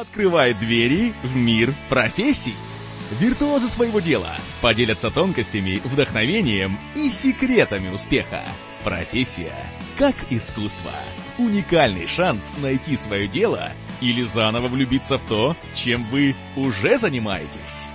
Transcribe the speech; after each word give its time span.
открывает 0.00 0.58
двери 0.58 1.12
в 1.22 1.36
мир 1.36 1.74
профессий. 1.88 2.54
Виртуозы 3.18 3.68
своего 3.68 4.00
дела 4.00 4.34
поделятся 4.60 5.10
тонкостями, 5.10 5.80
вдохновением 5.84 6.78
и 6.94 7.10
секретами 7.10 7.88
успеха. 7.88 8.44
Профессия 8.84 9.54
как 9.98 10.14
искусство. 10.30 10.92
Уникальный 11.36 12.06
шанс 12.06 12.54
найти 12.62 12.96
свое 12.96 13.28
дело 13.28 13.72
или 14.00 14.22
заново 14.22 14.68
влюбиться 14.68 15.18
в 15.18 15.24
то, 15.26 15.56
чем 15.74 16.04
вы 16.04 16.34
уже 16.56 16.96
занимаетесь. 16.96 17.88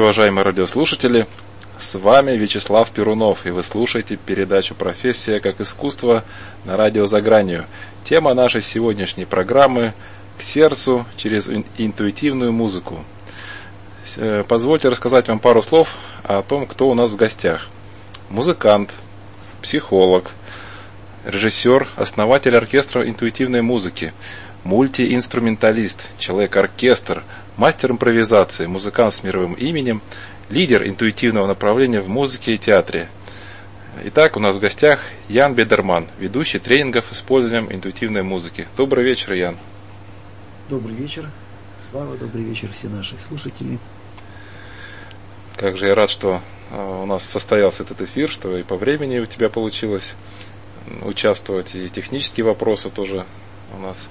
Уважаемые 0.00 0.44
радиослушатели! 0.44 1.26
С 1.78 1.94
вами 1.94 2.32
Вячеслав 2.32 2.90
Перунов, 2.90 3.44
и 3.44 3.50
вы 3.50 3.62
слушаете 3.62 4.16
передачу 4.16 4.74
«Профессия 4.74 5.40
как 5.40 5.60
искусство» 5.60 6.24
на 6.64 6.76
радио 6.76 7.06
«За 7.06 7.20
гранью». 7.20 7.66
Тема 8.04 8.32
нашей 8.34 8.62
сегодняшней 8.62 9.26
программы 9.26 9.94
«К 10.38 10.42
сердцу 10.42 11.06
через 11.16 11.48
интуитивную 11.76 12.52
музыку». 12.52 13.04
Э, 14.16 14.42
позвольте 14.46 14.88
рассказать 14.88 15.28
вам 15.28 15.38
пару 15.38 15.60
слов 15.60 15.96
о 16.22 16.42
том, 16.42 16.66
кто 16.66 16.88
у 16.88 16.94
нас 16.94 17.10
в 17.10 17.16
гостях. 17.16 17.68
Музыкант, 18.30 18.90
психолог, 19.60 20.30
режиссер, 21.26 21.88
основатель 21.96 22.56
оркестра 22.56 23.06
интуитивной 23.06 23.60
музыки, 23.60 24.14
мультиинструменталист, 24.64 26.08
человек-оркестр– 26.18 27.22
мастер 27.56 27.90
импровизации, 27.92 28.66
музыкант 28.66 29.14
с 29.14 29.22
мировым 29.22 29.54
именем, 29.54 30.02
лидер 30.48 30.86
интуитивного 30.86 31.46
направления 31.46 32.00
в 32.00 32.08
музыке 32.08 32.52
и 32.52 32.58
театре. 32.58 33.08
Итак, 34.04 34.36
у 34.36 34.40
нас 34.40 34.56
в 34.56 34.60
гостях 34.60 35.00
Ян 35.28 35.54
Бедерман, 35.54 36.06
ведущий 36.18 36.58
тренингов 36.58 37.06
с 37.10 37.14
использованием 37.14 37.72
интуитивной 37.72 38.22
музыки. 38.22 38.66
Добрый 38.76 39.04
вечер, 39.04 39.32
Ян. 39.32 39.56
Добрый 40.68 40.94
вечер. 40.94 41.28
Слава, 41.80 42.16
добрый 42.16 42.44
вечер 42.44 42.70
все 42.72 42.88
наши 42.88 43.18
слушатели. 43.18 43.78
Как 45.56 45.76
же 45.76 45.88
я 45.88 45.94
рад, 45.94 46.08
что 46.08 46.40
а, 46.70 47.02
у 47.02 47.06
нас 47.06 47.24
состоялся 47.24 47.82
этот 47.82 48.00
эфир, 48.02 48.30
что 48.30 48.56
и 48.56 48.62
по 48.62 48.76
времени 48.76 49.18
у 49.18 49.26
тебя 49.26 49.48
получилось 49.48 50.14
участвовать, 51.02 51.74
и 51.74 51.88
технические 51.88 52.44
вопросы 52.44 52.90
тоже 52.90 53.26
у 53.76 53.80
нас 53.80 54.08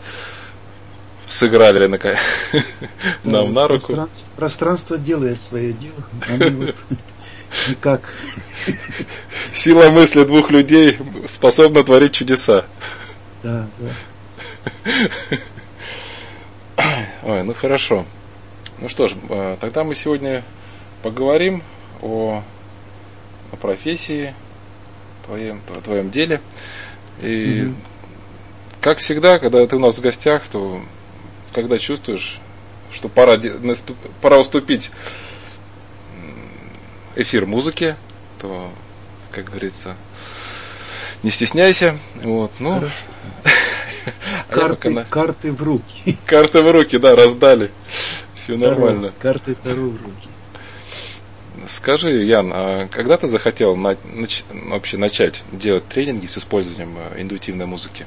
сыграли 1.30 1.88
на, 1.88 1.98
нам 3.24 3.54
на 3.54 3.68
руку. 3.68 3.94
Пространство, 3.94 4.28
пространство 4.36 4.98
делает 4.98 5.40
свое 5.40 5.72
дело, 5.74 6.04
они 6.28 6.50
вот 6.50 6.76
никак. 7.70 8.14
Сила 9.54 9.90
мысли 9.90 10.24
двух 10.24 10.52
людей 10.52 11.00
способна 11.28 11.84
творить 11.84 12.14
чудеса. 12.14 12.66
Да, 13.44 13.68
да. 13.78 13.90
Ой, 17.24 17.44
ну 17.44 17.54
хорошо. 17.54 18.06
Ну 18.80 18.90
что 18.90 19.08
ж, 19.08 19.14
а, 19.30 19.58
тогда 19.58 19.84
мы 19.84 19.94
сегодня 19.96 20.44
поговорим 21.04 21.64
о, 22.02 22.44
о 23.52 23.56
профессии, 23.58 24.34
твоем, 25.26 25.62
о 25.70 25.82
твоем 25.82 26.10
деле. 26.10 26.42
И 27.22 27.64
угу. 27.64 27.76
как 28.82 28.98
всегда, 29.00 29.38
когда 29.38 29.66
ты 29.68 29.76
у 29.76 29.80
нас 29.80 29.98
в 29.98 30.02
гостях, 30.02 30.48
то 30.48 30.82
когда 31.54 31.78
чувствуешь, 31.78 32.40
что 32.92 33.10
пора, 33.10 33.40
пора 34.22 34.40
уступить 34.40 34.92
эфир 37.16 37.46
музыки, 37.46 37.96
то, 38.40 38.72
как 39.32 39.46
говорится, 39.46 39.96
не 41.24 41.32
стесняйся. 41.32 41.98
Вот, 42.16 42.52
ну, 42.60 42.82
а 44.50 44.54
карты, 44.54 44.90
на... 44.90 45.04
карты 45.04 45.52
в 45.52 45.62
руки. 45.62 46.18
Карты 46.26 46.62
в 46.62 46.72
руки, 46.72 46.98
да, 46.98 47.16
раздали. 47.16 47.72
Все 48.36 48.56
нормально. 48.58 49.14
Карты 49.20 49.56
Таро 49.56 49.90
в 49.90 50.02
руки. 50.02 50.30
Скажи, 51.68 52.24
Ян, 52.24 52.52
а 52.54 52.88
когда 52.88 53.18
ты 53.18 53.28
захотел 53.28 53.76
на, 53.76 53.98
нач, 54.06 54.44
вообще 54.50 54.98
начать 54.98 55.44
делать 55.52 55.88
тренинги 55.88 56.26
с 56.26 56.38
использованием 56.38 56.98
э, 56.98 57.22
интуитивной 57.22 57.66
музыки? 57.66 58.06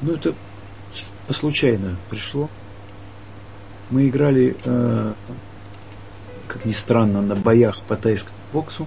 Ну, 0.00 0.14
это 0.14 0.34
случайно 1.32 1.96
пришло. 2.10 2.48
Мы 3.90 4.08
играли, 4.08 4.56
э, 4.64 5.12
как 6.48 6.64
ни 6.64 6.72
странно, 6.72 7.22
на 7.22 7.36
боях 7.36 7.80
по 7.82 7.96
тайскому 7.96 8.36
боксу 8.52 8.86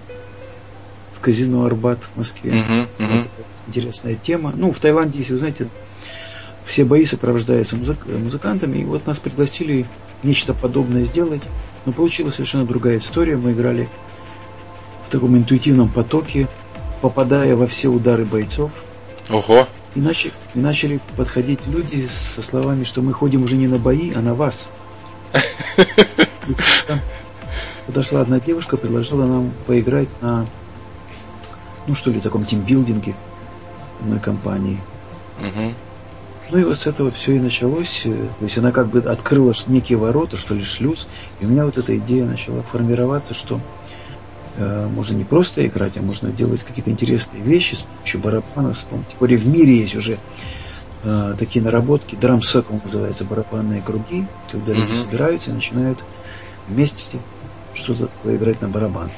в 1.16 1.20
казино 1.20 1.64
Арбат 1.64 1.98
в 2.02 2.16
Москве. 2.16 2.50
Uh-huh, 2.52 2.88
uh-huh. 2.98 3.28
Вот, 3.36 3.46
интересная 3.66 4.14
тема. 4.14 4.52
Ну, 4.56 4.70
в 4.70 4.78
Таиланде, 4.78 5.18
если 5.18 5.32
вы 5.32 5.38
знаете, 5.40 5.68
все 6.64 6.84
бои 6.84 7.04
сопровождаются 7.04 7.76
музык- 7.76 8.06
музыкантами. 8.06 8.78
И 8.78 8.84
вот 8.84 9.06
нас 9.06 9.18
пригласили 9.18 9.86
нечто 10.22 10.54
подобное 10.54 11.04
сделать. 11.04 11.42
Но 11.86 11.92
получилась 11.92 12.34
совершенно 12.34 12.66
другая 12.66 12.98
история. 12.98 13.36
Мы 13.36 13.52
играли 13.52 13.88
в 15.06 15.10
таком 15.10 15.36
интуитивном 15.36 15.88
потоке, 15.88 16.48
попадая 17.00 17.56
во 17.56 17.66
все 17.66 17.88
удары 17.88 18.24
бойцов. 18.24 18.72
Ого! 19.30 19.66
И, 19.94 20.00
начали, 20.00 20.32
и 20.54 20.58
начали 20.58 21.00
подходить 21.16 21.66
люди 21.66 22.08
со 22.08 22.42
словами, 22.42 22.84
что 22.84 23.02
мы 23.02 23.12
ходим 23.12 23.42
уже 23.42 23.56
не 23.56 23.66
на 23.68 23.78
бои, 23.78 24.12
а 24.12 24.20
на 24.20 24.34
вас. 24.34 24.68
подошла 27.86 28.20
одна 28.20 28.38
девушка, 28.38 28.76
предложила 28.76 29.26
нам 29.26 29.52
поиграть 29.66 30.08
на, 30.20 30.46
ну 31.86 31.94
что 31.94 32.10
ли, 32.10 32.20
таком 32.20 32.44
тимбилдинге 32.44 33.14
одной 34.00 34.20
компании. 34.20 34.78
Ну 36.50 36.58
и 36.58 36.64
вот 36.64 36.78
с 36.78 36.86
этого 36.86 37.10
все 37.10 37.36
и 37.36 37.40
началось. 37.40 38.02
То 38.04 38.44
есть 38.44 38.56
она 38.58 38.72
как 38.72 38.88
бы 38.88 39.00
открыла 39.00 39.52
некие 39.66 39.98
ворота, 39.98 40.36
что 40.36 40.54
ли, 40.54 40.64
шлюз. 40.64 41.08
И 41.40 41.46
у 41.46 41.48
меня 41.48 41.64
вот 41.64 41.76
эта 41.76 41.96
идея 41.96 42.24
начала 42.24 42.62
формироваться, 42.62 43.34
что 43.34 43.60
Э, 43.60 43.77
можно 44.58 45.14
не 45.14 45.24
просто 45.24 45.66
играть, 45.66 45.96
а 45.96 46.02
можно 46.02 46.30
делать 46.30 46.62
какие-то 46.62 46.90
интересные 46.90 47.42
вещи 47.42 47.74
с 47.74 47.82
помощью 47.82 48.20
барабанов. 48.20 48.76
С 48.78 48.82
помощью... 48.82 49.10
Тем 49.10 49.18
более 49.20 49.38
в 49.38 49.46
мире 49.46 49.76
есть 49.76 49.94
уже 49.94 50.18
э, 51.04 51.34
такие 51.38 51.64
наработки, 51.64 52.14
драм 52.14 52.42
цикл 52.42 52.74
называется, 52.82 53.24
барабанные 53.24 53.82
круги, 53.82 54.26
когда 54.50 54.72
люди 54.72 54.92
mm-hmm. 54.92 55.04
собираются 55.04 55.50
и 55.50 55.54
начинают 55.54 56.04
вместе 56.68 57.18
что-то 57.74 58.10
играть 58.24 58.60
на 58.60 58.68
барабан. 58.68 59.10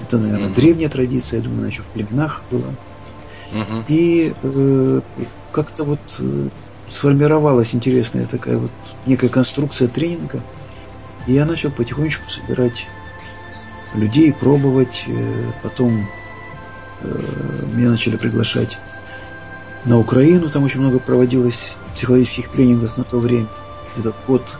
Это, 0.00 0.18
наверное, 0.18 0.48
mm-hmm. 0.48 0.54
древняя 0.54 0.88
традиция, 0.88 1.38
я 1.38 1.44
думаю, 1.44 1.60
она 1.60 1.68
еще 1.68 1.82
в 1.82 1.86
племенах 1.86 2.42
была. 2.50 2.70
Mm-hmm. 3.52 3.84
И 3.88 4.34
э, 4.42 5.00
как-то 5.52 5.84
вот 5.84 6.00
э, 6.18 6.48
сформировалась 6.90 7.74
интересная 7.74 8.26
такая 8.26 8.56
вот 8.56 8.70
некая 9.06 9.28
конструкция 9.28 9.88
тренинга. 9.88 10.40
И 11.26 11.34
я 11.34 11.44
начал 11.44 11.70
потихонечку 11.70 12.28
собирать 12.28 12.86
людей 13.94 14.32
пробовать. 14.32 15.04
Э, 15.06 15.50
потом 15.62 16.08
э, 17.00 17.22
меня 17.74 17.90
начали 17.90 18.16
приглашать 18.16 18.78
на 19.84 19.98
Украину, 19.98 20.48
там 20.50 20.64
очень 20.64 20.80
много 20.80 20.98
проводилось 20.98 21.76
психологических 21.94 22.48
тренингов 22.50 22.96
на 22.96 23.04
то 23.04 23.18
время. 23.18 23.48
Где-то 23.94 24.12
в 24.12 24.26
год, 24.26 24.58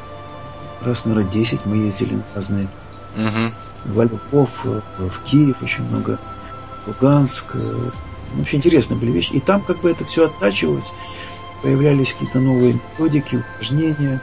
раз, 0.82 1.05
наверное, 1.05 1.31
10 1.31 1.64
мы 1.64 1.76
ездили 1.76 2.14
на 2.14 2.25
разные. 2.34 2.69
Uh-huh. 3.17 3.52
В 3.84 4.02
Львов, 4.02 4.62
э, 4.64 4.81
в 4.99 5.23
Киев 5.23 5.56
очень 5.62 5.85
много, 5.85 6.19
в 6.85 6.88
Луганск. 6.88 7.55
Вообще 8.35 8.56
интересные 8.56 8.99
были 8.99 9.12
вещи. 9.12 9.32
И 9.32 9.40
там 9.40 9.62
как 9.62 9.81
бы 9.81 9.90
это 9.90 10.05
все 10.05 10.26
оттачивалось. 10.26 10.90
появлялись 11.62 12.12
какие-то 12.12 12.40
новые 12.40 12.75
методики, 12.75 13.37
упражнения. 13.37 14.20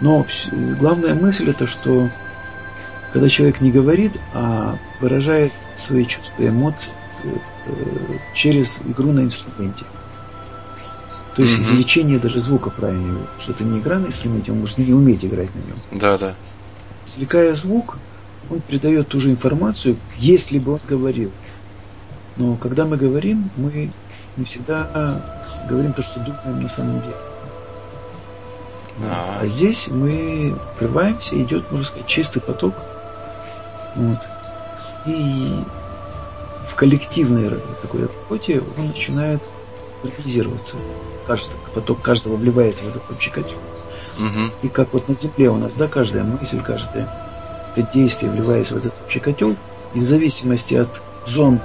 Но 0.00 0.24
главная 0.78 1.14
мысль 1.14 1.50
это, 1.50 1.66
что 1.66 2.08
когда 3.16 3.30
человек 3.30 3.62
не 3.62 3.70
говорит, 3.70 4.20
а 4.34 4.76
выражает 5.00 5.50
свои 5.78 6.04
чувства 6.04 6.46
эмоции 6.46 6.90
э, 7.24 7.30
через 8.34 8.68
игру 8.84 9.10
на 9.10 9.20
инструменте. 9.20 9.86
То 11.34 11.40
есть 11.40 11.56
mm-hmm. 11.56 11.62
извлечение 11.62 12.18
даже 12.18 12.40
звука 12.40 12.68
правильного, 12.68 13.26
что 13.38 13.52
это 13.52 13.64
не 13.64 13.78
игра 13.78 13.98
на 13.98 14.08
инструменте, 14.08 14.52
он 14.52 14.60
может 14.60 14.76
не 14.76 14.92
уметь 14.92 15.24
играть 15.24 15.48
на 15.54 15.60
нем. 15.60 15.76
Да, 15.92 16.18
да. 16.18 16.34
Извлекая 17.06 17.54
звук, 17.54 17.96
он 18.50 18.60
передает 18.60 19.08
ту 19.08 19.18
же 19.18 19.30
информацию, 19.30 19.96
если 20.18 20.58
бы 20.58 20.74
он 20.74 20.80
говорил. 20.86 21.30
Но 22.36 22.56
когда 22.56 22.84
мы 22.84 22.98
говорим, 22.98 23.48
мы 23.56 23.92
не 24.36 24.44
всегда 24.44 25.22
говорим 25.66 25.94
то, 25.94 26.02
что 26.02 26.20
думаем 26.20 26.60
на 26.60 26.68
самом 26.68 27.00
деле. 27.00 27.14
А, 29.04 29.38
а 29.40 29.46
здесь 29.46 29.88
мы 29.88 30.54
открываемся, 30.72 31.42
идет, 31.42 31.72
можно 31.72 31.86
сказать, 31.86 32.06
чистый 32.06 32.40
поток. 32.42 32.74
Вот. 33.96 34.18
И 35.06 35.62
в 36.66 36.74
коллективной 36.74 37.50
такой 37.82 38.02
работе 38.02 38.62
он 38.76 38.88
начинает 38.88 39.42
организироваться. 40.02 40.76
Каждый, 41.26 41.56
поток 41.74 42.02
каждого 42.02 42.36
вливается 42.36 42.84
в 42.84 42.88
этот 42.88 43.10
общий 43.10 43.30
котел. 43.30 43.58
Угу. 44.18 44.50
И 44.62 44.68
как 44.68 44.92
вот 44.92 45.08
на 45.08 45.14
земле 45.14 45.50
у 45.50 45.56
нас, 45.56 45.74
да, 45.74 45.88
каждая 45.88 46.24
мысль, 46.24 46.60
каждое 46.62 47.08
это 47.74 47.92
действие 47.92 48.32
вливается 48.32 48.74
в 48.74 48.78
этот 48.78 48.94
общий 49.04 49.20
котел, 49.20 49.54
и 49.94 49.98
в 49.98 50.02
зависимости 50.02 50.74
от 50.74 50.88
зон 51.26 51.60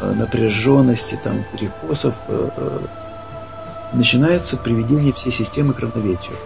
э, 0.00 0.12
напряженности, 0.12 1.18
там, 1.22 1.44
перекосов, 1.52 2.14
э, 2.28 2.48
э, 2.56 2.78
начинается 3.92 4.56
приведение 4.56 5.12
всей 5.12 5.30
системы 5.30 5.72
к 5.72 5.80
равновесию. 5.80 6.36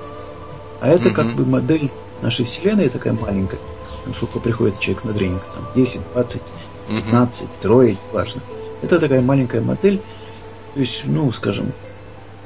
А 0.80 0.88
это 0.88 1.08
угу. 1.08 1.14
как 1.14 1.34
бы 1.34 1.46
модель 1.46 1.90
нашей 2.20 2.44
Вселенной 2.44 2.88
такая 2.88 3.14
маленькая. 3.14 3.60
Там 4.04 4.14
сколько 4.14 4.40
приходит 4.40 4.80
человек 4.80 5.04
на 5.04 5.14
тренинг, 5.14 5.42
там 5.52 5.66
10, 5.74 6.00
20, 6.12 6.42
15, 6.88 7.42
угу. 7.42 7.50
трое, 7.60 7.96
важно. 8.12 8.40
Это 8.82 9.00
такая 9.00 9.20
маленькая 9.20 9.62
модель. 9.62 10.00
То 10.74 10.80
есть, 10.80 11.02
ну, 11.04 11.32
скажем, 11.32 11.72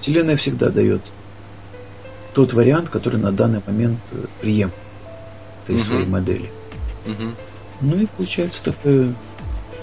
Вселенная 0.00 0.36
всегда 0.36 0.68
дает 0.70 1.02
тот 2.34 2.52
вариант, 2.52 2.88
который 2.90 3.18
на 3.18 3.32
данный 3.32 3.60
момент 3.66 3.98
прием 4.40 4.70
этой 5.64 5.76
угу. 5.76 5.84
своей 5.84 6.06
модели. 6.06 6.50
Угу. 7.06 7.34
Ну 7.80 7.96
и 7.96 8.06
получается 8.06 8.62
такое 8.62 9.14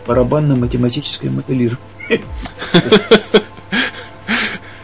барабанно-математическое 0.05 1.29
моделирование. 1.29 1.79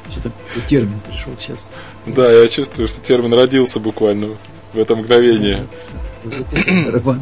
Что-то 0.10 0.32
термин 0.68 1.00
пришел 1.08 1.34
сейчас. 1.40 1.70
Да, 2.06 2.32
я 2.32 2.48
чувствую, 2.48 2.88
что 2.88 3.00
термин 3.02 3.34
родился 3.34 3.80
буквально 3.80 4.38
в 4.74 4.78
это 4.78 4.96
мгновение. 4.96 5.68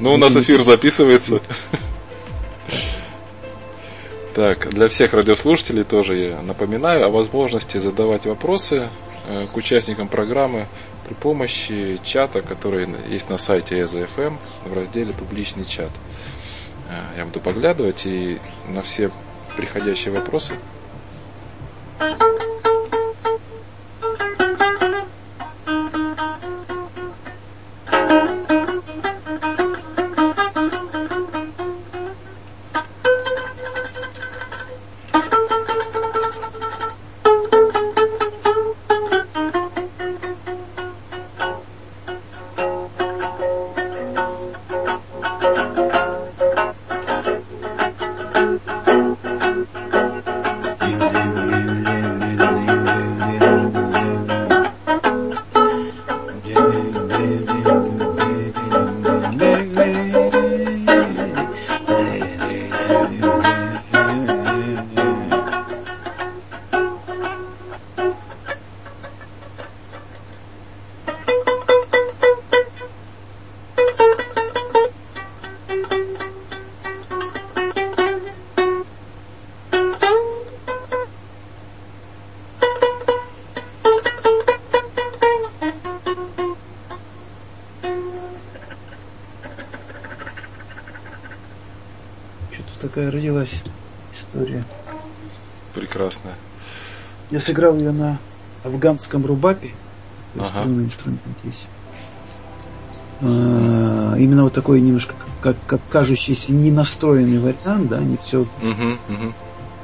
Ну, 0.00 0.14
у 0.14 0.16
нас 0.16 0.36
эфир 0.36 0.62
записывается. 0.62 1.40
Так, 4.34 4.68
для 4.70 4.88
всех 4.88 5.14
радиослушателей 5.14 5.84
тоже 5.84 6.16
я 6.16 6.42
напоминаю 6.42 7.06
о 7.06 7.10
возможности 7.10 7.78
задавать 7.78 8.26
вопросы 8.26 8.88
э, 9.28 9.46
к 9.46 9.56
участникам 9.56 10.08
программы 10.08 10.66
при 11.06 11.14
помощи 11.14 11.98
чата, 12.04 12.42
который 12.42 12.88
есть 13.08 13.30
на 13.30 13.38
сайте 13.38 13.76
EZFM 13.76 14.36
в 14.64 14.72
разделе 14.74 15.12
«Публичный 15.12 15.64
чат». 15.64 15.90
Э, 16.88 17.00
я 17.16 17.24
буду 17.24 17.40
поглядывать 17.40 18.04
и 18.04 18.38
на 18.68 18.82
все 18.82 19.10
приходящие 19.56 20.12
вопросы 20.12 20.58
Я 97.36 97.40
сыграл 97.40 97.76
ее 97.76 97.92
на 97.92 98.18
афганском 98.64 99.26
рубапе. 99.26 99.72
Ага. 100.36 100.46
Струнный 100.48 100.84
инструмент 100.84 101.20
здесь. 101.44 101.64
А, 103.20 104.14
именно 104.16 104.44
вот 104.44 104.54
такой 104.54 104.80
немножко 104.80 105.12
как, 105.42 105.56
как 105.66 105.82
кажущийся 105.90 106.50
ненастроенный 106.52 107.38
вариант, 107.38 107.88
да, 107.88 107.98
не 107.98 108.16
все 108.16 108.40
угу, 108.40 108.46
угу. 108.62 109.34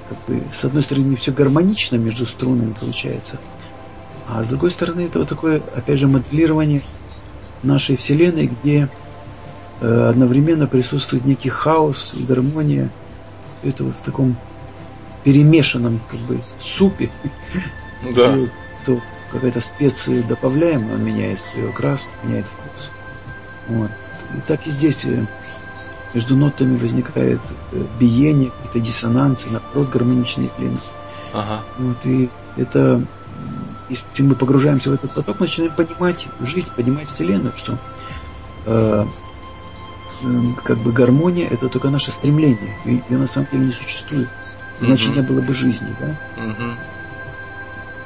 как 0.09 0.19
бы 0.27 0.43
с 0.51 0.65
одной 0.65 0.83
стороны 0.83 1.05
не 1.05 1.17
все 1.17 1.31
гармонично 1.31 1.97
между 1.97 2.25
струнами 2.25 2.73
получается, 2.73 3.39
а 4.27 4.43
с 4.43 4.49
другой 4.49 4.71
стороны 4.71 5.03
это 5.03 5.19
вот 5.19 5.29
такое, 5.29 5.61
опять 5.77 5.99
же, 5.99 6.09
моделирование 6.09 6.81
нашей 7.63 7.97
вселенной, 7.97 8.47
где 8.47 8.89
э, 9.83 10.09
одновременно 10.09 10.67
присутствует 10.67 11.27
некий 11.27 11.51
хаос 11.51 12.15
и 12.15 12.23
гармония. 12.23 12.89
Это 13.63 13.85
вот 13.85 13.95
в 13.95 14.01
таком 14.01 14.37
перемешанном 15.25 16.01
как 16.11 16.21
бы 16.21 16.41
супе, 16.61 17.11
да. 18.15 18.39
то 18.85 19.01
какая-то 19.31 19.61
специя 19.61 20.23
добавляем, 20.23 20.91
он 20.93 21.05
меняет 21.05 21.41
свою 21.41 21.71
окрас, 21.71 22.09
меняет 22.23 22.47
вкус. 22.47 22.91
Вот. 23.69 23.91
И 24.37 24.41
так 24.47 24.67
и 24.67 24.71
здесь 24.71 25.05
э, 25.05 25.25
между 26.15 26.37
нотами 26.37 26.77
возникает 26.77 27.41
э, 27.73 27.85
биение, 27.99 28.51
какие-то 28.51 28.81
диссонансы, 28.81 29.49
наоборот, 29.49 29.91
гармоничные 29.91 30.51
клины. 30.57 30.79
Ага. 31.33 31.63
Вот, 31.79 32.05
и 32.05 32.29
это, 32.57 33.03
если 33.89 34.23
мы 34.23 34.35
погружаемся 34.35 34.91
в 34.91 34.95
этот 34.95 35.15
поток, 35.15 35.41
начинаем 35.41 35.75
понимать 35.75 36.27
жизнь, 36.41 36.69
понимать 36.77 37.09
Вселенную, 37.09 37.55
что 37.57 37.79
э, 38.67 39.07
э, 40.23 40.43
как 40.65 40.79
бы 40.79 40.93
гармония 40.93 41.49
это 41.49 41.69
только 41.69 41.89
наше 41.89 42.11
стремление, 42.11 42.77
ее 42.85 43.19
на 43.19 43.27
самом 43.27 43.49
деле 43.51 43.67
не 43.67 43.73
существует. 43.73 44.29
Иначе 44.83 45.09
угу. 45.09 45.17
не 45.17 45.23
было 45.23 45.41
бы 45.41 45.55
жизни, 45.55 45.95
да? 46.01 46.09
Угу. 46.43 46.71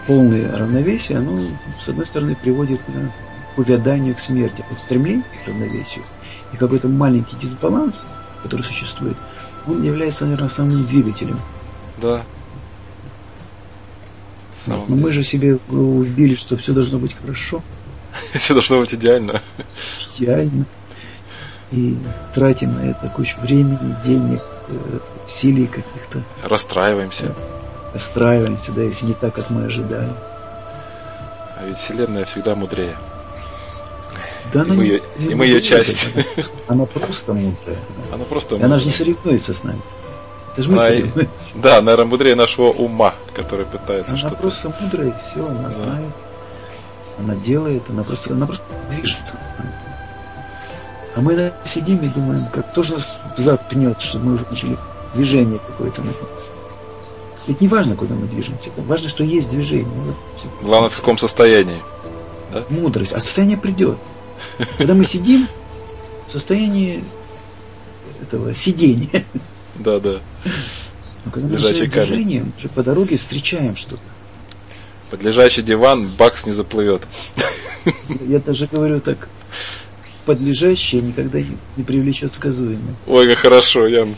Полное 0.06 0.56
равновесие, 0.56 1.18
оно, 1.18 1.40
с 1.80 1.88
одной 1.88 2.06
стороны, 2.06 2.36
приводит 2.36 2.80
к 2.82 3.58
увяданию, 3.58 4.14
к 4.14 4.20
смерти, 4.20 4.64
от 4.70 4.78
стремления 4.78 5.24
к 5.44 5.48
равновесию. 5.48 6.04
И 6.52 6.56
какой-то 6.56 6.88
маленький 6.88 7.36
дисбаланс, 7.36 8.04
который 8.42 8.62
существует, 8.62 9.16
он 9.66 9.82
является, 9.82 10.24
наверное, 10.24 10.46
основным 10.46 10.86
двигателем. 10.86 11.40
Да. 12.00 12.22
Но 14.66 14.84
мы 14.88 15.12
же 15.12 15.22
себе 15.22 15.58
вбили, 15.68 16.34
что 16.34 16.56
все 16.56 16.72
должно 16.72 16.98
быть 16.98 17.14
хорошо. 17.14 17.62
Все 18.32 18.54
должно 18.54 18.78
быть 18.78 18.94
идеально. 18.94 19.42
Идеально. 20.12 20.64
И 21.70 21.96
тратим 22.34 22.74
на 22.74 22.90
это 22.90 23.08
кучу 23.08 23.38
времени, 23.40 23.94
денег, 24.04 24.40
э, 24.68 24.98
усилий 25.26 25.66
каких-то. 25.66 26.22
Расстраиваемся. 26.42 27.34
Расстраиваемся, 27.92 28.72
да, 28.72 28.82
если 28.82 29.06
не 29.06 29.14
так, 29.14 29.34
как 29.34 29.50
мы 29.50 29.64
ожидали. 29.64 30.12
А 31.56 31.64
ведь 31.66 31.76
Вселенная 31.78 32.24
всегда 32.24 32.54
мудрее. 32.54 32.96
Да, 34.52 34.62
и, 34.62 34.70
мы 34.70 34.84
ее, 34.84 35.02
и 35.18 35.34
мы 35.34 35.46
ее 35.46 35.60
часть. 35.60 36.08
Она, 36.68 36.84
она 36.84 36.86
просто 36.86 37.32
мудрая. 37.32 37.78
Она 38.12 38.24
просто 38.24 38.54
мудрая. 38.54 38.70
Она 38.70 38.78
же 38.78 38.86
не 38.86 38.92
соревнуется 38.92 39.54
с 39.54 39.64
нами. 39.64 39.80
Это 40.52 40.62
же 40.62 40.70
мысли. 40.70 41.12
Она, 41.14 41.62
да, 41.62 41.82
наверное, 41.82 42.06
мудрее 42.06 42.34
нашего 42.34 42.70
ума, 42.70 43.14
который 43.34 43.66
пытается 43.66 44.12
она 44.12 44.18
что-то... 44.18 44.34
Она 44.34 44.42
просто 44.42 44.74
мудрая, 44.80 45.08
и 45.08 45.14
все, 45.24 45.46
она 45.46 45.68
да. 45.68 45.74
знает. 45.74 46.12
Она 47.18 47.34
делает, 47.34 47.82
она 47.88 48.04
просто, 48.04 48.34
она 48.34 48.46
просто 48.46 48.64
движется. 48.90 49.32
А 51.14 51.20
мы 51.20 51.52
сидим 51.64 51.98
и 52.00 52.08
думаем, 52.08 52.46
как 52.52 52.72
тоже 52.74 52.94
нас 52.94 53.18
взад 53.36 53.68
пнет, 53.70 54.00
что 54.00 54.18
мы 54.18 54.34
уже 54.34 54.44
начали 54.50 54.76
движение 55.16 55.58
какое-то 55.58 56.02
наконец. 56.02 56.52
Ведь 57.46 57.60
не 57.60 57.68
важно, 57.68 57.96
куда 57.96 58.14
мы 58.14 58.26
движемся, 58.26 58.70
важно, 58.76 59.08
что 59.08 59.24
есть 59.24 59.50
движение. 59.50 59.86
Главное, 60.62 60.90
в 60.90 60.96
каком 60.96 61.16
состоянии. 61.16 61.80
Да? 62.52 62.64
Мудрость. 62.70 63.12
А 63.12 63.20
состояние 63.20 63.56
придет. 63.56 63.98
Когда 64.78 64.94
мы 64.94 65.04
сидим, 65.04 65.48
в 66.26 66.32
состоянии 66.32 67.04
этого 68.20 68.54
сидения. 68.54 69.24
Да, 69.76 70.00
да. 70.00 70.20
Но 71.24 71.30
когда 71.30 71.48
мы 71.48 71.56
Лежачий 71.56 71.86
движением, 71.86 72.52
уже 72.56 72.68
по 72.68 72.82
дороге 72.82 73.16
встречаем 73.16 73.76
что-то. 73.76 74.02
Под 75.10 75.22
лежачий 75.22 75.62
диван 75.62 76.08
бакс 76.08 76.46
не 76.46 76.52
заплывет. 76.52 77.02
Я 78.20 78.40
даже 78.40 78.66
говорю 78.66 79.00
так, 79.00 79.28
подлежащее 80.24 81.00
никогда 81.02 81.38
не 81.76 81.84
привлечет 81.84 82.32
сказуемое. 82.32 82.96
Ой, 83.06 83.28
как 83.28 83.38
хорошо, 83.38 83.86
Ян. 83.86 84.16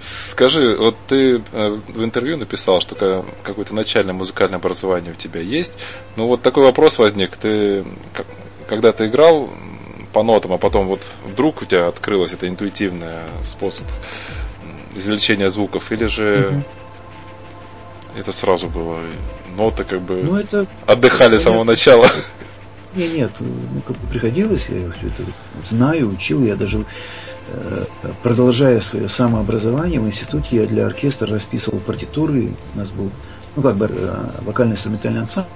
Скажи, 0.00 0.76
вот 0.76 0.96
ты 1.06 1.42
э, 1.52 1.78
в 1.88 2.04
интервью 2.04 2.36
написал, 2.36 2.80
что 2.80 3.24
какое-то 3.42 3.74
начальное 3.74 4.12
музыкальное 4.12 4.58
образование 4.58 5.12
у 5.12 5.16
тебя 5.16 5.40
есть. 5.40 5.72
Ну 6.16 6.26
вот 6.26 6.42
такой 6.42 6.64
вопрос 6.64 6.98
возник. 6.98 7.36
Ты 7.36 7.84
когда 8.68 8.92
ты 8.92 9.06
играл 9.06 9.50
по 10.12 10.22
нотам, 10.22 10.52
а 10.52 10.58
потом 10.58 10.86
вот 10.86 11.00
вдруг 11.24 11.62
у 11.62 11.64
тебя 11.64 11.88
открылось 11.88 12.32
это 12.32 12.48
интуитивный 12.48 13.24
способ 13.44 13.86
извлечения 14.94 15.48
звуков, 15.48 15.90
или 15.90 16.06
же 16.06 16.48
угу. 16.48 18.18
это 18.20 18.32
сразу 18.32 18.68
было 18.68 19.00
ноты 19.56 19.84
как 19.84 20.00
бы 20.00 20.22
ну, 20.22 20.36
это, 20.36 20.66
отдыхали 20.86 21.38
с 21.38 21.42
самого 21.42 21.64
начала? 21.64 22.08
Нет, 22.94 23.12
нет, 23.12 23.32
ну 23.40 23.80
как 23.86 23.96
бы 23.96 24.06
приходилось, 24.06 24.66
я 24.68 24.88
все 24.92 25.08
это 25.08 25.24
знаю, 25.68 26.10
учил, 26.10 26.44
я 26.44 26.54
даже 26.54 26.84
продолжая 28.22 28.80
свое 28.80 29.08
самообразование 29.08 30.00
в 30.00 30.06
институте, 30.06 30.56
я 30.56 30.66
для 30.66 30.86
оркестра 30.86 31.26
расписывал 31.26 31.78
партитуры. 31.80 32.52
У 32.74 32.78
нас 32.78 32.90
был, 32.90 33.10
ну, 33.56 33.62
как 33.62 33.76
бы, 33.76 33.88
э, 33.90 34.24
вокально-инструментальный 34.42 35.20
ансамбль. 35.20 35.48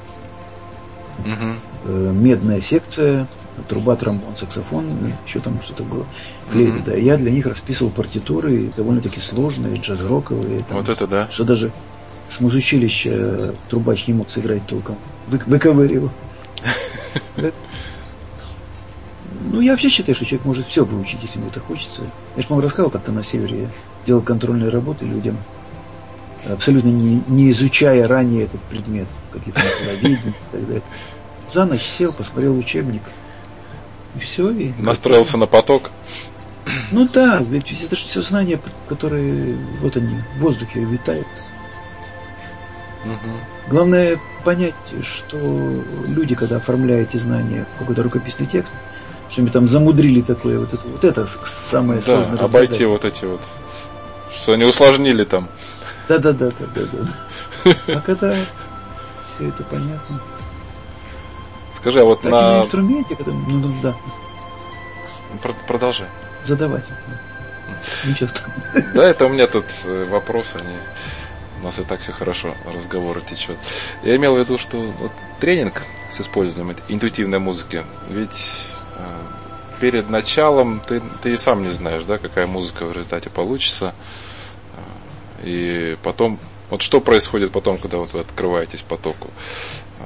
Uh-huh. 1.25 2.13
Медная 2.13 2.61
секция, 2.61 3.27
труба, 3.69 3.97
тромбон, 3.97 4.37
саксофон, 4.37 4.87
еще 5.27 5.41
там 5.41 5.61
что-то 5.63 5.83
было. 5.83 6.07
Флейта, 6.51 6.79
uh-huh. 6.79 6.85
да. 6.87 6.95
Я 6.95 7.17
для 7.17 7.31
них 7.31 7.47
расписывал 7.47 7.91
партитуры, 7.91 8.71
довольно-таки 8.77 9.21
сложные, 9.21 9.77
джаз-роковые. 9.81 10.65
Там, 10.69 10.79
вот 10.79 10.89
это 10.89 11.07
да. 11.07 11.29
Что 11.31 11.45
даже 11.45 11.73
с 12.29 12.41
музучилища 12.41 13.55
трубач 13.69 14.07
не 14.07 14.15
мог 14.15 14.31
сыграть 14.31 14.67
толком. 14.67 14.97
Вы, 15.27 15.41
выковыривал. 15.47 16.11
Ну, 19.41 19.61
я 19.61 19.73
вообще 19.73 19.89
считаю, 19.89 20.15
что 20.15 20.25
человек 20.25 20.47
может 20.47 20.67
все 20.67 20.85
выучить, 20.85 21.21
если 21.23 21.39
ему 21.39 21.49
это 21.49 21.61
хочется. 21.61 22.03
Я 22.37 22.43
же 22.43 22.49
вам 22.49 22.61
рассказывал, 22.61 22.91
как-то 22.91 23.13
на 23.13 23.23
севере 23.23 23.63
я 23.63 23.69
делал 24.07 24.21
контрольные 24.21 24.71
работы 24.71 25.05
людям, 25.05 25.37
абсолютно 26.45 26.89
не, 26.89 27.23
не 27.29 27.51
изучая 27.51 28.07
ранее 28.09 28.45
этот 28.45 28.61
предмет, 28.63 29.07
какие-то 29.33 29.61
направления 29.61 30.31
и 30.31 30.53
так 30.53 30.67
далее. 30.67 30.83
За 31.53 31.65
ночь 31.65 31.83
сел, 31.83 32.13
посмотрел 32.13 32.57
учебник, 32.57 33.03
и 34.17 34.19
все. 34.19 34.51
И 34.51 34.73
Настроился 34.79 35.37
на 35.37 35.47
поток. 35.47 35.91
Ну 36.91 37.09
да, 37.09 37.43
ведь 37.49 37.83
это 37.83 37.97
же 37.97 38.05
все 38.05 38.21
знания, 38.21 38.61
которые 38.89 39.57
вот 39.81 39.97
они 39.97 40.21
в 40.37 40.41
воздухе 40.41 40.81
витают. 40.81 41.27
Угу. 43.05 43.71
Главное 43.71 44.21
понять, 44.45 44.75
что 45.03 45.39
люди, 46.07 46.35
когда 46.35 46.57
оформляют 46.57 47.11
эти 47.11 47.17
знания 47.19 47.67
в 47.75 47.79
какой-то 47.79 48.03
рукописный 48.03 48.47
текст, 48.47 48.75
что-нибудь 49.29 49.53
там 49.53 49.69
замудрили 49.69 50.23
такое, 50.23 50.59
вот 50.59 50.73
это, 50.73 50.89
вот 50.89 51.05
это 51.05 51.29
самое 51.47 52.01
да, 52.01 52.23
сложное. 52.23 52.39
обойти 52.39 52.85
вот 52.85 53.05
эти 53.05 53.25
вот, 53.25 53.41
что 54.35 54.53
они 54.53 54.65
усложнили 54.65 55.25
там. 55.25 55.49
Да-да-да, 56.09 56.51
да-да. 56.75 57.75
А 57.89 58.01
когда 58.01 58.35
все 59.21 59.49
это 59.49 59.63
понятно. 59.65 60.21
Скажи, 61.73 62.01
а 62.01 62.05
вот 62.05 62.23
так 62.23 62.33
на... 62.33 62.41
на 62.41 62.63
инструменте, 62.65 63.15
когда... 63.15 63.33
Ну, 63.33 63.59
ну, 63.59 63.75
да. 63.83 63.95
Продолжай. 65.67 66.09
Задавать. 66.43 66.93
Ничего 68.05 68.31
Да, 68.95 69.05
это 69.05 69.27
у 69.27 69.29
меня 69.29 69.47
тут 69.47 69.67
э, 69.85 70.07
вопрос, 70.11 70.55
они... 70.55 70.77
У 71.61 71.65
нас 71.65 71.79
и 71.79 71.85
так 71.85 72.01
все 72.01 72.13
хорошо, 72.13 72.55
разговор 72.75 73.21
течет. 73.21 73.59
Я 74.03 74.17
имел 74.17 74.35
в 74.35 74.39
виду, 74.39 74.59
что 74.59 74.79
вот, 74.79 75.13
тренинг 75.41 75.83
с 76.11 76.21
использованием 76.21 76.77
интуитивной 76.89 77.41
музыки, 77.41 77.85
ведь 78.09 78.61
перед 79.81 80.11
началом 80.11 80.81
ты, 80.87 81.03
ты 81.23 81.35
и 81.35 81.37
сам 81.37 81.63
не 81.63 81.73
знаешь, 81.73 82.05
да, 82.05 82.19
какая 82.19 82.47
музыка 82.47 82.87
в 82.87 82.93
результате 82.93 83.31
получится. 83.31 83.95
Э, 84.77 84.81
и 85.45 85.97
потом, 86.03 86.39
вот 86.71 86.83
что 86.83 87.01
происходит 87.01 87.53
потом, 87.53 87.79
когда 87.79 87.99
вот 87.99 88.13
вы 88.13 88.21
открываетесь 88.21 88.81
потоку 88.81 89.29
э, 90.01 90.03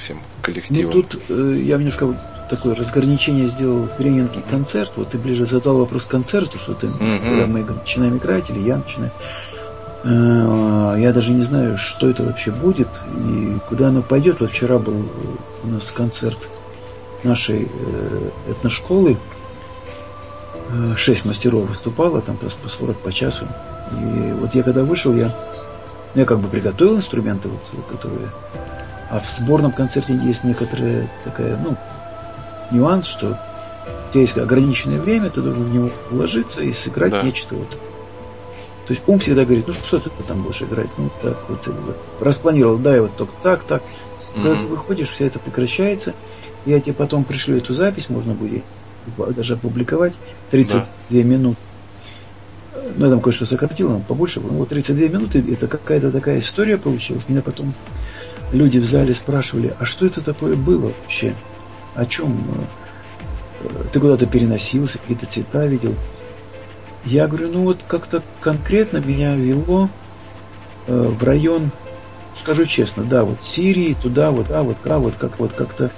всем 0.00 0.20
коллективом? 0.42 0.94
Ну, 0.94 1.02
тут 1.02 1.22
э, 1.28 1.60
я 1.62 1.76
немножко 1.76 2.18
такое 2.48 2.74
разграничение 2.74 3.46
сделал 3.46 3.88
тренинг 3.98 4.36
и 4.36 4.40
концерт. 4.40 4.92
Вот 4.96 5.10
ты 5.10 5.18
ближе 5.18 5.46
задал 5.46 5.78
вопрос 5.78 6.04
концерту, 6.04 6.58
что 6.58 6.74
ты, 6.74 6.86
mm-hmm. 6.86 7.18
когда 7.18 7.46
мы 7.46 7.64
начинаем 7.64 8.18
играть, 8.18 8.50
или 8.50 8.60
я 8.60 8.76
начинаю. 8.78 9.12
Я 10.04 11.12
даже 11.12 11.32
не 11.32 11.42
знаю, 11.42 11.76
что 11.76 12.08
это 12.08 12.22
вообще 12.22 12.52
будет 12.52 12.86
и 13.28 13.58
куда 13.68 13.88
оно 13.88 14.02
пойдет. 14.02 14.38
Вот 14.38 14.52
вчера 14.52 14.78
был 14.78 15.10
у 15.64 15.66
нас 15.66 15.90
концерт 15.90 16.48
нашей 17.26 17.68
э, 17.70 18.30
этношколы 18.48 19.16
э, 20.70 20.94
шесть 20.96 21.24
мастеров 21.24 21.68
выступало, 21.68 22.20
там 22.20 22.36
по 22.36 22.68
40 22.68 22.96
по 22.98 23.12
часу. 23.12 23.46
И 23.92 24.32
вот 24.32 24.54
я 24.54 24.62
когда 24.62 24.82
вышел, 24.82 25.14
я, 25.14 25.34
ну, 26.14 26.20
я 26.20 26.24
как 26.24 26.40
бы 26.40 26.48
приготовил 26.48 26.96
инструменты, 26.96 27.48
вот, 27.48 27.60
которые... 27.90 28.28
А 29.10 29.20
в 29.20 29.28
сборном 29.38 29.70
концерте 29.70 30.14
есть 30.14 30.42
некоторая 30.42 31.08
такая, 31.24 31.56
ну, 31.56 31.76
нюанс, 32.72 33.06
что 33.06 33.38
у 34.08 34.12
тебя 34.12 34.22
есть 34.22 34.36
ограниченное 34.36 35.00
время, 35.00 35.30
ты 35.30 35.42
должен 35.42 35.62
в 35.62 35.72
него 35.72 35.90
вложиться 36.10 36.62
и 36.62 36.72
сыграть 36.72 37.12
да. 37.12 37.22
нечто 37.22 37.54
вот. 37.54 37.68
То 38.86 38.92
есть 38.92 39.02
ум 39.06 39.18
всегда 39.18 39.44
говорит, 39.44 39.66
ну 39.66 39.72
что 39.72 39.98
ты 39.98 40.10
там 40.10 40.42
будешь 40.42 40.62
играть? 40.62 40.88
Ну 40.96 41.10
так 41.20 41.36
вот, 41.48 41.60
распланировал, 42.20 42.78
да, 42.78 42.96
и 42.96 43.00
вот 43.00 43.16
только 43.16 43.32
так, 43.42 43.64
так. 43.64 43.82
Mm-hmm. 43.82 44.42
Когда 44.42 44.60
ты 44.60 44.66
выходишь, 44.66 45.08
все 45.08 45.26
это 45.26 45.38
прекращается, 45.40 46.14
я 46.66 46.80
тебе 46.80 46.92
потом 46.92 47.24
пришлю 47.24 47.56
эту 47.56 47.72
запись, 47.74 48.08
можно 48.08 48.34
будет 48.34 48.64
даже 49.16 49.54
опубликовать. 49.54 50.14
32 50.50 50.86
да. 51.10 51.22
минут. 51.22 51.56
Ну, 52.96 53.04
я 53.04 53.10
там 53.10 53.20
кое-что 53.20 53.46
сократил, 53.46 53.90
нам 53.90 54.02
побольше 54.02 54.40
было. 54.40 54.52
Ну, 54.52 54.58
вот 54.58 54.68
32 54.68 55.08
минуты, 55.08 55.44
это 55.52 55.66
какая-то 55.68 56.10
такая 56.10 56.40
история 56.40 56.76
получилась. 56.76 57.28
Меня 57.28 57.42
потом 57.42 57.74
люди 58.52 58.78
в 58.78 58.84
зале 58.84 59.14
спрашивали, 59.14 59.74
а 59.78 59.84
что 59.84 60.06
это 60.06 60.20
такое 60.20 60.56
было 60.56 60.92
вообще? 61.02 61.34
О 61.94 62.04
чем? 62.06 62.36
Э, 63.62 63.68
ты 63.92 64.00
куда-то 64.00 64.26
переносился, 64.26 64.98
какие-то 64.98 65.26
цвета 65.26 65.66
видел? 65.66 65.94
Я 67.04 67.28
говорю, 67.28 67.50
ну 67.52 67.62
вот 67.62 67.80
как-то 67.86 68.22
конкретно 68.40 68.98
меня 68.98 69.36
вело 69.36 69.88
э, 70.86 70.92
в 70.92 71.22
район, 71.22 71.70
скажу 72.34 72.66
честно, 72.66 73.04
да, 73.04 73.24
вот 73.24 73.38
Сирии, 73.42 73.96
туда, 74.00 74.30
вот, 74.30 74.50
а 74.50 74.62
вот, 74.62 74.76
а 74.84 74.98
вот, 74.98 75.14
как 75.16 75.38
вот 75.38 75.52
как-то 75.52 75.90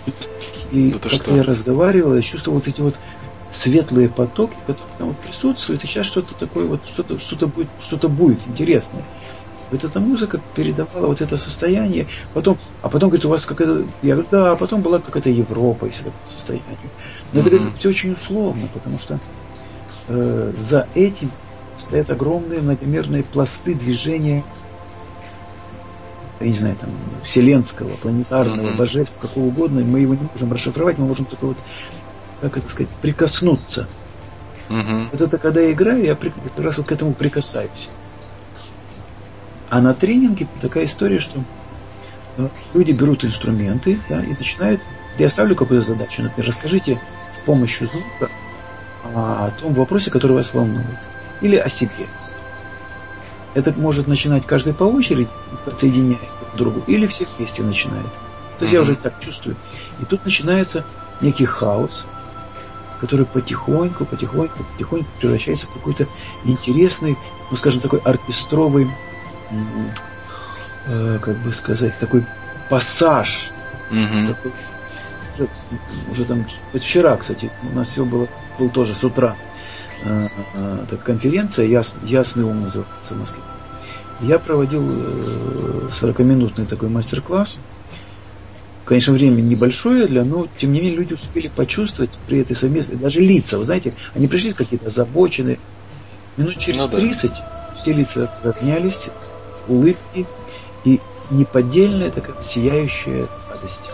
и 0.70 0.92
да 0.92 1.08
как 1.08 1.26
я 1.28 1.42
разговаривал, 1.42 2.14
я 2.14 2.22
чувствовал 2.22 2.58
вот 2.58 2.68
эти 2.68 2.80
вот 2.80 2.94
светлые 3.50 4.08
потоки, 4.08 4.54
которые 4.66 4.92
там 4.98 5.08
вот 5.08 5.18
присутствуют, 5.18 5.82
и 5.82 5.86
сейчас 5.86 6.06
что-то 6.06 6.34
такое 6.34 6.66
вот, 6.66 6.86
что-то 6.86 7.18
что 7.18 7.46
будет, 7.46 7.68
что-то 7.80 8.08
будет 8.08 8.40
интересное. 8.46 9.02
Вот 9.70 9.84
эта 9.84 10.00
музыка 10.00 10.40
передавала 10.54 11.08
вот 11.08 11.20
это 11.20 11.36
состояние, 11.36 12.06
потом, 12.32 12.58
а 12.80 12.88
потом, 12.88 13.10
говорит, 13.10 13.26
у 13.26 13.28
вас 13.28 13.44
какая-то, 13.44 13.86
я 14.02 14.14
говорю, 14.14 14.28
да, 14.30 14.52
а 14.52 14.56
потом 14.56 14.80
была 14.80 14.98
какая-то 14.98 15.28
Европа, 15.28 15.86
если 15.86 16.04
такое 16.04 16.20
состояние. 16.26 16.66
Но 17.32 17.40
mm-hmm. 17.40 17.42
это, 17.42 17.50
говорит, 17.50 17.76
все 17.76 17.88
очень 17.90 18.12
условно, 18.12 18.68
потому 18.72 18.98
что 18.98 19.20
э, 20.08 20.52
за 20.56 20.88
этим 20.94 21.30
стоят 21.76 22.10
огромные 22.10 22.60
многомерные 22.60 23.22
пласты 23.22 23.74
движения 23.74 24.42
я 26.40 26.46
не 26.46 26.52
знаю, 26.52 26.76
там, 26.76 26.90
вселенского, 27.24 27.96
планетарного, 27.96 28.68
mm-hmm. 28.68 28.76
божества, 28.76 29.20
какого 29.22 29.46
угодно, 29.46 29.80
мы 29.80 30.00
его 30.00 30.14
не 30.14 30.28
можем 30.32 30.52
расшифровать, 30.52 30.98
мы 30.98 31.06
можем 31.06 31.26
только 31.26 31.46
вот, 31.46 31.58
как 32.40 32.56
это 32.56 32.70
сказать, 32.70 32.90
прикоснуться. 33.02 33.88
Mm-hmm. 34.68 35.08
Вот 35.12 35.20
это 35.20 35.38
когда 35.38 35.60
я 35.60 35.72
играю, 35.72 36.04
я 36.04 36.14
как 36.14 36.32
раз 36.56 36.78
вот 36.78 36.86
к 36.86 36.92
этому 36.92 37.12
прикасаюсь. 37.14 37.88
А 39.70 39.80
на 39.80 39.94
тренинге 39.94 40.46
такая 40.60 40.84
история, 40.84 41.18
что 41.18 41.40
э, 42.36 42.48
люди 42.72 42.92
берут 42.92 43.24
инструменты 43.24 43.98
да, 44.08 44.22
и 44.22 44.28
начинают... 44.28 44.80
Я 45.18 45.28
ставлю 45.28 45.56
какую-то 45.56 45.86
задачу, 45.86 46.22
например, 46.22 46.48
расскажите 46.48 47.00
с 47.34 47.38
помощью 47.38 47.88
звука 47.88 48.30
о 49.14 49.50
том 49.60 49.74
вопросе, 49.74 50.10
который 50.10 50.32
вас 50.32 50.54
волнует. 50.54 50.86
Или 51.40 51.56
о 51.56 51.68
себе. 51.68 52.06
Это 53.58 53.72
может 53.72 54.06
начинать 54.06 54.46
каждый 54.46 54.72
по 54.72 54.84
очереди, 54.84 55.28
подсоединяясь 55.64 56.20
друг 56.20 56.52
к 56.52 56.56
другу, 56.56 56.82
или 56.86 57.08
все 57.08 57.26
вместе 57.36 57.64
начинают. 57.64 58.06
То 58.58 58.64
есть 58.64 58.72
mm-hmm. 58.72 58.76
я 58.76 58.82
уже 58.82 58.94
так 58.94 59.18
чувствую. 59.18 59.56
И 60.00 60.04
тут 60.04 60.24
начинается 60.24 60.84
некий 61.20 61.44
хаос, 61.44 62.06
который 63.00 63.26
потихоньку, 63.26 64.04
потихоньку, 64.04 64.62
потихоньку 64.62 65.08
превращается 65.18 65.66
в 65.66 65.72
какой-то 65.72 66.06
интересный, 66.44 67.18
ну 67.50 67.56
скажем, 67.56 67.80
такой 67.80 67.98
оркестровый, 67.98 68.88
э, 70.86 71.18
как 71.20 71.36
бы 71.38 71.52
сказать, 71.52 71.98
такой 71.98 72.24
пассаж. 72.70 73.50
Mm-hmm. 73.90 74.28
Такой, 74.28 74.52
уже, 75.34 75.48
уже 76.12 76.24
там, 76.26 76.46
вчера, 76.74 77.16
кстати, 77.16 77.50
у 77.64 77.74
нас 77.74 77.88
все 77.88 78.04
было, 78.04 78.28
был 78.56 78.70
тоже 78.70 78.94
с 78.94 79.02
утра 79.02 79.34
э, 80.04 80.28
э, 80.54 80.78
так, 80.90 81.02
конференция, 81.02 81.66
яс, 81.66 81.94
«Ясный 82.04 82.44
ум» 82.44 82.62
называется 82.62 83.14
в 83.14 83.18
Москве. 83.18 83.40
Я 84.20 84.38
проводил 84.38 84.84
э, 84.88 85.88
40-минутный 85.90 86.66
такой 86.66 86.88
мастер-класс, 86.88 87.58
Конечно, 88.88 89.12
время 89.12 89.42
небольшое 89.42 90.06
для, 90.06 90.24
но 90.24 90.46
тем 90.56 90.72
не 90.72 90.80
менее 90.80 90.96
люди 90.96 91.12
успели 91.12 91.48
почувствовать 91.48 92.12
при 92.26 92.40
этой 92.40 92.56
совместной, 92.56 92.96
даже 92.96 93.20
лица, 93.20 93.58
вы 93.58 93.66
знаете, 93.66 93.92
они 94.14 94.28
пришли 94.28 94.54
какие-то 94.54 94.86
озабоченные. 94.86 95.58
Минут 96.38 96.56
через 96.56 96.78
ну, 96.78 96.88
да. 96.88 96.96
30 96.96 97.32
все 97.76 97.92
лица 97.92 98.32
разровнялись, 98.34 99.10
улыбки 99.68 100.26
и 100.86 101.00
неподдельная 101.30 102.10
такая 102.10 102.42
сияющая 102.42 103.26
радость. 103.50 103.90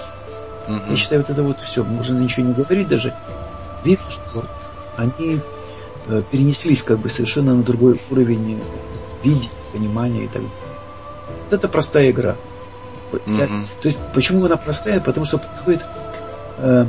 Угу. 0.69 0.91
Я 0.93 0.97
считаю, 0.97 1.23
вот 1.23 1.31
это 1.31 1.43
вот 1.43 1.61
все, 1.61 1.83
можно 1.83 2.17
ничего 2.17 2.47
не 2.47 2.53
говорить 2.53 2.87
даже. 2.87 3.13
Видно, 3.85 4.07
что 4.09 4.47
они 4.97 5.37
э, 5.37 5.41
перенеслись 6.31 6.83
как 6.83 6.99
бы 6.99 7.09
совершенно 7.09 7.55
на 7.55 7.63
другой 7.63 8.01
уровень 8.11 8.61
видения, 9.23 9.51
понимания 9.73 10.25
и 10.25 10.29
так 10.29 10.43
далее. 10.43 10.51
Вот 11.45 11.53
это 11.53 11.69
простая 11.69 12.11
игра. 12.11 12.37
Mm-hmm. 13.13 13.65
то 13.81 13.89
есть, 13.89 13.99
почему 14.13 14.45
она 14.45 14.57
простая? 14.57 14.99
Потому 14.99 15.25
что 15.25 15.39
происходит 15.39 15.87
э, 16.59 16.87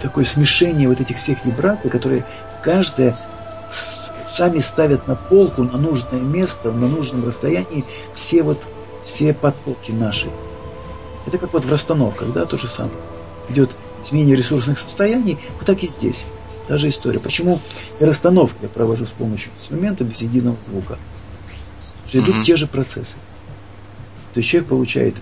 такое 0.00 0.24
смешение 0.24 0.88
вот 0.88 1.00
этих 1.00 1.18
всех 1.18 1.44
вибраций, 1.44 1.90
которые 1.90 2.24
каждая 2.62 3.16
сами 4.26 4.60
ставят 4.60 5.08
на 5.08 5.16
полку, 5.16 5.64
на 5.64 5.78
нужное 5.78 6.20
место, 6.20 6.70
на 6.70 6.86
нужном 6.86 7.26
расстоянии 7.26 7.84
все 8.14 8.42
вот 8.42 8.62
все 9.04 9.34
потоки 9.34 9.90
наши. 9.90 10.28
Это 11.26 11.38
как 11.38 11.52
вот 11.52 11.64
в 11.64 11.70
расстановках, 11.70 12.32
да, 12.32 12.44
то 12.44 12.56
же 12.56 12.68
самое. 12.68 12.94
Идет 13.48 13.70
изменение 14.04 14.36
ресурсных 14.36 14.78
состояний, 14.78 15.38
вот 15.58 15.66
так 15.66 15.82
и 15.82 15.88
здесь. 15.88 16.24
Та 16.68 16.78
же 16.78 16.88
история. 16.88 17.18
Почему 17.18 17.60
и 18.00 18.04
расстановки 18.04 18.56
я 18.62 18.68
провожу 18.68 19.06
с 19.06 19.10
помощью 19.10 19.52
инструмента 19.60 20.04
без 20.04 20.22
единого 20.22 20.56
звука? 20.66 20.98
что 22.06 22.18
идут 22.20 22.36
mm-hmm. 22.36 22.44
те 22.44 22.56
же 22.56 22.66
процессы. 22.66 23.14
То 24.34 24.38
есть 24.38 24.48
человек 24.48 24.68
получает 24.68 25.14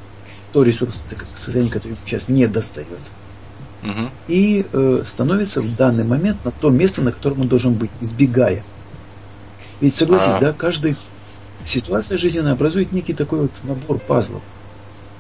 то 0.53 0.63
ресурс, 0.63 1.03
состояние, 1.37 1.73
которое 1.73 1.97
сейчас 2.05 2.29
не 2.29 2.47
достает, 2.47 2.89
mm-hmm. 3.83 4.11
и 4.29 4.67
э, 4.71 5.03
становится 5.07 5.63
в 5.63 5.77
данный 5.77 6.05
момент 6.05 6.45
на 6.45 6.51
то 6.51 6.69
место, 6.71 7.01
на 7.01 7.13
котором 7.13 7.43
он 7.43 7.49
должен 7.49 7.75
быть, 7.75 7.91
избегая. 8.01 8.63
Ведь 9.81 9.95
согласись, 9.95 10.35
а. 10.37 10.41
да, 10.41 10.53
каждая 10.53 10.97
ситуация 11.65 12.19
жизненная 12.19 12.53
образует 12.53 12.93
некий 12.93 13.15
такой 13.15 13.43
вот 13.43 13.53
набор 13.63 13.99
пазлов. 13.99 14.43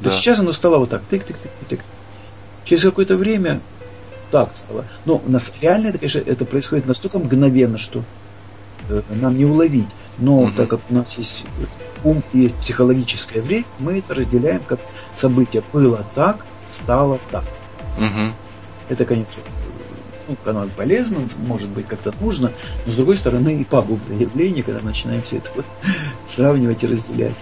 Да. 0.01 0.11
То 0.11 0.17
сейчас 0.17 0.39
оно 0.39 0.53
стало 0.53 0.79
вот 0.79 0.91
так, 0.91 1.03
тык-тык-тык-тык. 1.11 1.81
Через 2.65 2.83
какое-то 2.83 3.17
время 3.17 3.61
так 4.31 4.51
стало. 4.57 4.85
Но 5.05 5.23
у 5.25 5.31
нас 5.31 5.53
реально 5.61 5.89
это, 5.89 5.99
конечно, 5.99 6.19
это 6.19 6.45
происходит 6.45 6.87
настолько 6.87 7.19
мгновенно, 7.19 7.79
что 7.79 8.03
э, 8.89 9.03
нам 9.11 9.37
не 9.37 9.45
уловить. 9.45 9.89
Но 10.19 10.43
угу. 10.43 10.53
так 10.57 10.69
как 10.69 10.81
у 10.89 10.95
нас 10.95 11.17
есть 11.19 11.45
ум, 12.05 12.23
есть 12.33 12.59
психологическое 12.59 13.41
время, 13.41 13.65
мы 13.79 13.99
это 13.99 14.15
разделяем 14.15 14.63
как 14.67 14.81
событие 15.15 15.63
было 15.73 16.07
так, 16.15 16.45
стало 16.69 17.21
так. 17.31 17.45
Угу. 17.99 18.33
Это, 18.89 19.05
конечно, 19.05 19.43
ну, 20.29 20.37
канал 20.45 20.69
полезно, 20.77 21.27
может 21.39 21.69
быть, 21.69 21.87
как-то 21.87 22.13
нужно, 22.21 22.53
но 22.87 22.93
с 22.93 22.97
другой 22.97 23.17
стороны 23.17 23.61
и 23.61 23.65
пагубное 23.65 24.17
явление, 24.17 24.63
когда 24.63 24.81
начинаем 24.81 25.23
все 25.23 25.39
это 25.39 25.51
вот 25.55 25.67
сравнивать 26.27 26.83
и 26.83 26.87
разделять. 26.87 27.35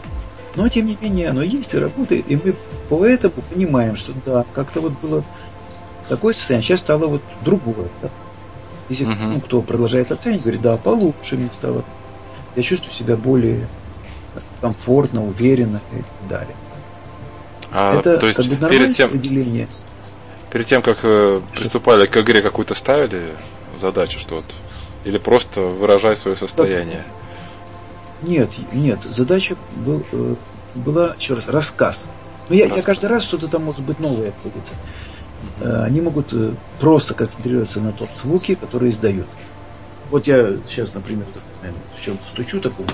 Но, 0.57 0.69
тем 0.69 0.87
не 0.87 0.99
менее, 1.01 1.31
оно 1.31 1.43
есть 1.43 1.75
и 1.75 1.79
работает, 1.79 2.25
и 2.29 2.37
мы 2.37 2.57
поэтому 2.89 3.35
понимаем, 3.53 3.97
что 3.97 4.13
да, 4.27 4.45
как-то 4.53 4.81
вот 4.81 4.93
было 5.01 5.25
такое 6.09 6.35
состояние, 6.35 6.67
сейчас 6.67 6.81
стало 6.81 7.07
вот 7.07 7.23
другое. 7.43 7.89
Да? 8.03 8.09
Если 8.89 9.07
uh 9.07 9.27
ну, 9.35 9.41
кто 9.41 9.63
продолжает 9.63 10.11
оценивать, 10.11 10.43
говорит, 10.43 10.63
да, 10.63 10.77
получше 10.77 11.37
мне 11.37 11.49
стало 11.53 11.85
я 12.57 12.63
чувствую 12.63 12.93
себя 12.93 13.17
более 13.17 13.67
комфортно, 14.61 15.25
уверенно 15.25 15.81
и 15.93 15.97
так 15.97 16.29
далее. 16.29 16.57
А, 17.71 17.99
это 17.99 18.19
то 18.19 18.27
есть 18.27 18.37
как 18.37 18.47
бы 18.47 18.57
перед 18.69 18.97
тем, 18.97 19.09
определение. 19.09 19.69
Перед 20.51 20.67
тем, 20.67 20.83
как 20.83 20.99
э, 21.05 21.41
приступали 21.55 22.07
к 22.07 22.17
игре, 22.17 22.43
какую-то 22.43 22.75
ставили 22.75 23.35
задачу, 23.81 24.19
что 24.19 24.37
вот, 24.37 24.45
или 25.05 25.19
просто 25.19 25.61
выражай 25.61 26.17
свое 26.17 26.37
состояние? 26.37 27.05
Нет, 28.23 28.51
нет, 28.73 29.01
задача 29.03 29.57
был, 29.77 30.05
э, 30.13 30.35
была, 30.75 31.15
еще 31.19 31.35
раз, 31.35 31.49
рассказ. 31.49 32.05
Но 32.49 32.55
я, 32.55 32.67
я 32.67 32.83
каждый 32.83 33.07
раз 33.07 33.23
что-то 33.23 33.49
там 33.49 33.65
может 33.65 33.83
быть 33.83 33.99
новое 33.99 34.33
появится. 34.43 34.75
Э, 35.61 35.85
они 35.85 36.01
могут 36.01 36.33
э, 36.33 36.53
просто 36.81 37.15
концентрироваться 37.15 37.81
на 37.81 37.93
том 37.93 38.09
звуке, 38.15 38.57
который 38.57 38.91
издают. 38.91 39.27
Вот 40.11 40.27
я 40.27 40.57
сейчас, 40.69 40.93
например, 40.93 41.27
в 41.97 42.03
чем-то 42.03 42.27
стучу 42.29 42.61
такому, 42.61 42.89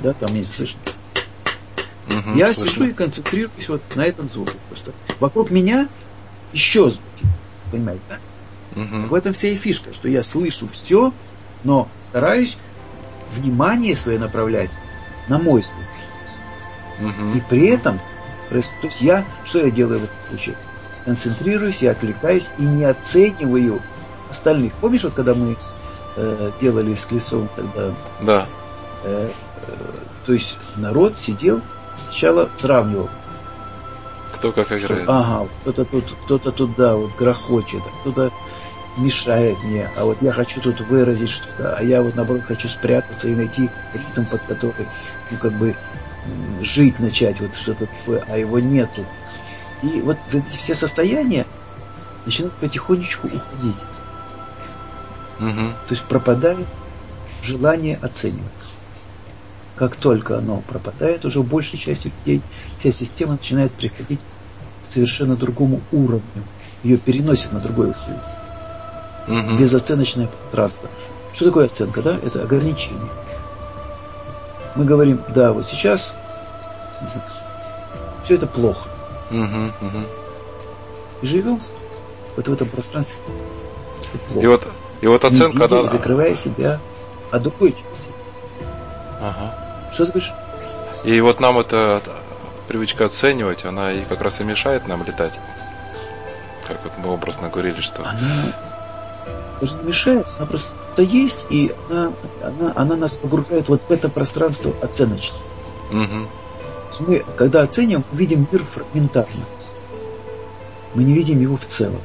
да, 0.00 0.12
там 0.12 0.34
есть 0.34 0.54
слышно. 0.54 0.80
Угу, 2.08 2.36
я 2.36 2.52
слышно. 2.52 2.72
сижу 2.72 2.84
и 2.86 2.92
концентрируюсь 2.92 3.68
вот 3.68 3.82
на 3.94 4.04
этом 4.04 4.28
звуке 4.28 4.54
просто. 4.68 4.92
Вокруг 5.20 5.50
меня 5.50 5.88
еще 6.52 6.90
звуки, 6.90 7.26
понимаете, 7.70 8.02
да? 8.08 8.18
Угу. 8.74 9.06
в 9.06 9.14
этом 9.14 9.32
вся 9.32 9.48
и 9.48 9.54
фишка, 9.54 9.92
что 9.94 10.08
я 10.08 10.22
слышу 10.22 10.68
все, 10.68 11.14
но 11.64 11.88
стараюсь 12.08 12.58
внимание 13.30 13.96
свое 13.96 14.18
направлять 14.18 14.70
на 15.28 15.38
мой 15.38 15.62
звук. 15.62 17.10
Угу. 17.10 17.36
И 17.36 17.40
при 17.48 17.66
этом, 17.68 17.98
то 18.48 18.56
есть 18.56 18.72
я, 19.00 19.24
что 19.44 19.60
я 19.60 19.70
делаю 19.70 20.00
в 20.00 20.04
этом 20.04 20.16
случае? 20.28 20.56
Концентрируюсь, 21.04 21.82
я 21.82 21.92
отвлекаюсь 21.92 22.48
и 22.58 22.62
не 22.62 22.84
оцениваю 22.84 23.80
остальных. 24.30 24.72
Помнишь, 24.74 25.04
вот 25.04 25.14
когда 25.14 25.34
мы 25.34 25.56
э, 26.16 26.50
делали 26.60 26.94
с 26.94 27.04
Клесовым 27.04 27.48
тогда. 27.54 27.92
Да. 28.22 28.46
Э, 29.04 29.30
э, 29.66 29.72
то 30.24 30.32
есть 30.32 30.58
народ 30.76 31.18
сидел, 31.18 31.60
сначала 31.96 32.48
сравнивал. 32.58 33.08
Кто 34.34 34.52
как 34.52 34.66
играет. 34.72 35.02
Что, 35.02 35.04
ага, 35.06 35.48
кто-то 35.62 35.84
тут, 35.84 36.04
кто-то 36.24 36.52
тут, 36.52 36.76
да, 36.76 36.96
вот 36.96 37.14
грохочет, 37.16 37.82
а 37.86 38.00
кто-то 38.00 38.32
мешает 38.96 39.62
мне, 39.64 39.90
а 39.96 40.04
вот 40.04 40.22
я 40.22 40.32
хочу 40.32 40.60
тут 40.60 40.80
выразить 40.80 41.30
что-то, 41.30 41.76
а 41.76 41.82
я 41.82 42.02
вот 42.02 42.14
наоборот 42.14 42.44
хочу 42.46 42.68
спрятаться 42.68 43.28
и 43.28 43.34
найти 43.34 43.70
ритм, 43.92 44.24
под 44.24 44.42
который, 44.42 44.86
ну, 45.30 45.38
как 45.38 45.52
бы, 45.52 45.74
жить 46.62 46.98
начать, 46.98 47.40
вот 47.40 47.54
что-то 47.54 47.86
такое, 47.86 48.24
а 48.28 48.36
его 48.36 48.58
нету. 48.58 49.04
И 49.82 50.00
вот 50.00 50.16
эти 50.32 50.56
все 50.58 50.74
состояния 50.74 51.46
начинают 52.24 52.54
потихонечку 52.54 53.26
уходить. 53.26 53.76
Угу. 55.38 55.66
То 55.88 55.90
есть 55.90 56.02
пропадает 56.04 56.66
желание 57.42 57.96
оценивать. 58.00 58.42
Как 59.76 59.96
только 59.96 60.38
оно 60.38 60.62
пропадает, 60.66 61.24
уже 61.24 61.40
у 61.40 61.42
большей 61.42 61.78
части 61.78 62.10
людей 62.24 62.40
вся 62.78 62.92
система 62.92 63.32
начинает 63.32 63.72
приходить 63.72 64.20
к 64.82 64.86
совершенно 64.88 65.36
другому 65.36 65.82
уровню. 65.92 66.42
Ее 66.82 66.96
переносит 66.96 67.52
на 67.52 67.60
другой 67.60 67.88
уровень. 67.88 68.20
Угу. 69.28 69.56
Безоценочное 69.58 70.28
пространство. 70.50 70.88
Что 71.32 71.46
такое 71.46 71.66
оценка? 71.66 72.02
Да? 72.02 72.16
Это 72.22 72.42
ограничение. 72.42 73.08
Мы 74.74 74.84
говорим, 74.84 75.20
да, 75.28 75.52
вот 75.52 75.66
сейчас 75.66 76.12
все 78.24 78.34
это 78.36 78.46
плохо. 78.46 78.88
Угу, 79.30 79.38
угу. 79.40 79.98
И 81.22 81.26
живем 81.26 81.60
вот 82.36 82.48
в 82.48 82.52
этом 82.52 82.68
пространстве. 82.68 83.18
И 84.40 84.46
вот 84.46 84.66
и 85.00 85.06
вот 85.06 85.24
оценка... 85.24 85.68
Не 85.68 85.76
видя, 85.76 85.88
закрывая 85.88 86.34
себя 86.36 86.78
от 87.30 87.42
другой 87.42 87.72
части. 87.72 88.12
Ага. 89.20 89.54
Что 89.92 90.06
ты 90.06 90.12
говоришь? 90.12 90.32
И 91.04 91.20
вот 91.20 91.40
нам 91.40 91.58
эта 91.58 92.02
привычка 92.68 93.04
оценивать, 93.06 93.64
она 93.64 93.92
и 93.92 94.04
как 94.04 94.22
раз 94.22 94.40
и 94.40 94.44
мешает 94.44 94.88
нам 94.88 95.04
летать. 95.04 95.38
Как 96.66 96.82
вот 96.82 96.92
мы 96.98 97.12
образно 97.12 97.48
говорили, 97.48 97.80
что... 97.80 98.02
Она 98.02 98.18
даже 99.60 99.78
не 99.78 99.84
мешает, 99.84 100.26
она 100.38 100.46
просто 100.46 101.02
есть, 101.02 101.44
и 101.50 101.74
она, 101.88 102.12
она, 102.42 102.72
она 102.74 102.96
нас 102.96 103.16
погружает 103.16 103.68
вот 103.68 103.82
в 103.82 103.90
это 103.90 104.08
пространство 104.08 104.72
оценочное. 104.80 105.40
Угу. 105.90 107.06
Мы, 107.06 107.24
когда 107.36 107.62
оцениваем, 107.62 108.04
видим 108.12 108.46
мир 108.50 108.64
фрагментарно. 108.64 109.44
Мы 110.94 111.04
не 111.04 111.12
видим 111.12 111.40
его 111.40 111.56
в 111.56 111.66
целом. 111.66 112.00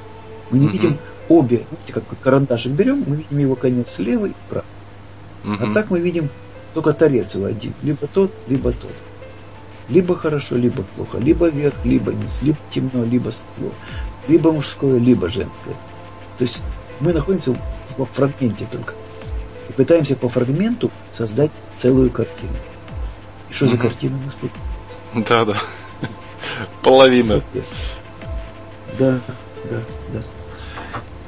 Мы 0.49 0.59
не 0.59 0.65
угу. 0.65 0.73
видим 0.73 0.97
обе, 1.29 1.65
видите, 1.71 1.93
как 1.93 2.03
карандашик 2.21 2.73
берем, 2.73 3.03
мы 3.07 3.15
видим 3.15 3.37
его 3.37 3.55
конец 3.55 3.87
слева 3.95 4.25
и 4.25 4.33
справа. 4.47 4.65
Угу. 5.45 5.55
А 5.59 5.73
так 5.73 5.89
мы 5.89 5.99
видим 5.99 6.29
только 6.73 6.93
торец 6.93 7.33
его 7.35 7.45
один. 7.45 7.73
Либо 7.81 8.07
тот, 8.07 8.31
либо 8.47 8.71
тот. 8.71 8.91
Либо 9.89 10.15
хорошо, 10.15 10.55
либо 10.55 10.83
плохо. 10.95 11.17
Либо 11.17 11.49
вверх, 11.49 11.73
либо 11.83 12.13
низ. 12.13 12.41
Либо 12.41 12.57
темно, 12.69 13.03
либо 13.03 13.31
светло. 13.31 13.71
Либо 14.27 14.51
мужское, 14.51 14.97
либо 14.99 15.27
женское. 15.27 15.75
То 16.37 16.43
есть 16.43 16.59
мы 17.01 17.13
находимся 17.13 17.53
в 17.97 18.05
фрагменте 18.05 18.67
только. 18.71 18.93
И 19.69 19.73
пытаемся 19.73 20.15
по 20.15 20.29
фрагменту 20.29 20.91
создать 21.11 21.51
целую 21.77 22.09
картину. 22.09 22.53
И 23.49 23.53
что 23.53 23.65
угу. 23.65 23.73
за 23.73 23.77
картина 23.77 24.17
у 24.17 24.25
нас 24.25 24.35
будет? 24.35 25.27
Да, 25.27 25.45
да. 25.45 25.57
Половина. 26.81 27.41
Да, 28.97 29.19
да, 29.69 29.81
да. 30.13 30.21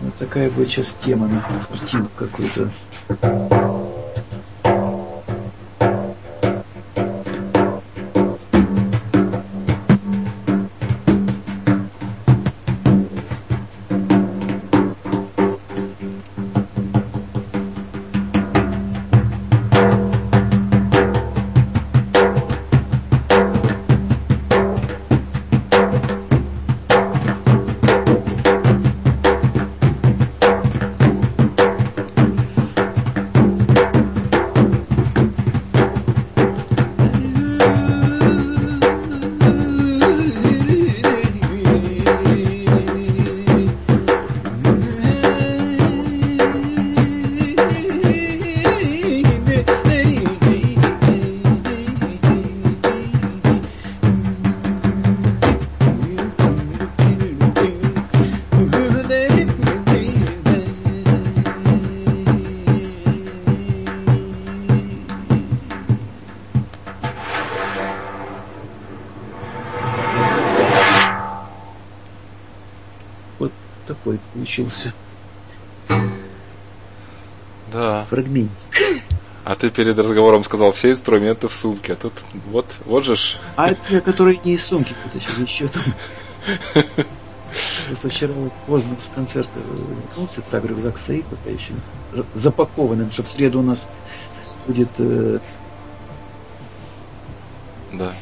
Вот 0.02 0.16
такая 0.16 0.50
будет 0.50 0.70
сейчас 0.70 0.94
тема 1.00 1.28
на 1.28 1.42
картину 1.70 2.10
какую-то. 2.16 2.72
Получился. 74.54 74.94
Да. 77.72 78.06
Фрагмент. 78.10 78.52
А 79.44 79.56
ты 79.56 79.70
перед 79.70 79.98
разговором 79.98 80.44
сказал 80.44 80.72
все 80.72 80.92
инструменты 80.92 81.48
в 81.48 81.54
сумке, 81.54 81.94
а 81.94 81.96
тут 81.96 82.14
вот, 82.48 82.66
вот 82.86 83.04
же 83.04 83.16
ж. 83.16 83.38
А 83.56 83.72
это 83.72 83.82
я, 83.90 84.00
который 84.00 84.40
не 84.46 84.54
из 84.54 84.66
сумки 84.66 84.94
вытащил, 85.04 85.44
еще 85.44 85.68
там. 85.68 85.84
Просто 87.88 88.10
вчера 88.10 88.34
вот 88.34 88.54
поздно 88.68 88.96
с 88.98 89.12
концерта 89.14 89.52
вернулся, 89.60 90.42
так 90.50 90.64
рюкзак 90.64 90.98
стоит 90.98 91.26
пока 91.26 91.50
еще 91.50 91.74
запакованным, 92.34 93.12
чтобы 93.12 93.28
в 93.28 93.32
среду 93.32 93.60
у 93.60 93.64
нас 93.64 93.90
будет 94.66 94.90
э, 95.00 95.40
да. 97.92 98.14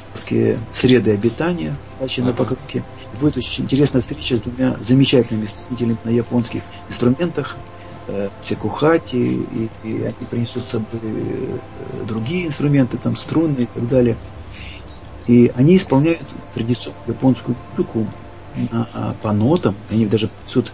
среды 0.73 1.11
обитания, 1.11 1.75
дачи 1.99 2.21
ага. 2.21 2.29
на 2.29 2.35
покупке 2.35 2.83
будет 3.19 3.37
очень 3.37 3.65
интересная 3.65 4.01
встреча 4.01 4.37
с 4.37 4.41
двумя 4.41 4.77
замечательными 4.79 5.45
исполнителями 5.45 5.97
на 6.03 6.09
японских 6.09 6.61
инструментах, 6.89 7.57
э, 8.07 8.29
секухати, 8.41 9.15
и, 9.15 9.69
и 9.83 10.03
они 10.03 10.27
принесут 10.29 10.63
с 10.63 10.71
собой 10.71 10.99
э, 11.03 11.57
другие 12.07 12.47
инструменты, 12.47 12.97
там 12.97 13.15
струнные 13.15 13.63
и 13.63 13.69
так 13.73 13.87
далее. 13.87 14.17
И 15.27 15.51
они 15.55 15.75
исполняют 15.75 16.23
традиционную 16.53 17.07
японскую 17.07 17.55
музыку 17.71 18.07
на, 18.71 18.87
а, 18.93 19.15
по 19.21 19.31
нотам, 19.31 19.75
они 19.89 20.05
даже 20.05 20.27
принесут, 20.27 20.71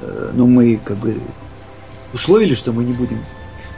э, 0.00 0.32
но 0.34 0.46
мы 0.46 0.76
как 0.76 0.96
бы 0.98 1.20
условили, 2.12 2.54
что 2.54 2.72
мы 2.72 2.84
не 2.84 2.92
будем 2.92 3.24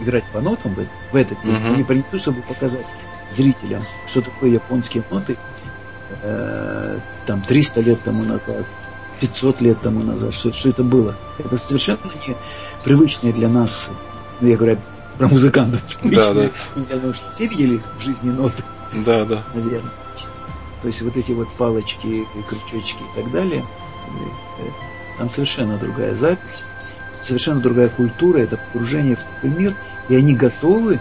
играть 0.01 0.25
по 0.33 0.41
нотам 0.41 0.75
в, 0.75 1.13
в 1.13 1.17
этот 1.17 1.41
день, 1.43 1.55
uh-huh. 1.55 1.75
они 1.75 1.85
принесут, 1.85 2.21
чтобы 2.21 2.43
показать 2.43 2.87
зрителям, 3.31 3.83
что 4.07 4.23
такое 4.23 4.51
японские 4.51 5.03
ноты, 5.11 5.37
э, 6.23 6.99
там 7.27 7.43
300 7.43 7.81
лет 7.81 8.03
тому 8.03 8.25
назад, 8.25 8.65
500 9.21 9.61
лет 9.61 9.81
тому 9.81 10.03
назад, 10.03 10.35
что, 10.35 10.53
что 10.53 10.71
это 10.71 10.83
было. 10.83 11.15
Это 11.39 11.57
совершенно 11.57 11.99
не 12.27 12.37
привычные 12.85 13.33
для 13.33 13.49
нас, 13.49 13.91
ну, 14.41 14.49
я 14.49 14.57
говорю 14.57 14.79
про 15.19 15.29
музыкантов, 15.29 15.83
да, 16.03 16.33
да. 16.33 16.51
я 16.77 16.97
думаю, 16.97 17.15
что 17.15 17.31
все 17.31 17.47
видели 17.47 17.81
в 17.99 18.03
жизни 18.03 18.31
ноты. 18.31 18.63
Да, 19.05 19.25
да. 19.25 19.43
Наверное. 19.55 19.93
То 20.83 20.89
есть 20.89 21.03
вот 21.03 21.17
эти 21.17 21.33
вот 21.33 21.49
палочки, 21.53 22.27
крючочки 22.49 23.03
и 23.03 23.23
так 23.23 23.31
далее, 23.31 23.65
э, 24.59 24.63
там 25.19 25.29
совершенно 25.29 25.77
другая 25.77 26.15
запись, 26.15 26.65
совершенно 27.21 27.61
другая 27.61 27.91
культура, 27.91 28.39
это 28.39 28.59
погружение 28.73 29.17
в 29.17 29.21
такой 29.21 29.51
мир, 29.51 29.75
и 30.09 30.17
они 30.17 30.35
готовы 30.35 31.01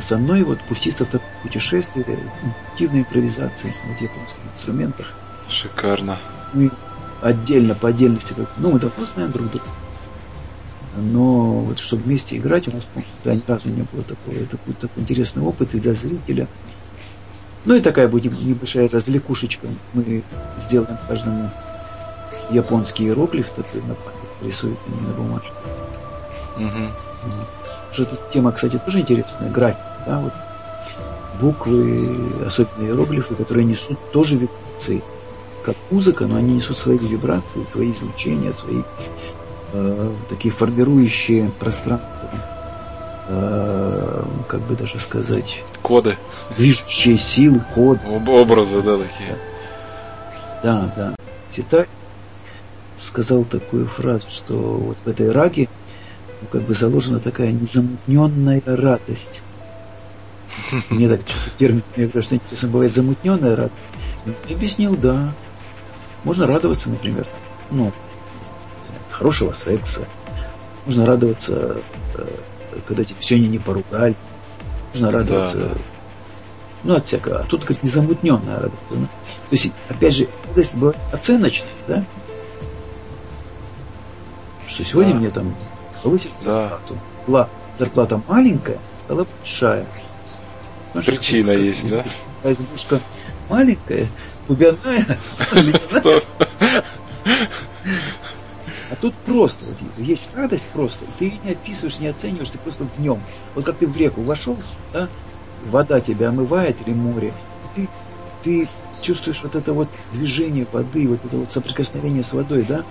со 0.00 0.18
мной 0.18 0.42
вот 0.42 0.60
пуститься 0.62 1.04
в 1.04 1.10
такое 1.10 1.28
путешествие, 1.42 2.06
интуитивной 2.42 3.00
импровизации 3.00 3.74
на 3.84 3.92
японских 3.92 4.38
инструментах. 4.54 5.06
Шикарно. 5.48 6.16
Мы 6.52 6.70
отдельно, 7.20 7.74
по 7.74 7.88
отдельности, 7.88 8.34
ну, 8.58 8.72
мы 8.72 8.78
давно 8.78 9.04
знаем 9.06 9.32
друг 9.32 9.50
друга. 9.50 9.66
Но 10.96 11.60
вот 11.60 11.80
чтобы 11.80 12.04
вместе 12.04 12.36
играть, 12.36 12.68
у 12.68 12.72
нас 12.72 12.86
да, 13.24 13.34
ни 13.34 13.42
разу 13.46 13.68
не 13.68 13.82
было 13.82 14.04
такого. 14.04 14.34
Это 14.34 14.56
будет 14.64 14.78
такой 14.78 15.02
интересный 15.02 15.42
опыт 15.42 15.74
и 15.74 15.80
для 15.80 15.92
зрителя. 15.92 16.46
Ну 17.64 17.74
и 17.74 17.80
такая 17.80 18.06
будет 18.06 18.38
небольшая 18.40 18.88
развлекушечка. 18.88 19.66
Мы 19.92 20.22
сделаем 20.60 20.98
каждому 21.08 21.50
японский 22.50 23.06
иероглиф 23.06 23.50
такой 23.50 23.80
на 23.82 23.94
память 23.94 24.20
рисуют 24.42 24.78
они 24.86 25.00
на 25.00 25.14
бумажке. 25.14 25.52
Угу 26.56 26.92
что 27.30 27.63
эта 28.02 28.16
тема, 28.30 28.52
кстати, 28.52 28.78
тоже 28.78 29.00
интересная, 29.00 29.50
график, 29.50 29.80
да, 30.06 30.18
вот 30.18 30.32
буквы, 31.40 32.44
особенно 32.46 32.84
иероглифы, 32.84 33.34
которые 33.34 33.64
несут 33.64 33.98
тоже 34.12 34.36
вибрации, 34.36 35.02
как 35.64 35.76
музыка, 35.90 36.26
но 36.26 36.36
они 36.36 36.54
несут 36.54 36.78
свои 36.78 36.98
вибрации, 36.98 37.66
свои 37.72 37.90
излучения, 37.92 38.52
свои 38.52 38.82
э, 39.72 40.10
такие 40.28 40.52
формирующие 40.52 41.50
пространство, 41.58 42.30
э, 43.28 44.24
как 44.48 44.60
бы 44.60 44.76
даже 44.76 44.98
сказать... 44.98 45.62
Коды. 45.82 46.18
Движущие 46.56 47.16
силы, 47.16 47.60
коды. 47.74 48.00
Об, 48.06 48.28
образы, 48.28 48.82
да, 48.82 48.96
такие. 48.98 49.36
Да, 50.62 50.92
да. 50.96 51.14
Титай 51.50 51.86
сказал 52.98 53.44
такую 53.44 53.86
фразу, 53.86 54.28
что 54.30 54.54
вот 54.54 54.98
в 55.04 55.08
этой 55.08 55.30
раге 55.30 55.68
как 56.50 56.62
бы 56.62 56.74
заложена 56.74 57.20
такая 57.20 57.52
незамутненная 57.52 58.62
радость. 58.64 59.40
Мне 60.88 61.08
так 61.08 61.20
что-то 61.26 61.56
термин, 61.56 61.82
мне 61.96 62.06
говорят, 62.06 62.24
что 62.24 62.34
интересно, 62.36 62.68
бывает 62.68 62.92
замутненная 62.92 63.56
радость. 63.56 63.74
Я 64.48 64.56
объяснил, 64.56 64.96
да. 64.96 65.32
Можно 66.22 66.46
радоваться, 66.46 66.88
например, 66.88 67.26
ну, 67.70 67.88
от 67.88 69.12
хорошего 69.12 69.52
секса. 69.52 70.06
Можно 70.86 71.06
радоваться, 71.06 71.82
э, 72.14 72.26
когда 72.86 73.04
тебе 73.04 73.20
сегодня 73.20 73.48
не 73.48 73.58
поругали. 73.58 74.14
Можно 74.92 75.10
радоваться, 75.10 75.58
да, 75.58 75.68
да. 75.68 75.74
ну, 76.84 76.94
от 76.94 77.06
всякого. 77.06 77.40
А 77.40 77.44
тут, 77.44 77.64
как 77.64 77.82
незамутненная 77.82 78.56
радость. 78.56 78.82
Ну, 78.90 79.06
то 79.06 79.10
есть, 79.50 79.72
опять 79.88 80.14
же, 80.14 80.28
радость 80.48 80.74
бывает 80.74 80.98
оценочная, 81.12 81.70
да? 81.86 82.04
Что 84.66 84.84
сегодня 84.84 85.12
да. 85.12 85.18
мне 85.18 85.30
там 85.30 85.54
повысили 86.04 86.32
да. 86.44 86.68
зарплату. 86.68 86.98
Была 87.26 87.48
зарплата 87.78 88.22
маленькая, 88.28 88.78
стала 89.02 89.26
большая. 89.38 89.86
Потому 90.92 91.16
Причина 91.16 91.48
что, 91.48 91.58
есть, 91.58 91.90
да? 91.90 92.04
Избушка 92.44 93.00
маленькая, 93.48 94.06
глубинная, 94.46 95.18
А 98.90 98.96
тут 98.96 99.14
просто, 99.26 99.64
вот, 99.64 99.76
есть 99.96 100.30
радость 100.34 100.68
просто, 100.72 101.06
ты 101.18 101.24
ее 101.24 101.38
не 101.42 101.50
описываешь, 101.52 101.98
не 101.98 102.06
оцениваешь, 102.06 102.50
ты 102.50 102.58
просто 102.58 102.84
в 102.84 103.00
нем. 103.00 103.18
Вот 103.54 103.64
как 103.64 103.78
ты 103.78 103.86
в 103.86 103.96
реку 103.96 104.20
вошел, 104.20 104.58
да, 104.92 105.08
вода 105.66 106.00
тебя 106.00 106.28
омывает 106.28 106.76
или 106.86 106.94
море, 106.94 107.32
ты, 107.74 107.88
ты 108.42 108.68
чувствуешь 109.00 109.42
вот 109.42 109.56
это 109.56 109.72
вот 109.72 109.88
движение 110.12 110.66
воды, 110.70 111.08
вот 111.08 111.24
это 111.24 111.36
вот 111.38 111.50
соприкосновение 111.50 112.22
с 112.22 112.32
водой, 112.34 112.64
да, 112.68 112.84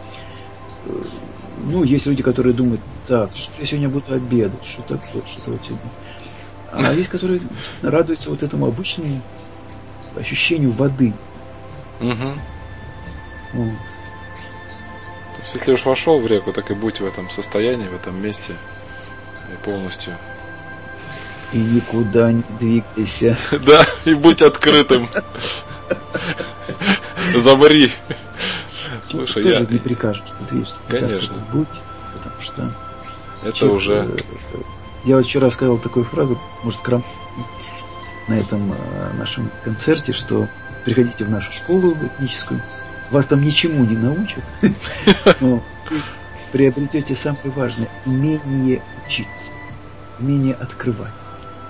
ну, 1.57 1.83
есть 1.83 2.05
люди, 2.05 2.23
которые 2.23 2.53
думают, 2.53 2.81
так, 3.07 3.35
что 3.35 3.51
я 3.59 3.65
сегодня 3.65 3.89
буду 3.89 4.13
обедать, 4.13 4.65
что 4.65 4.81
такое, 4.81 5.25
что 5.25 5.51
вот 5.51 5.61
сегодня. 5.63 5.89
А 6.71 6.91
есть, 6.93 7.09
которые 7.09 7.39
радуются 7.81 8.29
вот 8.29 8.41
этому 8.41 8.67
обычному 8.67 9.21
ощущению 10.15 10.71
воды. 10.71 11.13
Угу. 12.01 12.33
Вот. 13.53 13.77
То 15.29 15.41
есть, 15.41 15.55
если 15.55 15.73
уж 15.73 15.85
вошел 15.85 16.19
в 16.19 16.27
реку, 16.27 16.53
так 16.53 16.71
и 16.71 16.73
будь 16.73 16.99
в 16.99 17.05
этом 17.05 17.29
состоянии, 17.29 17.87
в 17.87 17.95
этом 17.95 18.21
месте 18.21 18.55
и 19.51 19.63
полностью. 19.63 20.17
И 21.51 21.57
никуда 21.57 22.31
не 22.31 22.43
двигайся. 22.59 23.37
Да, 23.65 23.85
и 24.05 24.15
будь 24.15 24.41
открытым. 24.41 25.09
Замри. 27.35 27.91
Слушай, 29.07 29.43
тоже 29.43 29.63
я... 29.63 29.73
не 29.73 29.79
прикажешь, 29.79 30.23
что 30.25 30.37
ты 30.45 30.63
Конечно. 30.99 31.35
будь, 31.51 31.67
потому 32.13 32.41
что... 32.41 32.71
Это 33.43 33.53
человек, 33.53 33.77
уже... 33.77 33.93
Э, 33.93 34.57
я 35.05 35.17
вот 35.17 35.25
вчера 35.25 35.49
сказал 35.51 35.77
такую 35.77 36.05
фразу, 36.05 36.39
может, 36.63 36.79
крам 36.81 37.03
на 38.27 38.39
этом 38.39 38.71
э, 38.71 39.13
нашем 39.17 39.51
концерте, 39.63 40.13
что 40.13 40.47
приходите 40.85 41.25
в 41.25 41.29
нашу 41.29 41.51
школу 41.51 41.93
этническую, 41.93 42.61
вас 43.11 43.27
там 43.27 43.41
ничему 43.41 43.83
не 43.85 43.97
научат, 43.97 44.43
но 45.41 45.61
приобретете 46.51 47.15
самое 47.15 47.49
важное– 47.49 47.89
умение 48.05 48.81
учиться, 49.05 49.51
умение 50.19 50.53
открывать. 50.55 51.11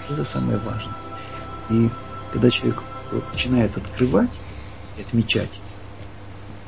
Это 0.10 0.26
самое 0.26 0.58
важное. 0.60 0.96
И 1.70 1.90
когда 2.32 2.50
человек 2.50 2.84
начинает 3.32 3.76
открывать 3.78 4.32
и 4.98 5.02
отмечать, 5.02 5.50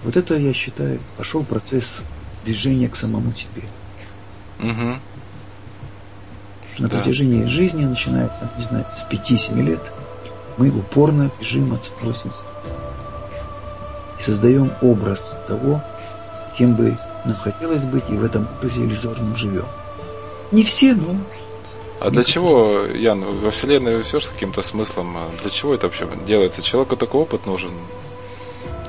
вот 0.05 0.15
это, 0.15 0.35
я 0.35 0.53
считаю, 0.53 0.99
пошел 1.17 1.43
процесс 1.43 2.03
движения 2.43 2.87
к 2.87 2.95
самому 2.95 3.33
себе. 3.33 3.63
Угу. 4.59 4.99
На 6.77 6.87
да. 6.87 6.97
протяжении 6.97 7.47
жизни, 7.47 7.85
начиная, 7.85 8.31
не 8.57 8.63
знаю, 8.63 8.85
с 8.95 9.03
5-7 9.11 9.61
лет, 9.63 9.81
мы 10.57 10.69
упорно 10.69 11.31
бежим 11.39 11.73
от 11.73 11.85
спросим 11.85 12.31
и 14.19 14.21
создаем 14.21 14.71
образ 14.81 15.35
того, 15.47 15.81
кем 16.57 16.75
бы 16.75 16.97
нам 17.25 17.35
хотелось 17.37 17.83
быть, 17.83 18.07
и 18.09 18.13
в 18.13 18.23
этом 18.23 18.47
образе 18.57 18.85
иллюзорном 18.85 19.35
живем. 19.35 19.65
Не 20.51 20.63
все, 20.63 20.93
но... 20.93 21.17
А 21.99 22.11
для 22.11 22.23
чего, 22.23 22.85
Ян, 22.85 23.23
во 23.23 23.49
Вселенной 23.49 24.03
все 24.03 24.19
с 24.19 24.27
каким-то 24.27 24.61
смыслом? 24.61 25.17
А 25.17 25.29
для 25.41 25.49
чего 25.49 25.73
это 25.73 25.87
вообще 25.87 26.07
делается? 26.27 26.61
Человеку 26.61 26.95
такой 26.95 27.21
опыт 27.21 27.47
нужен, 27.47 27.71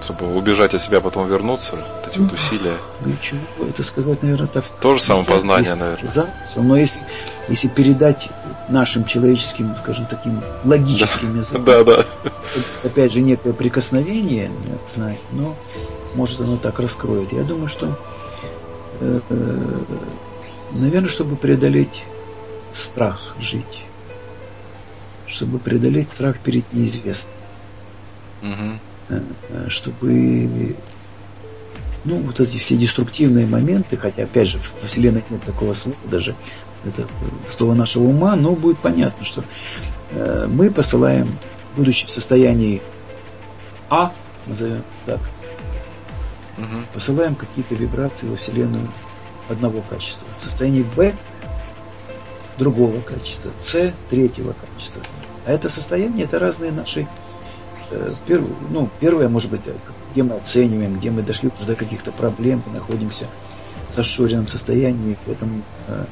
чтобы 0.02 0.34
убежать 0.34 0.74
от 0.74 0.80
себя, 0.80 1.00
потом 1.00 1.28
вернуться, 1.28 1.72
вот 1.72 2.06
эти 2.06 2.18
вот 2.18 2.32
усилия. 2.32 2.76
Ничего, 3.04 3.40
это 3.68 3.82
сказать, 3.82 4.22
наверное, 4.22 4.46
так. 4.46 4.64
Тоже 4.80 5.02
самопознание, 5.02 5.74
наверное. 5.74 6.10
Замысел, 6.10 6.62
но 6.62 6.76
если, 6.76 7.00
если 7.48 7.68
передать 7.68 8.28
нашим 8.68 9.04
человеческим, 9.04 9.74
скажем, 9.76 10.06
таким 10.06 10.40
логическим 10.64 11.38
языком, 11.38 11.64
да, 11.64 11.84
да. 11.84 12.04
опять 12.84 13.12
же, 13.12 13.20
некое 13.20 13.52
прикосновение, 13.52 14.50
знаю, 14.94 15.16
но 15.32 15.56
может 16.14 16.40
оно 16.40 16.56
так 16.56 16.78
раскроет. 16.80 17.32
Я 17.32 17.42
думаю, 17.42 17.68
что, 17.68 17.98
э, 19.00 19.20
э, 19.28 19.58
наверное, 20.72 21.10
чтобы 21.10 21.36
преодолеть 21.36 22.04
страх 22.72 23.34
жить, 23.40 23.84
чтобы 25.26 25.58
преодолеть 25.58 26.08
страх 26.08 26.38
перед 26.38 26.72
неизвестным, 26.72 27.34
угу 28.42 28.80
чтобы 29.68 30.76
ну, 32.06 32.18
вот 32.18 32.40
эти 32.40 32.56
все 32.58 32.76
деструктивные 32.76 33.46
моменты, 33.46 33.96
хотя, 33.96 34.22
опять 34.22 34.48
же, 34.48 34.58
в 34.58 34.86
Вселенной 34.86 35.24
нет 35.28 35.42
такого 35.42 35.74
слова 35.74 35.98
даже, 36.04 36.34
это 36.84 37.04
слово 37.56 37.74
нашего 37.74 38.04
ума, 38.04 38.36
но 38.36 38.52
будет 38.52 38.78
понятно, 38.78 39.24
что 39.24 39.44
э, 40.12 40.46
мы 40.48 40.70
посылаем, 40.70 41.36
будучи 41.74 42.06
в 42.06 42.10
состоянии 42.10 42.80
А, 43.90 44.12
назовем 44.46 44.84
так, 45.04 45.20
угу. 46.56 46.76
посылаем 46.94 47.34
какие-то 47.34 47.74
вибрации 47.74 48.28
во 48.28 48.36
Вселенную 48.36 48.88
одного 49.48 49.82
качества. 49.90 50.26
В 50.40 50.44
состоянии 50.44 50.84
Б 50.96 51.14
другого 52.56 53.00
качества, 53.00 53.50
С 53.60 53.92
третьего 54.10 54.54
качества. 54.54 55.02
А 55.44 55.52
это 55.52 55.68
состояние, 55.68 56.24
это 56.24 56.38
разные 56.38 56.70
наши 56.70 57.00
Э, 57.00 57.25
Первое, 58.26 58.50
ну, 58.70 58.88
первое, 59.00 59.28
может 59.28 59.50
быть, 59.50 59.62
где 60.12 60.22
мы 60.22 60.36
оцениваем, 60.36 60.98
где 60.98 61.10
мы 61.10 61.22
дошли 61.22 61.50
уже 61.56 61.66
до 61.66 61.74
каких-то 61.76 62.12
проблем, 62.12 62.62
мы 62.66 62.72
находимся 62.74 63.28
в 63.90 63.94
зашоренном 63.94 64.48
состоянии, 64.48 65.16
в 65.26 65.30
этом 65.30 65.62
э, 65.88 66.04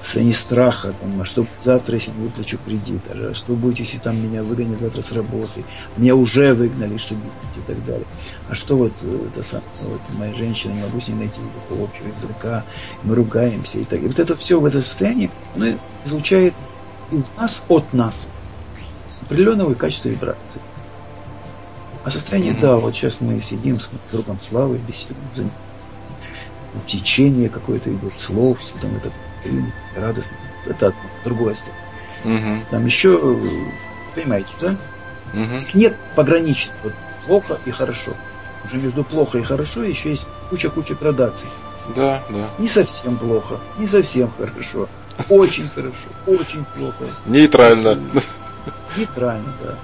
в 0.00 0.04
состоянии 0.04 0.32
страха, 0.32 0.94
там, 1.00 1.20
а 1.20 1.24
что 1.24 1.46
завтра, 1.60 1.96
если 1.96 2.10
не 2.12 2.24
выплачу 2.24 2.58
кредит, 2.64 3.00
а 3.10 3.34
что 3.34 3.54
будет, 3.54 3.78
если 3.78 3.98
там 3.98 4.22
меня 4.22 4.42
выгонят 4.42 4.78
завтра 4.78 5.02
с 5.02 5.12
работы, 5.12 5.64
меня 5.96 6.14
уже 6.14 6.54
выгнали, 6.54 6.96
что 6.96 7.14
делать 7.14 7.56
и 7.56 7.60
так 7.66 7.84
далее. 7.84 8.06
А 8.48 8.54
что 8.54 8.76
вот 8.76 8.92
э, 9.02 9.28
это 9.32 9.42
сам, 9.42 9.62
вот 9.82 10.00
моя 10.16 10.34
женщина, 10.34 10.72
не 10.72 10.82
могу 10.82 11.00
с 11.00 11.08
ней 11.08 11.14
найти 11.14 11.40
никакого 11.40 11.84
общего 11.84 12.08
языка, 12.08 12.64
мы 13.02 13.14
ругаемся 13.14 13.78
и 13.78 13.84
так. 13.84 14.00
И 14.00 14.06
вот 14.06 14.18
это 14.18 14.36
все 14.36 14.60
в 14.60 14.66
это 14.66 14.80
состояние, 14.82 15.30
оно 15.54 15.78
излучает 16.04 16.54
из 17.10 17.34
нас, 17.34 17.62
от 17.68 17.92
нас 17.92 18.26
определенного 19.22 19.74
качества 19.74 20.08
вибрации. 20.08 20.60
А 22.06 22.10
состояние, 22.10 22.52
mm-hmm. 22.52 22.60
да, 22.60 22.76
вот 22.76 22.94
сейчас 22.94 23.16
мы 23.18 23.40
сидим 23.40 23.80
с 23.80 23.90
другом 24.12 24.38
Славой, 24.40 24.78
беседуем, 24.78 25.50
течение 26.86 27.48
какое-то 27.48 27.92
идет, 27.92 28.12
слов, 28.20 28.60
все 28.60 28.74
там 28.80 28.94
это 28.94 29.10
радостно. 29.96 30.36
Это 30.66 30.86
одно, 30.86 31.00
другое 31.24 31.56
mm-hmm. 32.22 32.60
Там 32.70 32.86
еще, 32.86 33.36
понимаете, 34.14 34.52
да? 34.60 34.76
Mm-hmm. 35.32 35.70
Нет 35.74 35.96
пограничных. 36.14 36.76
Вот 36.84 36.92
плохо 37.26 37.58
и 37.64 37.72
хорошо. 37.72 38.12
Уже 38.64 38.76
между 38.76 39.02
плохо 39.02 39.38
и 39.38 39.42
хорошо 39.42 39.82
еще 39.82 40.10
есть 40.10 40.26
куча-куча 40.48 40.94
градаций. 40.94 41.48
Да, 41.96 42.22
да. 42.30 42.48
Не 42.58 42.68
совсем 42.68 43.16
плохо, 43.16 43.58
не 43.78 43.88
совсем 43.88 44.30
хорошо. 44.38 44.88
Очень 45.28 45.68
хорошо, 45.70 46.06
очень 46.24 46.64
плохо. 46.76 47.04
Нейтрально. 47.26 47.98
Нейтрально, 48.96 49.52
да. 49.60 49.74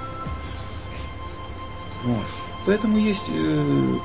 Вот. 2.05 2.27
Поэтому 2.67 2.99
есть 2.99 3.29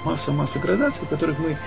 масса-масса 0.04 0.60
э, 0.60 0.62
градаций, 0.62 1.06
в 1.06 1.10
которых 1.10 1.38
мы 1.40 1.58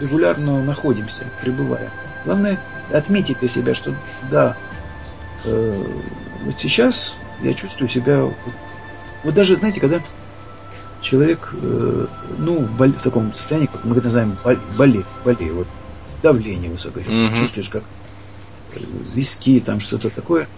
регулярно 0.00 0.62
находимся, 0.62 1.26
пребывая. 1.40 1.90
Главное 2.24 2.60
отметить 2.92 3.38
для 3.40 3.48
себя, 3.48 3.74
что 3.74 3.94
да, 4.30 4.56
э, 5.44 5.84
вот 6.44 6.54
сейчас 6.58 7.14
я 7.42 7.54
чувствую 7.54 7.88
себя, 7.88 8.22
вот, 8.22 8.34
вот 9.24 9.34
даже, 9.34 9.56
знаете, 9.56 9.80
когда 9.80 10.00
человек, 11.00 11.50
э, 11.54 12.06
ну, 12.38 12.58
в, 12.60 12.76
боль, 12.76 12.92
в 12.92 13.02
таком 13.02 13.32
состоянии, 13.34 13.66
как 13.66 13.84
мы 13.84 13.96
это 13.96 14.04
называем, 14.04 14.36
болеет, 14.76 15.06
болеет, 15.24 15.52
вот, 15.52 15.66
давление 16.22 16.70
высокое, 16.70 17.04
mm-hmm. 17.04 17.38
чувствуешь, 17.38 17.68
как 17.68 17.82
э, 18.74 18.78
виски, 19.14 19.60
там 19.60 19.80
что-то 19.80 20.10
такое, 20.10 20.48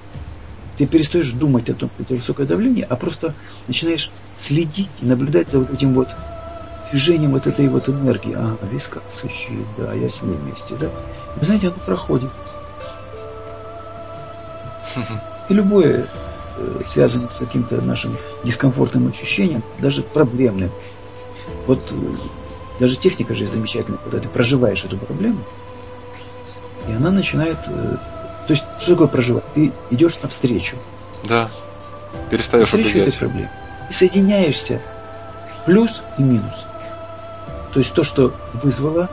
ты 0.76 0.86
перестаешь 0.86 1.30
думать 1.30 1.68
о 1.70 1.74
том, 1.74 1.90
что 1.94 2.02
это 2.02 2.14
высокое 2.14 2.46
давление, 2.46 2.84
а 2.88 2.96
просто 2.96 3.34
начинаешь 3.68 4.10
следить 4.36 4.90
и 5.00 5.06
наблюдать 5.06 5.50
за 5.50 5.60
вот 5.60 5.70
этим 5.72 5.94
вот 5.94 6.08
движением 6.90 7.32
вот 7.32 7.46
этой 7.46 7.68
вот 7.68 7.88
энергии. 7.88 8.34
А, 8.36 8.56
виска 8.70 9.00
сущий, 9.20 9.64
да, 9.78 9.92
я 9.94 10.08
с 10.10 10.22
ней 10.22 10.36
вместе, 10.36 10.74
да. 10.76 10.86
И, 10.86 11.40
вы 11.40 11.46
знаете, 11.46 11.68
оно 11.68 11.76
проходит. 11.84 12.30
И 15.48 15.54
любое 15.54 16.06
э, 16.56 16.80
связанное 16.86 17.28
с 17.28 17.38
каким-то 17.38 17.80
нашим 17.80 18.16
дискомфортным 18.44 19.08
ощущением, 19.08 19.62
даже 19.78 20.02
проблемным. 20.02 20.70
Вот 21.66 21.80
э, 21.90 21.94
даже 22.80 22.96
техника 22.96 23.34
же 23.34 23.46
замечательная, 23.46 23.98
когда 23.98 24.18
ты 24.20 24.28
проживаешь 24.28 24.84
эту 24.84 24.96
проблему, 24.96 25.40
и 26.88 26.92
она 26.92 27.10
начинает 27.10 27.58
э, 27.66 27.96
то 28.46 28.52
есть, 28.52 28.64
что 28.78 28.92
такое 28.92 29.08
проживать? 29.08 29.44
Ты 29.54 29.72
идешь 29.90 30.20
навстречу. 30.22 30.76
Да. 31.24 31.48
Перестаешь 32.30 32.72
навстречу 32.72 32.98
этой 32.98 33.18
проблеме. 33.18 33.50
И 33.88 33.92
соединяешься 33.92 34.82
плюс 35.64 36.02
и 36.18 36.22
минус. 36.22 36.66
То 37.72 37.80
есть 37.80 37.92
то, 37.92 38.02
что 38.02 38.34
вызвало 38.52 39.08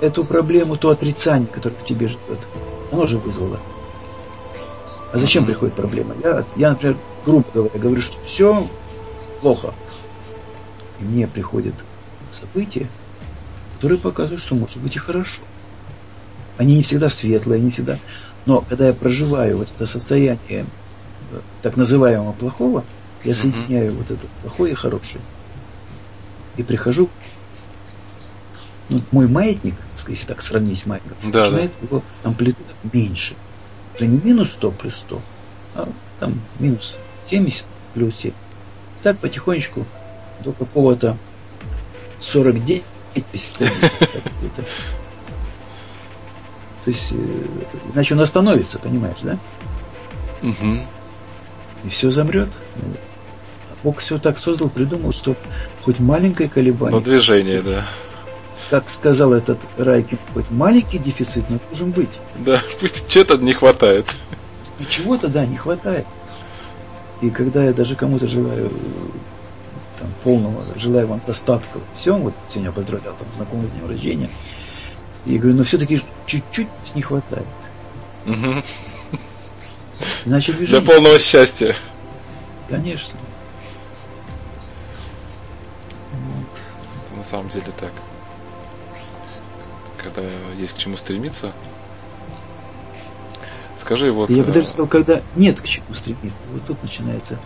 эту 0.00 0.24
проблему, 0.24 0.76
то 0.76 0.90
отрицание, 0.90 1.48
которое 1.48 1.76
в 1.76 1.84
тебе 1.84 2.08
живет, 2.08 2.38
оно 2.92 3.06
же 3.06 3.18
вызвало. 3.18 3.58
А 5.12 5.18
зачем 5.18 5.46
приходит 5.46 5.74
проблема? 5.74 6.14
Я, 6.22 6.44
я, 6.56 6.70
например, 6.70 6.96
грубо 7.24 7.44
говоря, 7.54 7.78
говорю, 7.78 8.00
что 8.00 8.20
все 8.22 8.68
плохо. 9.40 9.72
И 11.00 11.04
мне 11.04 11.26
приходят 11.26 11.74
события, 12.30 12.88
которые 13.76 13.98
показывают, 13.98 14.42
что 14.42 14.54
может 14.54 14.78
быть 14.78 14.96
и 14.96 14.98
хорошо. 14.98 15.42
Они 16.58 16.76
не 16.76 16.82
всегда 16.82 17.08
светлые, 17.08 17.60
не 17.60 17.70
всегда. 17.70 17.98
Но 18.44 18.60
когда 18.60 18.88
я 18.88 18.92
проживаю 18.92 19.58
вот 19.58 19.68
это 19.74 19.86
состояние 19.86 20.66
э, 21.30 21.40
так 21.62 21.76
называемого 21.76 22.32
плохого, 22.32 22.84
я 23.24 23.34
соединяю 23.34 23.92
mm-hmm. 23.92 23.96
вот 23.96 24.10
это 24.10 24.26
плохое 24.42 24.72
и 24.72 24.74
хорошее. 24.74 25.22
И 26.56 26.62
прихожу 26.62 27.08
ну, 28.88 29.02
мой 29.10 29.28
маятник, 29.28 29.74
если 30.08 30.26
так 30.26 30.42
сравнить 30.42 30.80
с 30.80 30.86
маятником, 30.86 31.30
да, 31.30 31.44
начинает 31.44 31.72
да. 31.80 31.86
его 31.86 32.02
амплитуда 32.24 32.70
меньше. 32.92 33.34
Уже 33.94 34.06
не 34.06 34.18
минус 34.18 34.52
100 34.52 34.70
плюс 34.72 34.96
100, 34.96 35.20
а 35.74 35.88
там 36.20 36.40
минус 36.58 36.96
70 37.30 37.64
плюс 37.94 38.16
7. 38.16 38.32
Так 39.02 39.18
потихонечку 39.18 39.86
до 40.42 40.52
какого-то 40.52 41.16
49 42.20 42.82
то 46.88 46.92
есть, 46.92 47.12
э, 47.12 47.16
иначе 47.92 48.14
он 48.14 48.20
остановится, 48.22 48.78
понимаешь, 48.78 49.18
да? 49.22 49.38
Угу. 50.40 50.80
И 51.84 51.88
все 51.90 52.10
замрет. 52.10 52.48
Бог 53.84 53.98
все 53.98 54.18
так 54.18 54.38
создал, 54.38 54.70
придумал, 54.70 55.12
что 55.12 55.36
хоть 55.82 55.98
маленькое 55.98 56.48
колебание. 56.48 56.98
На 56.98 57.04
движение, 57.04 57.60
да. 57.60 57.84
Как 58.70 58.88
сказал 58.88 59.34
этот 59.34 59.58
Райки, 59.76 60.16
хоть 60.32 60.50
маленький 60.50 60.96
дефицит, 60.96 61.50
но 61.50 61.58
должен 61.68 61.90
быть. 61.90 62.08
Да, 62.38 62.62
пусть 62.80 63.06
чего-то 63.06 63.36
не 63.36 63.52
хватает. 63.52 64.06
И 64.78 64.86
чего-то, 64.86 65.28
да, 65.28 65.44
не 65.44 65.58
хватает. 65.58 66.06
И 67.20 67.28
когда 67.28 67.64
я 67.64 67.74
даже 67.74 67.96
кому-то 67.96 68.26
желаю 68.26 68.72
там, 69.98 70.08
полного, 70.24 70.64
желаю 70.76 71.06
вам 71.06 71.20
достатка 71.26 71.76
во 71.76 71.98
всем, 71.98 72.22
вот 72.22 72.34
сегодня 72.48 72.72
поздравлял 72.72 73.12
там 73.12 73.28
знакомый 73.36 73.68
днем 73.68 73.90
рождения, 73.90 74.30
и 75.26 75.38
говорю, 75.38 75.56
но 75.56 75.64
все-таки 75.64 76.02
чуть-чуть 76.26 76.68
не 76.94 77.02
хватает. 77.02 77.46
Угу. 78.26 78.62
Иначе 80.24 80.52
движение... 80.52 80.80
Для 80.80 80.92
полного 80.92 81.18
счастья. 81.18 81.74
Конечно. 82.68 83.18
Вот. 86.12 86.60
Это 87.06 87.16
на 87.16 87.24
самом 87.24 87.48
деле 87.48 87.72
так. 87.78 87.92
Когда 90.02 90.22
есть 90.58 90.74
к 90.74 90.78
чему 90.78 90.96
стремиться. 90.96 91.52
Скажи, 93.78 94.12
вот... 94.12 94.28
Я 94.28 94.44
бы 94.44 94.52
даже 94.52 94.66
сказал, 94.66 94.86
когда 94.86 95.22
нет 95.34 95.60
к 95.60 95.66
чему 95.66 95.94
стремиться. 95.94 96.42
Вот 96.52 96.66
тут 96.66 96.82
начинается... 96.82 97.38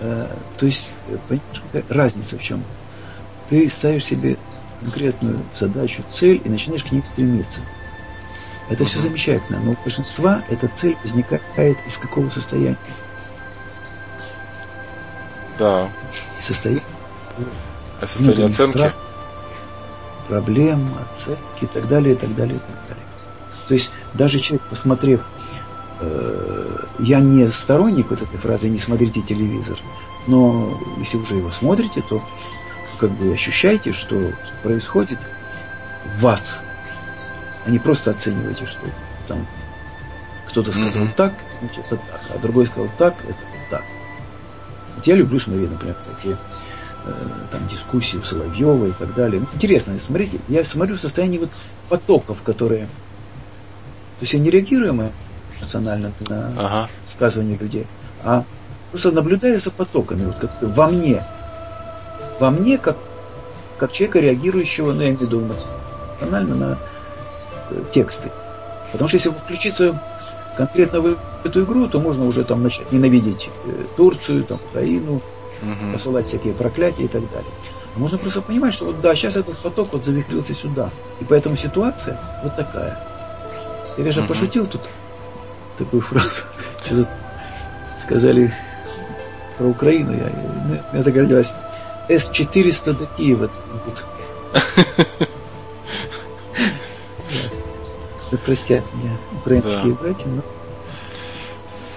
Э, 0.00 0.34
то 0.56 0.66
есть, 0.66 0.90
понимаешь, 1.28 1.62
какая 1.70 1.84
разница 1.88 2.38
в 2.38 2.42
чем? 2.42 2.64
Ты 3.48 3.68
ставишь 3.68 4.06
себе 4.06 4.38
конкретную 4.82 5.40
задачу, 5.58 6.02
цель 6.10 6.40
и 6.44 6.48
начинаешь 6.48 6.84
к 6.84 6.92
ней 6.92 7.02
стремиться. 7.04 7.60
Это 8.68 8.84
все 8.84 9.00
замечательно, 9.00 9.60
но 9.60 9.72
у 9.72 9.76
большинства 9.82 10.42
эта 10.48 10.68
цель 10.80 10.96
возникает 11.02 11.78
из 11.86 11.96
какого 11.96 12.30
состояния? 12.30 12.76
Да. 15.58 15.88
Состояние. 16.40 16.84
А 18.00 18.06
состояние 18.06 18.46
оценки? 18.46 18.76
Страх, 18.76 18.94
проблем, 20.28 20.88
оценки 21.12 21.64
и 21.64 21.66
так 21.66 21.88
далее, 21.88 22.14
и 22.14 22.16
так 22.16 22.34
далее, 22.34 22.56
и 22.56 22.58
так 22.58 22.88
далее. 22.88 23.04
То 23.68 23.74
есть 23.74 23.90
даже 24.14 24.40
человек, 24.40 24.66
посмотрев, 24.68 25.20
э, 26.00 26.84
я 27.00 27.20
не 27.20 27.48
сторонник 27.48 28.10
вот 28.10 28.22
этой 28.22 28.38
фразы 28.38 28.68
«не 28.68 28.78
смотрите 28.78 29.20
телевизор», 29.20 29.78
но 30.26 30.78
если 30.98 31.18
уже 31.18 31.36
его 31.36 31.50
смотрите, 31.50 32.02
то 32.08 32.22
как 33.02 33.10
бы 33.10 33.34
ощущаете, 33.34 33.90
что, 33.90 34.30
происходит 34.62 35.18
в 36.04 36.20
вас, 36.20 36.62
а 37.66 37.70
не 37.70 37.80
просто 37.80 38.12
оцениваете, 38.12 38.64
что 38.64 38.82
там 39.26 39.44
кто-то 40.46 40.70
сказал 40.70 41.06
mm-hmm. 41.06 41.14
так, 41.16 41.34
значит 41.58 41.84
это 41.86 41.96
так, 41.96 42.20
а 42.32 42.38
другой 42.38 42.64
сказал 42.68 42.88
так, 42.98 43.16
это 43.24 43.40
так. 43.70 43.82
Вот 44.94 45.04
я 45.04 45.16
люблю 45.16 45.40
смотреть, 45.40 45.72
например, 45.72 45.96
такие 46.06 46.36
э, 47.04 47.12
там 47.50 47.66
дискуссии 47.66 48.18
у 48.18 48.22
Соловьева 48.22 48.86
и 48.86 48.92
так 48.92 49.12
далее. 49.14 49.44
Интересно, 49.52 49.98
смотрите, 50.00 50.38
я 50.46 50.64
смотрю 50.64 50.96
в 50.96 51.00
состоянии 51.00 51.38
вот 51.38 51.50
потоков, 51.88 52.42
которые... 52.42 52.84
То 52.84 54.20
есть 54.20 54.34
я 54.34 54.38
не 54.38 54.48
реагирую 54.50 55.10
эмоционально 55.60 56.12
на 56.28 56.52
ага. 56.56 56.88
сказывания 57.04 57.58
людей, 57.58 57.84
а 58.22 58.44
просто 58.92 59.10
наблюдаю 59.10 59.60
за 59.60 59.72
потоками, 59.72 60.24
вот 60.26 60.36
как 60.36 60.62
во 60.62 60.86
мне. 60.86 61.24
Во 62.42 62.50
мне, 62.50 62.76
как, 62.76 62.96
как 63.78 63.92
человека, 63.92 64.18
реагирующего, 64.18 64.92
ну, 64.92 65.02
я 65.02 65.10
имею 65.10 65.18
в 65.18 65.20
виду 65.20 65.40
эмоционально 65.42 66.54
на 66.56 66.78
э, 67.70 67.84
тексты. 67.92 68.32
Потому 68.90 69.06
что 69.06 69.18
если 69.18 69.30
включиться 69.30 70.02
конкретно 70.56 71.00
в 71.00 71.18
эту 71.44 71.62
игру, 71.62 71.86
то 71.86 72.00
можно 72.00 72.26
уже 72.26 72.42
там 72.42 72.64
начать 72.64 72.90
ненавидеть 72.90 73.48
э, 73.64 73.84
Турцию, 73.96 74.42
там, 74.42 74.58
Украину, 74.68 75.12
угу. 75.62 75.92
посылать 75.92 76.26
всякие 76.26 76.52
проклятия 76.52 77.04
и 77.04 77.06
так 77.06 77.22
далее. 77.30 77.52
А 77.94 77.98
можно 78.00 78.18
просто 78.18 78.42
понимать, 78.42 78.74
что 78.74 78.86
вот 78.86 79.00
да, 79.00 79.14
сейчас 79.14 79.36
этот 79.36 79.56
поток 79.58 79.92
вот 79.92 80.04
завихрился 80.04 80.52
сюда. 80.52 80.90
И 81.20 81.24
поэтому 81.24 81.56
ситуация 81.56 82.18
вот 82.42 82.56
такая. 82.56 82.98
Я, 83.90 83.94
конечно, 83.98 84.22
угу. 84.22 84.30
пошутил 84.30 84.66
тут 84.66 84.80
такую 85.78 86.02
фразу. 86.02 86.28
Что 86.84 86.96
тут 86.96 87.08
сказали 88.00 88.52
про 89.58 89.68
Украину. 89.68 90.10
Я, 90.10 90.28
ну, 90.66 90.78
мне 90.92 91.02
догадалось. 91.04 91.54
С-400 92.18 92.98
до 92.98 93.06
Киева. 93.16 93.50
Да 98.30 98.38
простят 98.38 98.82
меня 98.94 99.10
украинские 99.40 99.92
братья, 99.92 100.26
но 100.26 100.42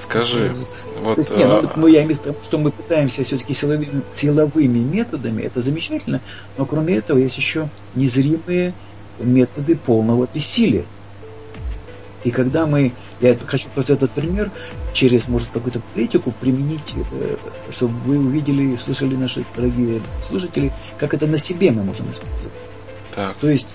Скажи, 0.01 0.53
вот, 1.01 1.17
есть, 1.17 1.31
нет, 1.31 1.47
ну, 1.47 1.69
мы, 1.75 1.91
я 1.91 2.03
имею 2.03 2.15
в 2.17 2.25
виду, 2.25 2.35
что 2.43 2.57
мы 2.57 2.71
пытаемся 2.71 3.23
все-таки 3.23 3.53
силовыми, 3.53 4.01
силовыми 4.13 4.79
методами, 4.79 5.41
это 5.41 5.61
замечательно, 5.61 6.21
но 6.57 6.65
кроме 6.65 6.97
этого 6.97 7.17
есть 7.17 7.37
еще 7.37 7.69
незримые 7.95 8.73
методы 9.19 9.75
полного 9.75 10.27
бессилия. 10.33 10.85
И 12.23 12.31
когда 12.31 12.65
мы, 12.65 12.93
я 13.21 13.35
хочу 13.45 13.69
просто 13.69 13.93
этот 13.93 14.11
пример 14.11 14.51
через, 14.93 15.27
может, 15.27 15.49
какую-то 15.49 15.81
политику 15.93 16.31
применить, 16.31 16.93
э, 17.11 17.37
чтобы 17.71 17.93
вы 17.99 18.17
увидели, 18.17 18.75
слышали 18.75 19.15
наши 19.15 19.45
дорогие 19.55 20.01
слушатели, 20.21 20.73
как 20.97 21.13
это 21.13 21.25
на 21.25 21.37
себе 21.37 21.71
мы 21.71 21.83
можем 21.83 22.09
использовать. 22.11 22.51
Так. 23.13 23.35
То 23.37 23.49
есть, 23.49 23.73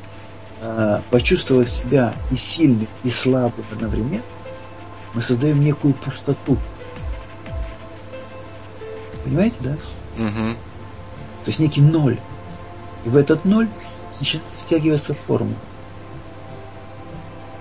э, 0.61 1.01
почувствовав 1.11 1.71
себя 1.71 2.15
и 2.31 2.37
сильным, 2.37 2.89
и 3.03 3.11
слабым 3.11 3.65
одновременно, 3.73 4.23
мы 5.15 5.23
создаем 5.23 5.61
некую 5.61 5.95
пустоту. 5.95 6.59
Понимаете, 9.25 9.57
да? 9.61 9.77
Угу. 10.19 10.55
То 11.45 11.47
есть 11.47 11.59
некий 11.59 11.81
ноль. 11.81 12.19
И 13.07 13.09
в 13.09 13.17
этот 13.17 13.47
ноль 13.47 13.69
начинает 14.19 14.47
втягиваться 14.65 15.15
форма. 15.27 15.55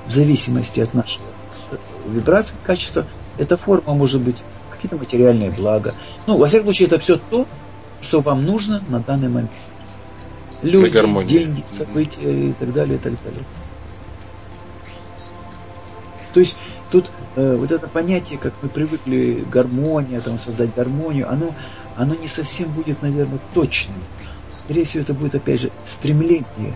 В 0.07 0.11
зависимости 0.11 0.81
от 0.81 0.93
нашего 0.93 1.28
вибрации, 2.09 2.53
качества, 2.63 3.05
эта 3.37 3.57
форма 3.57 3.93
может 3.93 4.21
быть 4.21 4.37
какие-то 4.71 4.97
материальные 4.97 5.51
блага. 5.51 5.93
Ну, 6.27 6.37
во 6.37 6.47
всяком 6.47 6.65
случае, 6.65 6.87
это 6.87 6.99
все 6.99 7.19
то, 7.29 7.45
что 8.01 8.21
вам 8.21 8.45
нужно 8.45 8.81
на 8.87 8.99
данный 8.99 9.29
момент. 9.29 9.51
Люди, 10.61 11.25
деньги, 11.25 11.63
события 11.65 12.49
и 12.49 12.53
так 12.53 12.73
далее, 12.73 12.95
и 12.95 12.99
так 12.99 13.13
далее. 13.23 13.43
То 16.33 16.39
есть 16.41 16.57
тут 16.91 17.09
э, 17.35 17.55
вот 17.55 17.71
это 17.71 17.87
понятие, 17.87 18.37
как 18.37 18.53
мы 18.61 18.69
привыкли, 18.69 19.43
гармония, 19.49 20.19
там, 20.21 20.37
создать 20.37 20.73
гармонию, 20.75 21.31
оно, 21.31 21.55
оно 21.95 22.15
не 22.15 22.27
совсем 22.27 22.69
будет, 22.71 23.01
наверное, 23.01 23.39
точным. 23.53 23.97
Скорее 24.53 24.83
всего, 24.83 25.03
это 25.03 25.13
будет, 25.13 25.35
опять 25.35 25.61
же, 25.61 25.71
стремление, 25.85 26.75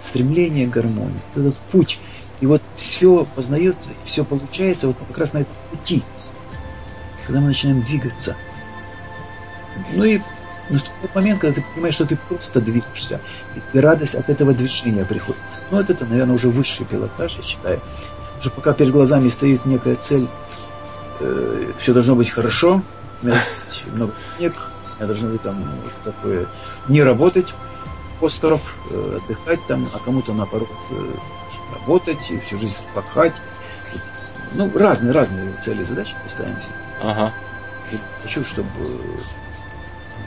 стремление 0.00 0.66
к 0.66 0.70
гармонии, 0.70 1.20
этот 1.34 1.56
путь. 1.72 1.98
И 2.42 2.46
вот 2.46 2.60
все 2.76 3.26
познается, 3.34 3.88
все 4.04 4.24
получается 4.24 4.88
вот 4.88 4.96
как 5.08 5.16
раз 5.16 5.32
на 5.32 5.38
этом 5.38 5.54
пути, 5.70 6.02
когда 7.24 7.40
мы 7.40 7.46
начинаем 7.46 7.82
двигаться. 7.82 8.36
Ну 9.94 10.04
и 10.04 10.20
наступает 10.68 11.14
момент, 11.14 11.40
когда 11.40 11.54
ты 11.54 11.66
понимаешь, 11.74 11.94
что 11.94 12.04
ты 12.04 12.16
просто 12.28 12.60
движешься, 12.60 13.20
и 13.72 13.78
радость 13.78 14.16
от 14.16 14.28
этого 14.28 14.52
движения 14.52 15.04
приходит. 15.04 15.40
Ну, 15.70 15.78
вот 15.78 15.88
это, 15.88 16.04
наверное, 16.04 16.34
уже 16.34 16.50
высший 16.50 16.84
пилотаж, 16.84 17.36
я 17.38 17.42
считаю 17.42 17.80
что 18.42 18.50
пока 18.50 18.72
перед 18.72 18.90
глазами 18.90 19.28
стоит 19.28 19.64
некая 19.64 19.94
цель, 19.94 20.26
э, 21.20 21.72
все 21.78 21.92
должно 21.94 22.16
быть 22.16 22.28
хорошо, 22.28 22.82
у 23.22 23.26
меня 23.26 23.40
много 23.94 24.12
денег, 24.38 24.54
я 24.98 25.06
должно 25.06 25.28
быть 25.28 25.42
там 25.42 25.64
такое, 26.02 26.46
не 26.88 27.02
работать, 27.02 27.54
постеров, 28.20 28.76
э, 28.90 29.18
отдыхать 29.22 29.60
там, 29.68 29.88
а 29.94 29.98
кому-то 30.00 30.32
наоборот 30.32 30.68
э, 30.90 31.12
работать, 31.82 32.30
и 32.30 32.38
всю 32.40 32.58
жизнь 32.58 32.76
пахать. 32.94 33.34
Ну, 34.52 34.70
разные, 34.76 35.12
разные 35.12 35.52
цели 35.62 35.82
и 35.82 35.84
задачи 35.84 36.14
поставимся. 36.22 36.68
Ага. 37.00 37.32
И 37.90 37.98
хочу, 38.22 38.44
чтобы 38.44 38.68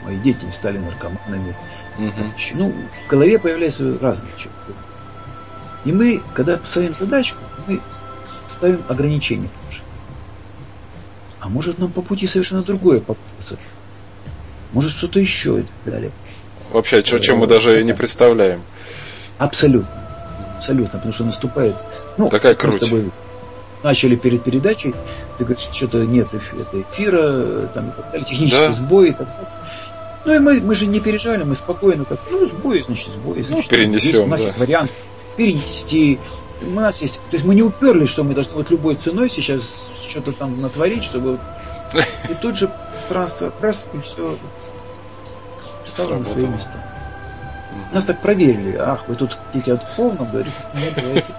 мои 0.04 0.16
дети 0.18 0.44
не 0.44 0.52
стали 0.52 0.78
наркоманами. 0.78 1.54
Угу. 1.98 2.32
Ну, 2.54 2.74
в 3.04 3.10
голове 3.10 3.38
появляются 3.38 3.98
разные 3.98 4.32
чувства. 4.32 4.74
И 5.84 5.92
мы, 5.92 6.22
когда 6.34 6.58
ставим 6.64 6.94
задачу, 6.94 7.36
мы 7.66 7.80
ставим 8.48 8.82
ограничения. 8.88 9.48
А 11.40 11.48
может 11.48 11.78
нам 11.78 11.92
по 11.92 12.02
пути 12.02 12.26
совершенно 12.26 12.62
другое 12.62 13.00
попадется. 13.00 13.56
Может 14.72 14.90
что-то 14.90 15.20
еще 15.20 15.60
и 15.60 15.62
так 15.62 15.94
далее. 15.94 16.10
Вообще, 16.70 16.98
о 16.98 17.02
чем 17.02 17.38
мы 17.38 17.46
даже 17.46 17.84
не 17.84 17.94
представляем. 17.94 18.62
Абсолютно. 19.38 20.05
Абсолютно, 20.56 20.98
потому 20.98 21.12
что 21.12 21.24
наступает... 21.24 21.76
Ну, 22.16 22.28
Такая 22.28 22.54
круть. 22.54 22.74
Мы 22.74 22.78
с 22.80 22.82
тобой 22.82 23.10
начали 23.82 24.16
перед 24.16 24.42
передачей, 24.42 24.94
ты 25.38 25.44
говоришь, 25.44 25.68
что-то 25.72 25.98
нет 26.04 26.28
это 26.32 26.80
эфира, 26.80 27.68
там, 27.68 27.92
технический 28.26 28.50
да. 28.50 28.72
сбой 28.72 29.10
и 29.10 29.12
так. 29.12 29.28
Ну 30.24 30.34
и 30.34 30.38
мы, 30.40 30.60
мы 30.60 30.74
же 30.74 30.86
не 30.86 30.98
переживали, 30.98 31.44
мы 31.44 31.54
спокойно 31.54 32.04
как, 32.04 32.18
ну, 32.30 32.48
сбой, 32.48 32.82
значит, 32.82 33.10
сбой. 33.14 33.44
Значит, 33.44 33.70
ну, 33.70 33.76
перенесем, 33.76 34.10
есть, 34.10 34.18
У 34.18 34.26
нас 34.26 34.40
да. 34.40 34.46
есть 34.46 34.58
вариант 34.58 34.90
перенести. 35.36 36.18
У 36.62 36.70
нас 36.70 37.00
есть, 37.00 37.16
то 37.16 37.34
есть 37.34 37.44
мы 37.44 37.54
не 37.54 37.62
уперлись, 37.62 38.08
что 38.08 38.24
мы 38.24 38.34
должны 38.34 38.54
вот 38.54 38.70
любой 38.70 38.96
ценой 38.96 39.30
сейчас 39.30 39.62
что-то 40.08 40.32
там 40.32 40.60
натворить, 40.60 41.04
чтобы 41.04 41.38
и 42.28 42.34
тут 42.40 42.56
же 42.56 42.70
пространство 43.08 43.52
раз 43.60 43.86
и 43.92 44.00
все 44.00 44.36
стало 45.86 46.18
на 46.18 46.24
свои 46.24 46.46
места. 46.46 46.95
Нас 47.92 48.04
так 48.04 48.20
проверили. 48.20 48.76
Ах, 48.76 49.04
вы 49.08 49.14
тут 49.14 49.38
хотите 49.46 49.74
о 49.74 49.76
духовном 49.76 50.30
говорить? 50.30 50.52
Нет, 50.74 50.92
давайте. 50.96 51.34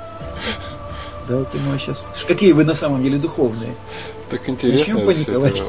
Давайте 1.28 1.58
мы 1.60 1.78
сейчас... 1.78 2.06
Какие 2.28 2.54
вы 2.54 2.64
на 2.64 2.74
самом 2.74 3.04
деле 3.04 3.18
духовные? 3.18 3.74
Так 4.30 4.48
интересно. 4.48 5.00
Паниковать. 5.06 5.64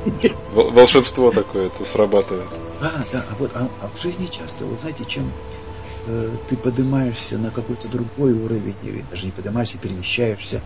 Волшебство 0.52 1.30
такое 1.30 1.66
это 1.66 1.84
срабатывает. 1.84 2.46
Да, 2.80 2.92
да. 3.12 3.24
А 3.30 3.34
вот 3.38 3.50
а, 3.54 3.68
а 3.82 3.88
в 3.94 4.00
жизни 4.00 4.26
часто, 4.26 4.64
вот 4.64 4.80
знаете, 4.80 5.04
чем 5.04 5.32
э, 6.06 6.30
ты 6.48 6.56
поднимаешься 6.56 7.38
на 7.38 7.50
какой-то 7.50 7.88
другой 7.88 8.32
уровень, 8.32 8.74
или 8.82 9.04
даже 9.10 9.26
не 9.26 9.32
поднимаешься, 9.32 9.78
перемещаешься, 9.78 10.60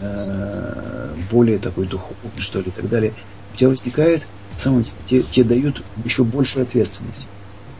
э, 0.00 1.14
более 1.30 1.58
такой 1.58 1.86
духовный, 1.86 2.30
что 2.38 2.60
ли, 2.60 2.66
и 2.66 2.70
так 2.70 2.88
далее, 2.88 3.12
у 3.52 3.56
тебя 3.56 3.68
возникает, 3.68 4.26
самом 4.58 4.84
деле, 5.06 5.24
тебе, 5.30 5.44
дают 5.44 5.82
еще 6.04 6.24
большую 6.24 6.64
ответственность. 6.64 7.28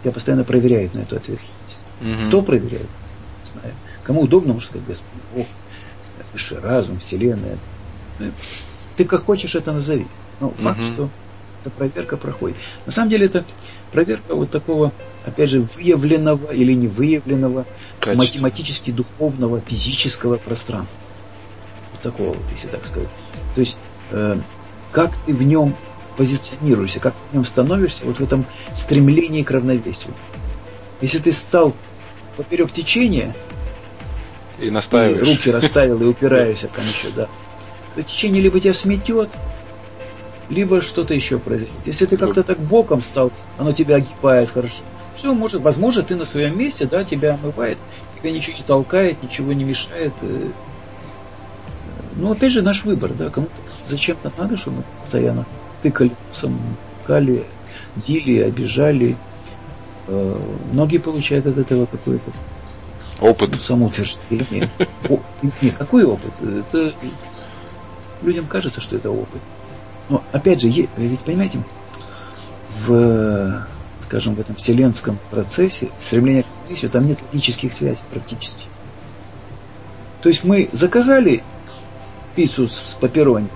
Тебя 0.05 0.13
постоянно 0.13 0.45
проверяют 0.45 0.93
на 0.93 1.01
эту 1.01 1.17
ответственность. 1.17 1.79
Угу. 2.03 2.29
Кто 2.29 2.43
проверяет? 2.43 2.83
Не 2.83 3.51
знаю. 3.51 3.75
Кому 4.03 4.21
удобно, 4.21 4.53
можно 4.53 4.69
сказать, 4.69 4.87
Господь, 4.87 5.23
Бог, 5.35 5.47
высший 6.35 6.59
разум, 6.59 6.99
Вселенная. 6.99 7.57
Ты 8.97 9.07
как 9.07 9.25
хочешь 9.25 9.55
это 9.55 9.73
назови. 9.73 10.07
Но 10.41 10.51
факт, 10.51 10.81
угу. 10.81 10.93
что 10.93 11.11
эта 11.63 11.71
проверка 11.71 12.19
проходит. 12.19 12.59
На 12.85 12.93
самом 12.93 13.09
деле 13.09 13.25
это 13.25 13.47
проверка 13.93 14.35
вот 14.35 14.51
такого, 14.51 14.93
опять 15.25 15.49
же, 15.49 15.63
выявленного 15.63 16.53
или 16.53 16.75
не 16.75 16.87
выявленного 16.87 17.65
Качество. 17.99 18.23
математически 18.23 18.91
духовного, 18.91 19.63
физического 19.63 20.37
пространства. 20.37 20.99
Вот 21.93 22.03
такого 22.03 22.29
вот, 22.35 22.51
если 22.51 22.69
так 22.69 22.85
сказать. 22.85 23.09
То 23.55 23.61
есть, 23.61 23.79
э, 24.11 24.39
как 24.93 25.17
ты 25.25 25.33
в 25.33 25.43
нем 25.43 25.75
позиционируешься, 26.17 27.01
как 27.01 27.15
ты 27.15 27.19
в 27.31 27.35
нем 27.35 27.45
становишься, 27.45 28.05
вот 28.05 28.19
в 28.19 28.23
этом 28.23 28.47
стремлении 28.75 29.43
к 29.43 29.51
равновесию. 29.51 30.15
Если 31.01 31.19
ты 31.19 31.33
стал 31.33 31.75
поперек 32.37 32.73
течения, 32.73 33.35
и 34.59 34.71
настаиваешь. 34.71 35.27
И 35.27 35.31
руки 35.31 35.51
расставил 35.51 36.01
и 36.01 36.05
упираешься 36.05 36.69
там 36.69 36.85
еще, 36.87 37.11
да. 37.11 37.29
То 37.95 38.03
течение 38.03 38.41
либо 38.41 38.61
тебя 38.61 38.75
сметет, 38.75 39.29
либо 40.49 40.81
что-то 40.81 41.15
еще 41.15 41.39
произойдет. 41.39 41.77
Если 41.85 42.07
ты 42.07 42.17
как-то 42.17 42.43
так 42.43 42.59
боком 42.59 43.03
стал, 43.03 43.33
оно 43.59 43.73
тебя 43.73 43.97
огибает 43.97 44.51
хорошо. 44.51 44.83
Все, 45.17 45.33
может, 45.33 45.63
возможно, 45.63 46.03
ты 46.03 46.17
на 46.17 46.25
своем 46.25 46.59
месте, 46.59 46.87
да, 46.87 47.05
тебя 47.05 47.35
омывает, 47.35 47.79
тебя 48.19 48.33
ничего 48.33 48.57
не 48.57 48.65
толкает, 48.65 49.23
ничего 49.23 49.53
не 49.53 49.65
мешает. 49.65 50.13
Э. 50.23 50.49
Ну, 52.17 52.33
опять 52.33 52.53
же, 52.53 52.63
наш 52.63 52.85
выбор, 52.85 53.13
да, 53.13 53.31
кому-то 53.31 53.53
зачем-то 53.87 54.33
надо, 54.37 54.57
чтобы 54.57 54.79
мы 54.79 54.85
постоянно 55.01 55.47
тыкали 55.85 56.13
носом, 56.31 56.59
кали, 57.07 57.45
били, 58.07 58.41
обижали. 58.41 59.17
Э, 60.09 60.37
многие 60.73 60.99
получают 60.99 61.47
от 61.47 61.59
этого 61.59 61.85
какое-то 61.87 62.31
Опыт. 63.21 63.51
Ну, 63.53 63.59
самоутверждение. 63.59 64.69
О, 65.09 65.21
нет, 65.61 65.77
какой 65.79 66.05
опыт? 66.05 66.33
Это 66.43 66.93
людям 68.23 68.47
кажется, 68.47 68.81
что 68.81 68.97
это 68.97 69.11
опыт. 69.11 69.41
Но 70.09 70.25
опять 70.33 70.61
же, 70.61 70.69
ведь 70.69 71.21
понимаете, 71.21 71.63
в, 72.85 73.67
скажем, 74.03 74.35
в 74.35 74.41
этом 74.41 74.57
вселенском 74.57 75.19
процессе 75.31 75.91
стремления 75.99 76.43
к 76.43 76.47
равновесию, 76.63 76.91
там 76.91 77.07
нет 77.07 77.21
логических 77.33 77.73
связей 77.73 78.03
практически. 78.11 78.65
То 80.21 80.29
есть 80.29 80.43
мы 80.43 80.69
заказали 80.73 81.45
пиццу 82.35 82.67
с 82.67 82.97
папирони, 83.01 83.49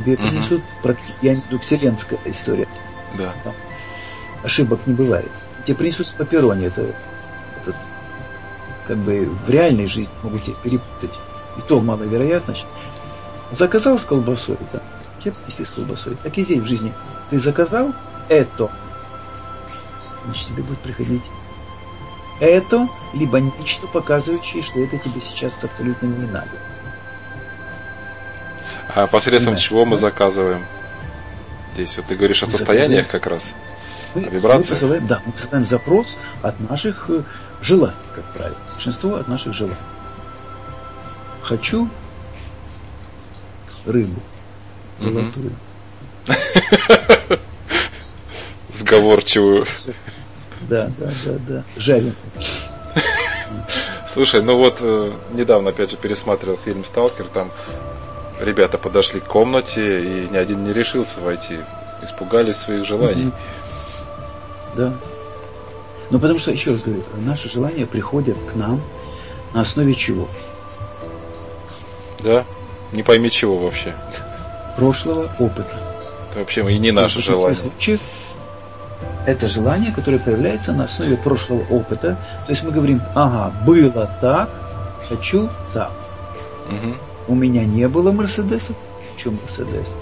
тебе 0.00 0.16
принесут, 0.16 0.62
uh-huh. 0.82 0.96
я 1.22 1.34
виду 1.34 1.58
вселенская 1.58 2.18
история. 2.24 2.66
Да. 3.16 3.34
Там 3.44 3.54
ошибок 4.42 4.80
не 4.86 4.94
бывает. 4.94 5.30
Тебе 5.64 5.76
принесут 5.76 6.06
с 6.06 6.12
папирони, 6.12 6.66
это 6.66 6.94
этот 7.60 7.76
как 8.86 8.96
бы 8.98 9.28
в 9.46 9.50
реальной 9.50 9.86
жизни 9.86 10.12
могут 10.22 10.44
тебя 10.44 10.56
перепутать. 10.62 11.18
И 11.58 11.60
то 11.62 11.80
маловероятно. 11.80 12.54
Заказал 13.50 13.98
с 13.98 14.04
колбасой, 14.04 14.56
да, 14.72 14.80
тебе 15.20 15.32
принесли 15.32 15.64
с 15.64 15.70
колбасой. 15.70 16.16
Так 16.22 16.36
и 16.38 16.42
здесь 16.42 16.58
в 16.58 16.66
жизни. 16.66 16.92
Ты 17.30 17.38
заказал 17.38 17.94
это, 18.28 18.70
значит 20.24 20.48
тебе 20.48 20.62
будет 20.62 20.78
приходить 20.78 21.24
это, 22.40 22.88
либо 23.14 23.40
нечто 23.40 23.86
показывающее, 23.88 24.62
что 24.62 24.80
это 24.80 24.96
тебе 24.98 25.20
сейчас 25.20 25.58
абсолютно 25.62 26.06
не 26.06 26.26
надо. 26.26 26.50
А 28.94 29.06
посредством 29.06 29.54
Понимаешь, 29.54 29.68
чего 29.68 29.84
мы 29.84 29.96
да? 29.96 30.02
заказываем? 30.02 30.64
Здесь 31.74 31.96
вот 31.96 32.06
ты 32.06 32.14
говоришь 32.16 32.42
о 32.42 32.46
состояниях 32.46 33.06
как 33.08 33.26
раз. 33.26 33.52
Мы, 34.14 34.24
о 34.24 34.30
вибрациях. 34.30 34.64
Мы 34.64 34.74
посылаем, 34.74 35.06
да, 35.06 35.22
мы 35.24 35.32
посылаем 35.32 35.66
запрос 35.66 36.16
от 36.42 36.58
наших 36.60 37.10
э, 37.10 37.22
желаний, 37.60 37.94
как 38.14 38.24
правило. 38.32 38.56
Большинство 38.72 39.16
от 39.16 39.28
наших 39.28 39.52
желаний. 39.52 39.76
Хочу 41.42 41.88
рыбу. 43.84 44.20
Золотую. 44.98 45.52
Сговорчивую. 48.70 49.66
Да, 50.62 50.90
да, 50.98 51.12
да, 51.24 51.32
да. 51.46 51.64
Жареную. 51.76 52.14
Слушай, 54.12 54.42
ну 54.42 54.56
вот 54.56 54.78
э, 54.80 55.12
недавно 55.32 55.70
опять 55.70 55.90
же 55.90 55.96
пересматривал 55.96 56.56
фильм 56.56 56.84
Сталкер, 56.84 57.26
там 57.26 57.52
ребята 58.40 58.78
подошли 58.78 59.20
к 59.20 59.24
комнате 59.24 60.00
и 60.02 60.28
ни 60.28 60.36
один 60.36 60.64
не 60.64 60.72
решился 60.72 61.20
войти. 61.20 61.60
Испугались 62.02 62.56
своих 62.56 62.86
желаний. 62.86 63.32
Да. 64.76 64.94
Ну, 66.10 66.18
потому 66.18 66.38
что, 66.38 66.52
еще 66.52 66.72
раз 66.72 66.82
говорю, 66.82 67.02
наши 67.18 67.48
желания 67.48 67.86
приходят 67.86 68.36
к 68.50 68.54
нам 68.54 68.80
на 69.52 69.62
основе 69.62 69.94
чего? 69.94 70.28
Да, 72.20 72.44
не 72.92 73.02
пойми 73.02 73.30
чего 73.30 73.58
вообще. 73.58 73.94
Прошлого 74.76 75.28
опыта. 75.38 75.72
Это 76.30 76.40
вообще 76.40 76.60
и 76.72 76.78
не 76.78 76.92
наше 76.92 77.20
желание. 77.20 77.54
Случаев, 77.54 78.00
это 79.26 79.48
желание, 79.48 79.92
которое 79.92 80.18
появляется 80.18 80.72
на 80.72 80.84
основе 80.84 81.16
прошлого 81.16 81.64
опыта. 81.70 82.16
То 82.46 82.52
есть 82.52 82.62
мы 82.62 82.70
говорим, 82.70 83.02
ага, 83.14 83.52
было 83.66 84.08
так, 84.20 84.50
хочу 85.08 85.50
так. 85.74 85.90
Угу. 86.70 86.94
У 87.28 87.34
меня 87.34 87.64
не 87.64 87.86
было 87.88 88.10
Мерседеса, 88.10 88.74
хочу 89.12 89.32
Мерседес. 89.32 89.94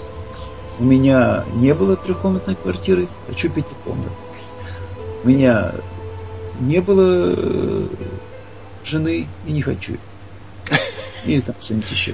У 0.79 0.83
меня 0.83 1.43
не 1.55 1.73
было 1.73 1.95
трехкомнатной 1.95 2.55
квартиры, 2.55 3.07
хочу 3.27 3.49
пятикомнатную. 3.49 4.15
У 5.23 5.27
меня 5.27 5.73
не 6.59 6.79
было 6.79 7.33
э, 7.35 7.87
жены 8.85 9.27
и 9.45 9.51
не 9.51 9.61
хочу. 9.61 9.97
Или 11.25 11.41
там 11.41 11.55
что-нибудь 11.59 11.91
еще. 11.91 12.13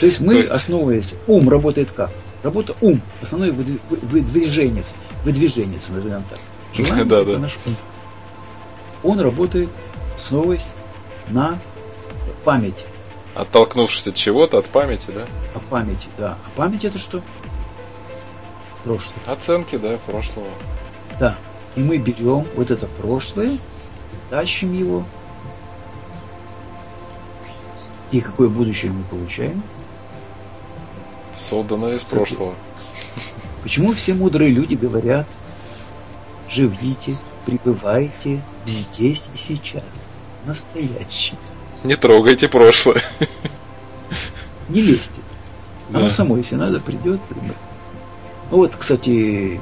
То 0.00 0.06
есть 0.06 0.20
мы, 0.20 0.42
основываясь, 0.42 1.14
ум 1.26 1.48
работает 1.48 1.90
как? 1.90 2.10
Работа 2.42 2.74
ум, 2.80 3.00
основной 3.22 3.50
выдвиженец, 3.50 4.86
выдвиженец, 5.24 5.88
назовем 5.88 6.24
так. 6.30 6.38
Желание 6.74 7.04
да, 7.04 7.20
это 7.20 7.32
да. 7.32 7.38
наш 7.38 7.58
ум. 7.66 7.76
Он 9.02 9.20
работает, 9.20 9.68
основываясь 10.16 10.68
на 11.28 11.58
памяти. 12.44 12.84
Оттолкнувшись 13.34 14.06
от 14.06 14.14
чего-то, 14.14 14.58
от 14.58 14.66
памяти, 14.66 15.06
да? 15.08 15.26
От 15.54 15.62
памяти, 15.64 16.08
да. 16.16 16.38
А 16.46 16.50
память 16.56 16.84
это 16.84 16.98
что? 16.98 17.20
Прошлое. 18.84 19.16
Оценки, 19.26 19.76
да, 19.76 19.98
прошлого. 20.06 20.46
Да. 21.18 21.36
И 21.74 21.80
мы 21.80 21.98
берем 21.98 22.46
вот 22.54 22.70
это 22.70 22.86
прошлое, 22.86 23.58
тащим 24.30 24.72
его. 24.72 25.04
И 28.12 28.20
какое 28.20 28.48
будущее 28.48 28.92
мы 28.92 29.02
получаем? 29.04 29.62
Созданное 31.32 31.96
из 31.96 32.04
прошлого. 32.04 32.54
Почему 33.64 33.94
все 33.94 34.14
мудрые 34.14 34.50
люди 34.50 34.74
говорят, 34.74 35.26
живите, 36.48 37.16
пребывайте 37.46 38.40
здесь 38.66 39.28
и 39.34 39.38
сейчас, 39.38 40.10
настоящем. 40.44 41.38
Не 41.84 41.96
трогайте 41.96 42.48
прошлое. 42.48 43.02
Не 44.70 44.80
лезьте. 44.80 45.20
Оно 45.90 46.08
да. 46.08 46.10
само, 46.10 46.38
если 46.38 46.56
надо, 46.56 46.80
придет. 46.80 47.20
Ну 48.50 48.56
вот, 48.56 48.74
кстати, 48.74 49.60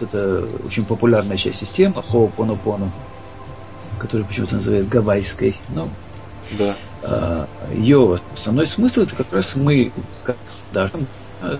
это 0.00 0.48
очень 0.66 0.84
популярная 0.84 1.36
часть 1.36 1.60
системы, 1.60 2.02
Хо'опонопоно, 2.02 2.90
которую 4.00 4.26
почему-то 4.26 4.56
называют 4.56 4.88
гавайской. 4.88 5.56
Ну, 5.68 5.88
да. 6.58 6.76
А, 7.02 7.48
ее 7.72 8.18
основной 8.32 8.66
смысл 8.66 9.02
это 9.02 9.14
как 9.14 9.32
раз 9.32 9.54
мы, 9.54 9.92
когда 10.24 10.90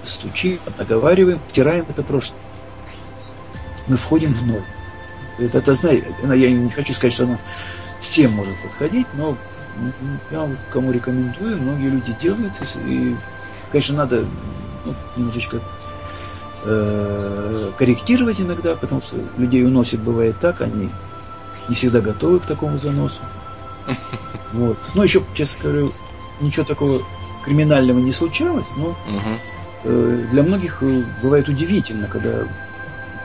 стучим, 0.04 0.58
наговариваем, 0.76 1.40
стираем 1.46 1.86
это 1.88 2.02
прошлое. 2.02 2.40
Мы 3.86 3.96
входим 3.96 4.34
в 4.34 4.44
ноль. 4.44 4.64
Это, 5.38 5.58
это 5.58 5.74
знаете, 5.74 6.14
я 6.22 6.50
не 6.50 6.70
хочу 6.70 6.94
сказать, 6.94 7.12
что 7.12 7.24
она 7.24 7.38
всем 8.00 8.32
может 8.32 8.56
подходить, 8.60 9.06
но 9.14 9.36
я 10.30 10.48
кому 10.70 10.92
рекомендую, 10.92 11.60
многие 11.60 11.90
люди 11.90 12.14
делают, 12.20 12.52
и, 12.86 13.16
конечно, 13.72 13.96
надо 13.96 14.24
ну, 14.84 14.94
немножечко 15.16 15.60
э, 16.64 17.72
корректировать 17.76 18.40
иногда, 18.40 18.74
потому 18.74 19.00
что 19.00 19.16
людей 19.36 19.64
уносит, 19.64 20.00
бывает 20.00 20.38
так, 20.40 20.60
они 20.60 20.90
не 21.68 21.74
всегда 21.74 22.00
готовы 22.00 22.40
к 22.40 22.46
такому 22.46 22.78
заносу. 22.78 23.22
Вот. 24.52 24.78
Ну, 24.94 25.02
еще, 25.02 25.20
честно 25.34 25.64
говоря, 25.64 25.88
ничего 26.40 26.64
такого 26.64 27.02
криминального 27.44 27.98
не 27.98 28.12
случалось, 28.12 28.68
но 28.76 28.96
э, 29.82 30.26
для 30.30 30.44
многих 30.44 30.78
э, 30.80 31.02
бывает 31.20 31.48
удивительно, 31.48 32.06
когда 32.06 32.44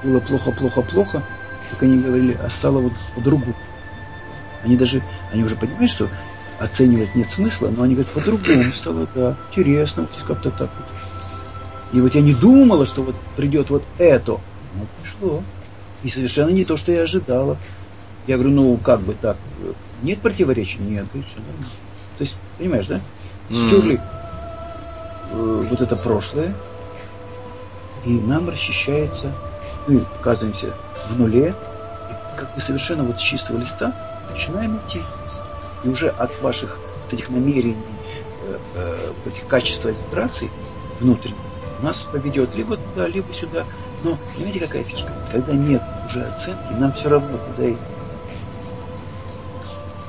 было 0.03 0.19
плохо, 0.19 0.51
плохо, 0.51 0.81
плохо, 0.81 1.23
как 1.69 1.83
они 1.83 2.01
говорили, 2.01 2.37
а 2.43 2.49
стало 2.49 2.79
вот 2.79 2.93
по-другому. 3.13 3.53
Они 4.63 4.75
даже, 4.75 5.01
они 5.31 5.43
уже 5.43 5.55
понимают, 5.55 5.91
что 5.91 6.09
оценивать 6.60 7.16
нет 7.16 7.30
смысла, 7.30 7.70
но 7.70 7.84
они 7.84 7.95
говорят, 7.95 8.14
по-другому 8.14 8.72
стало, 8.74 9.07
да, 9.16 9.36
интересно, 9.49 10.03
вот 10.03 10.24
как-то 10.24 10.51
так 10.51 10.70
вот. 10.78 10.88
И 11.93 12.01
вот 12.01 12.14
я 12.14 12.22
не 12.22 12.34
думала, 12.34 12.86
что 12.86 13.01
вот 13.01 13.16
придет 13.36 13.70
вот 13.70 13.84
это. 13.97 14.34
Но 14.76 14.86
пришло. 15.01 15.43
И 16.03 16.10
совершенно 16.10 16.49
не 16.49 16.66
то, 16.66 16.78
что 16.78 16.91
я 16.91 17.01
ожидала. 17.01 17.57
Я 18.28 18.36
говорю, 18.36 18.51
ну 18.51 18.78
как 18.78 19.01
бы 19.01 19.16
так, 19.20 19.38
нет 20.03 20.20
противоречий? 20.20 20.78
Нет, 20.80 21.05
и 21.14 21.22
все 21.22 21.38
нормально. 21.38 21.66
То 22.18 22.24
есть, 22.24 22.36
понимаешь, 22.57 22.88
да? 22.88 23.01
Стерли 23.49 23.95
mm. 23.95 24.01
э, 25.32 25.66
вот 25.70 25.82
это 25.82 25.95
прошлое, 25.95 26.53
и 28.05 28.12
нам 28.12 28.49
расчищается, 28.49 29.32
мы 29.88 30.05
оказываемся 30.20 30.74
в 31.10 31.18
нуле, 31.18 31.55
и 32.10 32.38
как 32.38 32.53
бы 32.53 32.62
совершенно 32.62 33.03
вот 33.03 33.20
с 33.20 33.24
чистого 33.24 33.57
листа 33.57 33.93
начинаем 34.30 34.78
идти. 34.78 35.01
И 35.84 35.89
уже 35.89 36.09
от 36.09 36.41
ваших 36.41 36.77
вот 37.03 37.13
этих 37.13 37.30
намерений, 37.30 37.77
э, 38.47 38.57
э, 38.75 39.11
этих 39.25 39.47
качеств 39.47 39.86
вибраций 39.86 40.49
внутренних, 40.99 41.38
нас 41.82 42.07
поведет 42.11 42.55
либо 42.55 42.77
туда, 42.77 43.07
либо 43.07 43.34
сюда. 43.34 43.65
Но 44.03 44.17
понимаете, 44.36 44.59
какая 44.59 44.84
фишка? 44.84 45.11
Когда 45.32 45.53
нет 45.53 45.82
уже 46.05 46.23
оценки, 46.23 46.73
нам 46.73 46.91
все 46.93 47.09
равно 47.09 47.38
куда 47.38 47.71
идти. 47.71 47.80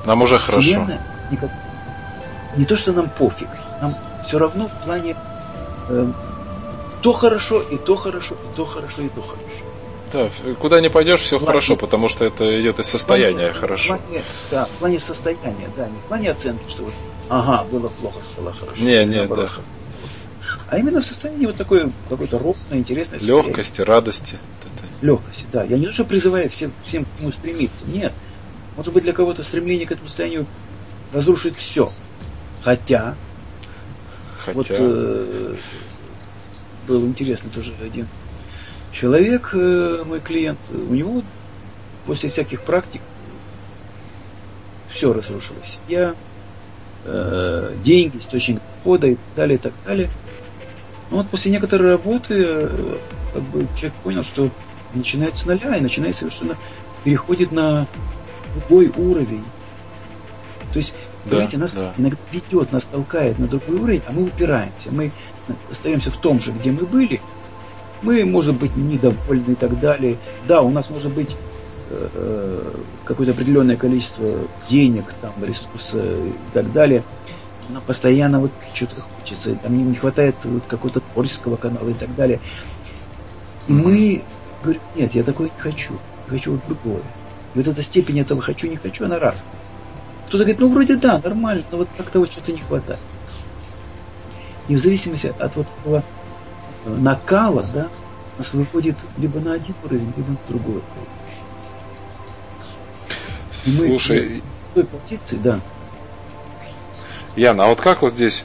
Нам 0.05 0.21
уже 0.21 0.37
хорошо. 0.37 0.61
Вселенная 0.61 1.01
никак... 1.29 1.51
Не 2.57 2.65
то, 2.65 2.75
что 2.75 2.91
нам 2.91 3.09
пофиг, 3.09 3.47
нам 3.81 3.95
все 4.25 4.37
равно 4.37 4.67
в 4.67 4.83
плане 4.83 5.15
э, 5.89 6.07
то 7.01 7.13
хорошо, 7.13 7.61
и 7.61 7.77
то 7.77 7.95
хорошо, 7.95 8.35
и 8.35 8.55
то 8.55 8.65
хорошо, 8.65 9.01
и 9.01 9.09
то 9.09 9.21
хорошо. 9.21 9.70
Да, 10.11 10.29
куда 10.59 10.81
не 10.81 10.89
пойдешь, 10.89 11.21
все 11.21 11.37
плане, 11.37 11.45
хорошо, 11.45 11.75
потому 11.77 12.09
что 12.09 12.25
это 12.25 12.61
идет 12.61 12.79
из 12.79 12.87
состояния 12.87 13.47
плане, 13.47 13.53
хорошо. 13.53 13.95
В 13.95 13.99
плане, 13.99 14.23
да, 14.51 14.65
в 14.65 14.69
плане 14.69 14.99
состояния, 14.99 15.69
да, 15.77 15.87
не 15.87 15.97
в 15.97 16.07
плане 16.07 16.31
оценки, 16.31 16.69
что 16.69 16.83
вот, 16.83 16.93
ага, 17.29 17.63
было 17.63 17.87
плохо, 17.87 18.19
стало 18.23 18.51
хорошо. 18.51 18.83
Не, 18.83 19.05
не, 19.05 19.25
да. 19.25 19.47
А 20.69 20.77
именно 20.77 21.01
в 21.01 21.05
состоянии 21.05 21.45
вот 21.45 21.55
такой 21.55 21.91
какой-то 22.09 22.39
ровной, 22.39 22.79
интересной 22.79 23.19
Легкости, 23.19 23.81
радости. 23.81 24.37
Легкости, 25.01 25.45
да. 25.51 25.63
Я 25.63 25.77
не 25.77 25.85
то, 25.87 25.91
что 25.93 26.05
призываю 26.05 26.49
всем, 26.49 26.73
всем 26.83 27.05
к 27.05 27.19
нему 27.19 27.31
стремиться. 27.31 27.85
Нет. 27.85 28.13
Может 28.75 28.93
быть, 28.93 29.03
для 29.03 29.13
кого-то 29.13 29.43
стремление 29.43 29.87
к 29.87 29.91
этому 29.91 30.07
состоянию 30.07 30.45
разрушит 31.11 31.55
все. 31.55 31.91
Хотя, 32.63 33.15
Хотя... 34.45 34.53
вот 34.53 34.67
э, 34.69 35.55
был 36.87 37.05
интересный 37.05 37.49
тоже 37.49 37.73
один 37.83 38.07
человек, 38.91 39.51
э, 39.53 40.03
мой 40.05 40.19
клиент, 40.19 40.59
у 40.71 40.93
него 40.93 41.21
после 42.05 42.29
всяких 42.29 42.61
практик 42.61 43.01
все 44.89 45.13
разрушилось. 45.13 45.79
Я, 45.87 46.15
э, 47.05 47.75
деньги, 47.83 48.17
источник 48.17 48.59
дохода 48.77 49.07
и 49.07 49.15
так 49.15 49.35
далее, 49.35 49.55
и 49.55 49.59
так 49.59 49.73
далее. 49.85 50.09
Но 51.09 51.17
вот 51.17 51.29
после 51.29 51.51
некоторой 51.51 51.91
работы 51.91 52.35
э, 52.37 52.97
как 53.33 53.43
бы 53.43 53.67
человек 53.75 53.93
понял, 54.03 54.23
что 54.23 54.49
начинается 54.93 55.43
с 55.43 55.45
нуля 55.45 55.75
и 55.75 55.81
начинает 55.81 56.15
совершенно 56.15 56.57
переходит 57.03 57.51
на 57.51 57.87
другой 58.55 58.91
уровень. 58.95 59.43
То 60.73 60.79
есть, 60.79 60.93
да, 61.25 61.31
понимаете, 61.31 61.57
нас 61.57 61.73
да. 61.73 61.93
иногда 61.97 62.17
ведет, 62.31 62.71
нас 62.71 62.85
толкает 62.85 63.39
на 63.39 63.47
другой 63.47 63.75
уровень, 63.77 64.01
а 64.07 64.11
мы 64.11 64.23
упираемся. 64.23 64.91
Мы 64.91 65.11
остаемся 65.69 66.11
в 66.11 66.17
том 66.17 66.39
же, 66.39 66.51
где 66.51 66.71
мы 66.71 66.85
были. 66.85 67.21
Мы, 68.01 68.25
может 68.25 68.55
быть, 68.55 68.75
недовольны 68.75 69.51
и 69.51 69.55
так 69.55 69.79
далее. 69.79 70.17
Да, 70.47 70.61
у 70.61 70.71
нас 70.71 70.89
может 70.89 71.13
быть 71.13 71.35
э, 71.89 72.07
э 72.13 72.73
какое-то 73.05 73.33
определенное 73.33 73.75
количество 73.75 74.27
денег, 74.69 75.13
там, 75.19 75.33
ресурсов 75.41 75.95
и 75.95 76.33
так 76.53 76.71
далее. 76.71 77.03
Но 77.69 77.81
постоянно 77.81 78.39
вот 78.39 78.51
что-то 78.73 78.95
хочется, 79.01 79.55
там 79.55 79.89
не 79.89 79.95
хватает 79.95 80.35
вот 80.43 80.63
какого-то 80.67 80.99
творческого 80.99 81.57
канала 81.57 81.89
и 81.89 81.93
так 81.93 82.13
далее. 82.15 82.39
И 83.67 83.73
мы 83.73 84.23
говорим, 84.61 84.81
нет, 84.95 85.13
я 85.13 85.23
такое 85.23 85.49
не 85.55 85.61
хочу, 85.61 85.93
я 86.27 86.31
хочу 86.31 86.51
вот 86.51 86.61
другое. 86.67 87.03
И 87.53 87.57
вот 87.57 87.67
эта 87.67 87.81
степень 87.81 88.19
этого 88.19 88.41
хочу, 88.41 88.67
не 88.67 88.77
хочу, 88.77 89.05
она 89.05 89.19
разная. 89.19 89.51
Кто-то 90.27 90.43
говорит, 90.43 90.59
ну 90.59 90.69
вроде 90.69 90.95
да, 90.95 91.19
нормально, 91.23 91.63
но 91.71 91.79
вот 91.79 91.89
как-то 91.97 92.19
вот 92.19 92.31
что-то 92.31 92.51
не 92.51 92.61
хватает. 92.61 92.99
И 94.67 94.75
в 94.75 94.79
зависимости 94.79 95.33
от 95.37 95.55
вот 95.55 95.67
этого 95.79 96.03
накала, 96.85 97.63
да, 97.73 97.87
нас 98.37 98.53
выходит 98.53 98.95
либо 99.17 99.39
на 99.39 99.53
один 99.53 99.75
уровень, 99.83 100.13
либо 100.17 100.31
на 100.31 100.37
другой 100.47 100.75
уровень. 100.75 101.21
И 103.65 103.69
Слушай, 103.69 104.41
мы 104.75 104.81
в 104.81 104.87
той 104.87 104.99
позиции, 104.99 105.35
да. 105.37 105.59
Яна, 107.35 107.65
а 107.65 107.67
вот 107.67 107.79
как 107.79 108.01
вот 108.01 108.13
здесь, 108.13 108.43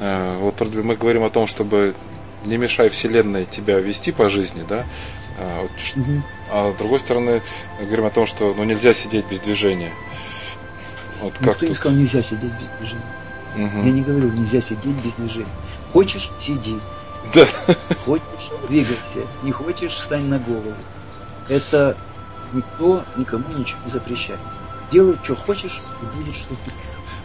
э, 0.00 0.38
вот 0.38 0.60
мы 0.60 0.96
говорим 0.96 1.24
о 1.24 1.30
том, 1.30 1.46
чтобы 1.46 1.94
не 2.44 2.56
мешай 2.56 2.88
Вселенной 2.88 3.44
тебя 3.44 3.80
вести 3.80 4.12
по 4.12 4.28
жизни, 4.28 4.64
да? 4.68 4.84
А, 5.38 5.62
вот, 5.62 5.70
угу. 5.96 6.22
а 6.50 6.72
с 6.72 6.74
другой 6.76 7.00
стороны, 7.00 7.42
говорим 7.80 8.06
о 8.06 8.10
том, 8.10 8.26
что 8.26 8.54
ну, 8.54 8.64
нельзя 8.64 8.94
сидеть 8.94 9.26
без 9.26 9.40
движения. 9.40 9.92
Вот 11.20 11.32
Никто 11.34 11.52
как 11.52 11.62
не 11.62 11.68
тут... 11.68 11.76
сказал, 11.76 11.98
нельзя 11.98 12.22
сидеть 12.22 12.52
без 12.52 12.68
движения. 12.78 13.02
Угу. 13.56 13.86
Я 13.86 13.92
не 13.92 14.02
говорю, 14.02 14.30
нельзя 14.32 14.60
сидеть 14.60 14.96
без 15.04 15.14
движения. 15.14 15.46
Хочешь, 15.92 16.30
сиди. 16.40 16.76
Да. 17.34 17.46
Хочешь, 18.04 18.50
двигайся. 18.68 19.26
Не 19.42 19.52
хочешь, 19.52 19.92
встань 19.92 20.26
на 20.26 20.38
голову. 20.38 20.74
Это 21.48 21.96
никто 22.52 23.04
никому 23.16 23.44
ничего 23.56 23.80
не 23.84 23.90
запрещает. 23.90 24.40
Делай, 24.90 25.18
что 25.22 25.34
хочешь, 25.36 25.80
и 26.02 26.16
будет, 26.16 26.34
что 26.34 26.50
ты. 26.50 26.70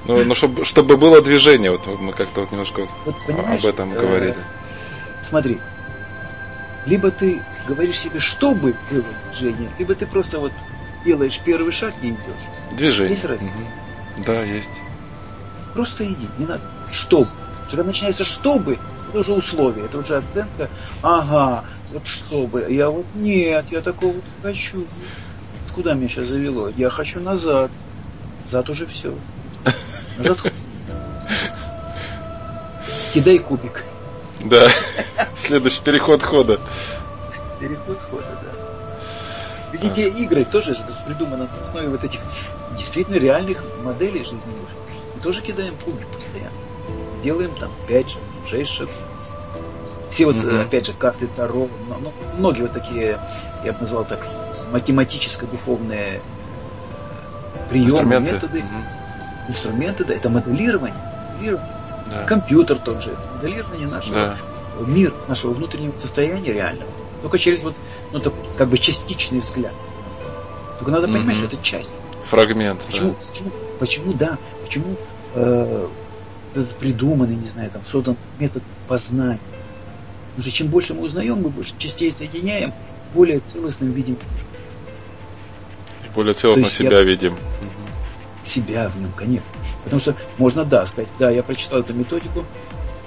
Ну, 0.05 0.23
ну 0.25 0.33
чтобы, 0.33 0.65
чтобы 0.65 0.97
было 0.97 1.21
движение, 1.21 1.71
вот 1.71 1.85
мы 1.99 2.11
как-то 2.13 2.41
вот 2.41 2.51
немножко 2.51 2.87
вот 3.05 3.15
об 3.27 3.65
этом 3.65 3.93
э, 3.93 4.01
говорили. 4.01 4.37
Смотри, 5.21 5.59
либо 6.87 7.11
ты 7.11 7.41
говоришь 7.67 7.99
себе, 7.99 8.19
чтобы 8.19 8.75
было 8.89 9.03
движение, 9.31 9.69
либо 9.77 9.93
ты 9.93 10.07
просто 10.07 10.39
вот 10.39 10.51
делаешь 11.05 11.39
первый 11.45 11.71
шаг 11.71 11.93
и 12.01 12.09
идешь. 12.09 12.17
Движение. 12.71 13.11
Есть 13.11 13.25
разница? 13.25 13.53
Угу. 13.53 14.23
Да, 14.25 14.43
есть. 14.43 14.71
Просто 15.73 16.05
иди, 16.05 16.27
не 16.37 16.45
надо. 16.45 16.61
Чтобы. 16.91 17.29
Когда 17.69 17.83
начинается 17.83 18.25
чтобы, 18.25 18.79
это 19.11 19.19
уже 19.19 19.33
условие, 19.33 19.85
это 19.85 19.97
уже 19.97 20.17
оценка. 20.17 20.69
Ага, 21.01 21.65
вот 21.91 22.07
чтобы. 22.07 22.65
Я 22.69 22.89
вот 22.89 23.05
нет, 23.13 23.65
я 23.69 23.81
такого 23.81 24.13
вот 24.13 24.23
хочу. 24.41 24.85
Куда 25.75 25.93
меня 25.93 26.07
сейчас 26.07 26.27
завело? 26.27 26.69
Я 26.69 26.89
хочу 26.89 27.19
назад. 27.19 27.71
Назад 28.43 28.69
уже 28.69 28.85
все. 28.85 29.13
Назад 30.17 30.39
Кидай 33.13 33.39
кубик. 33.39 33.83
Да. 34.45 34.69
Следующий 35.35 35.81
переход 35.81 36.23
хода. 36.23 36.59
Переход 37.59 37.99
хода, 38.01 38.39
да. 38.41 38.49
Ведь 39.73 39.83
эти 39.83 40.01
игры 40.21 40.45
тоже 40.45 40.75
придуманы 41.05 41.47
на 41.53 41.59
основе 41.59 41.89
вот 41.89 42.03
этих 42.03 42.21
действительно 42.77 43.15
реальных 43.15 43.61
моделей 43.83 44.23
жизненных. 44.23 44.69
Мы 45.15 45.21
тоже 45.21 45.41
кидаем 45.41 45.75
кубик 45.83 46.07
постоянно. 46.07 46.51
Делаем 47.23 47.53
там 47.55 47.71
5 47.87 48.17
шагов, 48.45 48.49
6 48.49 48.71
шагов. 48.71 48.95
Все 50.09 50.25
вот, 50.25 50.35
mm-hmm. 50.35 50.61
опять 50.63 50.85
же, 50.85 50.93
карты 50.93 51.27
Таро, 51.35 51.69
ну, 51.87 52.13
многие 52.37 52.63
вот 52.63 52.73
такие, 52.73 53.19
я 53.63 53.73
бы 53.73 53.79
назвал 53.79 54.03
так, 54.03 54.27
математическо-духовные 54.71 56.21
приемы, 57.69 57.89
инструменты. 57.89 58.33
методы, 58.33 58.59
mm-hmm. 58.59 59.49
инструменты, 59.49 60.05
да, 60.05 60.13
это 60.13 60.29
моделирование. 60.29 60.95
моделирование 61.33 61.81
да. 62.11 62.23
компьютер 62.25 62.77
тот 62.77 63.01
же, 63.01 63.15
моделирование 63.35 63.87
нашего 63.87 64.15
да. 64.15 64.37
мира, 64.85 65.13
нашего 65.27 65.53
внутреннего 65.53 65.97
состояния 65.97 66.51
реального. 66.51 66.89
Только 67.21 67.37
через 67.37 67.63
вот, 67.63 67.75
ну, 68.11 68.19
так, 68.19 68.33
как 68.57 68.67
бы 68.67 68.77
частичный 68.77 69.39
взгляд. 69.39 69.73
Только 70.79 70.91
надо 70.91 71.07
понимать, 71.07 71.35
mm-hmm. 71.37 71.47
что 71.47 71.55
это 71.55 71.63
часть. 71.63 71.95
Фрагмент. 72.29 72.81
Почему, 72.81 73.11
да. 73.11 73.15
почему, 73.29 73.51
почему, 73.79 74.13
да, 74.13 74.37
почему 74.63 74.95
э, 75.35 75.87
придуманный, 76.79 77.35
не 77.35 77.49
знаю, 77.49 77.69
там 77.69 77.81
создан 77.85 78.17
метод 78.39 78.63
познания. 78.87 79.39
Потому 80.31 80.43
что 80.43 80.51
чем 80.51 80.67
больше 80.67 80.93
мы 80.93 81.01
узнаем, 81.01 81.41
мы 81.41 81.49
больше 81.49 81.73
частей 81.77 82.11
соединяем, 82.11 82.73
более 83.13 83.39
целостным 83.39 83.91
видим. 83.91 84.17
Более 86.15 86.33
целостно 86.33 86.69
себя 86.69 86.99
я... 86.99 87.03
видим. 87.03 87.37
Себя 88.43 88.89
в 88.89 88.99
нем, 88.99 89.11
конечно. 89.15 89.47
Потому 89.83 89.99
что 89.99 90.15
можно, 90.37 90.63
да, 90.65 90.85
сказать, 90.85 91.09
да, 91.19 91.29
я 91.29 91.43
прочитал 91.43 91.79
эту 91.79 91.93
методику, 91.93 92.45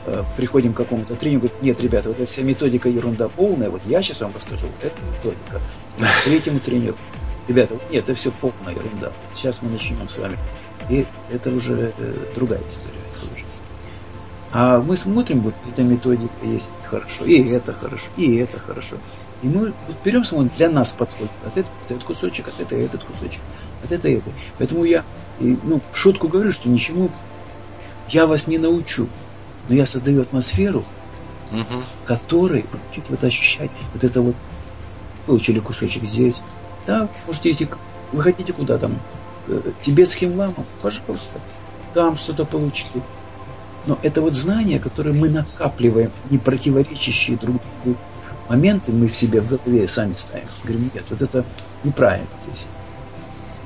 э, 0.06 0.22
приходим 0.36 0.72
к 0.72 0.76
какому-то 0.76 1.14
тренингу, 1.14 1.46
говорит, 1.46 1.62
нет, 1.62 1.80
ребята, 1.80 2.08
вот 2.08 2.20
эта 2.20 2.30
вся 2.30 2.42
методика 2.42 2.88
ерунда 2.88 3.28
полная, 3.28 3.70
вот 3.70 3.82
я 3.86 4.02
сейчас 4.02 4.20
вам 4.20 4.32
расскажу, 4.34 4.66
вот 4.66 4.84
эта 4.84 4.96
методика. 5.02 5.60
К 5.98 6.24
третьему 6.24 6.60
тренеру, 6.60 6.96
ребята, 7.48 7.74
нет, 7.90 8.04
это 8.04 8.14
все 8.14 8.30
полная 8.32 8.74
ерунда. 8.74 9.12
Сейчас 9.32 9.62
мы 9.62 9.70
начнем 9.70 10.08
с 10.08 10.18
вами. 10.18 10.36
И 10.88 11.06
это 11.30 11.50
уже 11.50 11.92
э, 11.96 12.14
другая 12.34 12.60
история. 12.68 13.03
А 14.54 14.80
мы 14.80 14.96
смотрим, 14.96 15.40
вот 15.40 15.54
эта 15.68 15.82
методика 15.82 16.32
есть 16.44 16.68
хорошо, 16.84 17.24
и 17.24 17.42
это 17.48 17.72
хорошо, 17.72 18.06
и 18.16 18.36
это 18.36 18.60
хорошо. 18.60 18.96
И 19.42 19.48
мы 19.48 19.74
вот 19.88 19.96
берем, 20.04 20.24
смотрим, 20.24 20.52
для 20.56 20.70
нас 20.70 20.90
подходит. 20.90 21.32
От 21.44 21.58
этого 21.58 21.74
этот 21.88 22.04
кусочек, 22.04 22.46
от 22.46 22.60
этого 22.60 22.78
этот 22.78 23.02
кусочек, 23.02 23.40
от 23.82 23.90
этого 23.90 24.12
это. 24.12 24.30
Поэтому 24.56 24.84
я 24.84 25.04
ну, 25.40 25.80
в 25.90 25.98
шутку 25.98 26.28
говорю, 26.28 26.52
что 26.52 26.68
ничему 26.68 27.10
я 28.08 28.28
вас 28.28 28.46
не 28.46 28.58
научу, 28.58 29.08
но 29.68 29.74
я 29.74 29.86
создаю 29.86 30.22
атмосферу, 30.22 30.84
угу. 31.50 31.82
которой 32.04 32.64
чуть 32.94 33.04
вот 33.08 33.24
ощущать 33.24 33.72
вот 33.92 34.04
это 34.04 34.20
вот 34.20 34.36
получили 35.26 35.58
кусочек 35.58 36.04
здесь. 36.04 36.36
Да, 36.86 37.08
можете 37.26 37.50
идти, 37.50 37.68
вы 38.12 38.22
хотите 38.22 38.52
куда 38.52 38.78
там? 38.78 39.00
Э, 39.48 39.60
Тибетским 39.82 40.36
ламам? 40.36 40.64
Пожалуйста. 40.80 41.40
Там 41.92 42.16
что-то 42.16 42.44
получили. 42.44 43.02
Но 43.86 43.98
это 44.02 44.20
вот 44.20 44.34
знания, 44.34 44.78
которые 44.78 45.14
мы 45.14 45.28
накапливаем, 45.28 46.10
не 46.30 46.38
противоречащие 46.38 47.36
друг 47.36 47.56
другу 47.84 47.98
моменты, 48.48 48.92
мы 48.92 49.08
в 49.08 49.16
себе 49.16 49.40
в 49.40 49.48
голове 49.48 49.88
сами 49.88 50.14
ставим. 50.18 50.48
Говорим, 50.62 50.90
нет, 50.94 51.04
вот 51.10 51.22
это 51.22 51.44
неправильно 51.82 52.28
здесь. 52.46 52.66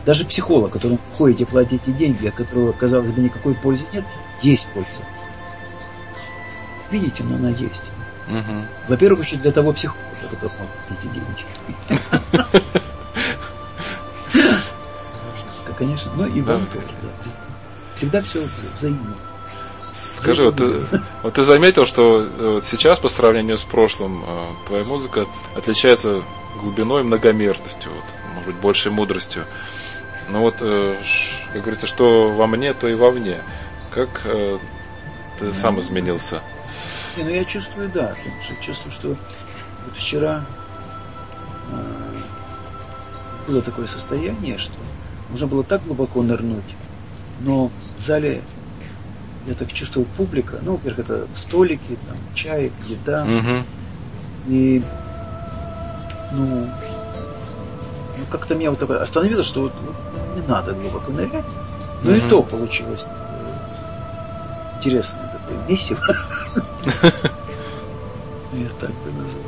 Даже 0.04 0.24
психолог, 0.24 0.72
которому 0.72 0.98
ходите, 1.16 1.46
платите 1.46 1.92
деньги, 1.92 2.26
от 2.26 2.34
которого, 2.34 2.72
казалось 2.72 3.10
бы, 3.10 3.20
никакой 3.20 3.54
пользы 3.54 3.84
нет, 3.92 4.04
есть 4.42 4.66
польза. 4.72 4.88
Видите, 6.90 7.22
но 7.22 7.36
она 7.36 7.50
есть. 7.50 7.84
Угу. 8.28 8.64
Во-первых, 8.88 9.24
еще 9.24 9.36
для 9.36 9.52
того 9.52 9.72
психолога, 9.72 10.06
которому 10.30 10.68
платите 10.88 11.08
деньги. 11.12 11.44
Конечно, 15.78 16.12
но 16.16 16.26
и 16.26 16.40
вам 16.40 16.66
тоже. 16.66 16.86
Всегда 17.94 18.20
все 18.20 18.40
взаимно. 18.40 19.14
Скажи, 19.98 20.44
вот 20.44 20.56
ты, 20.56 20.86
вот 21.24 21.34
ты 21.34 21.42
заметил, 21.42 21.84
что 21.84 22.20
э, 22.20 22.50
вот 22.54 22.64
сейчас 22.64 23.00
по 23.00 23.08
сравнению 23.08 23.58
с 23.58 23.64
прошлым 23.64 24.22
э, 24.24 24.46
твоя 24.68 24.84
музыка 24.84 25.26
отличается 25.56 26.22
глубиной 26.60 27.00
и 27.00 27.04
многомерностью, 27.04 27.90
вот, 27.90 28.04
может 28.34 28.46
быть, 28.46 28.56
большей 28.56 28.92
мудростью. 28.92 29.44
Ну 30.28 30.40
вот, 30.40 30.56
э, 30.60 30.96
как 31.52 31.62
говорится, 31.62 31.88
что 31.88 32.30
во 32.30 32.46
мне, 32.46 32.74
то 32.74 32.86
и 32.88 32.94
вовне. 32.94 33.40
Как 33.90 34.26
ты 35.40 35.52
сам 35.52 35.80
изменился? 35.80 36.42
Не, 37.16 37.24
ну 37.24 37.30
я 37.30 37.44
чувствую, 37.44 37.88
да, 37.88 38.14
чувствую, 38.60 38.92
что 38.92 39.08
вот 39.08 39.96
вчера 39.96 40.44
было 43.46 43.62
такое 43.62 43.86
состояние, 43.86 44.58
что 44.58 44.74
можно 45.30 45.46
было 45.46 45.64
так 45.64 45.82
глубоко 45.84 46.22
нырнуть, 46.22 46.76
но 47.40 47.70
в 47.96 48.00
зале 48.00 48.42
я 49.48 49.54
так 49.54 49.72
чувствовал 49.72 50.06
публика, 50.16 50.58
ну, 50.62 50.72
во-первых, 50.72 50.98
это 51.00 51.26
столики, 51.34 51.98
там, 52.06 52.16
чай, 52.34 52.70
еда, 52.86 53.24
угу. 53.24 53.64
и, 54.46 54.82
ну, 56.32 56.68
ну, 58.18 58.24
как-то 58.30 58.54
меня 58.54 58.70
вот 58.70 58.78
такое 58.78 59.00
остановило, 59.00 59.42
что 59.42 59.62
вот, 59.62 59.72
вот 59.80 59.96
не 60.36 60.46
надо 60.46 60.74
глубоко 60.74 61.10
нырять, 61.12 61.46
но 62.02 62.10
угу. 62.10 62.18
и 62.18 62.20
то 62.28 62.42
получилось 62.42 63.06
э, 63.06 63.52
интересное 64.76 65.32
такое 65.32 65.56
месиво. 65.66 66.02
Я 68.52 68.68
так 68.80 68.90
бы 68.90 69.12
назвал. 69.18 69.44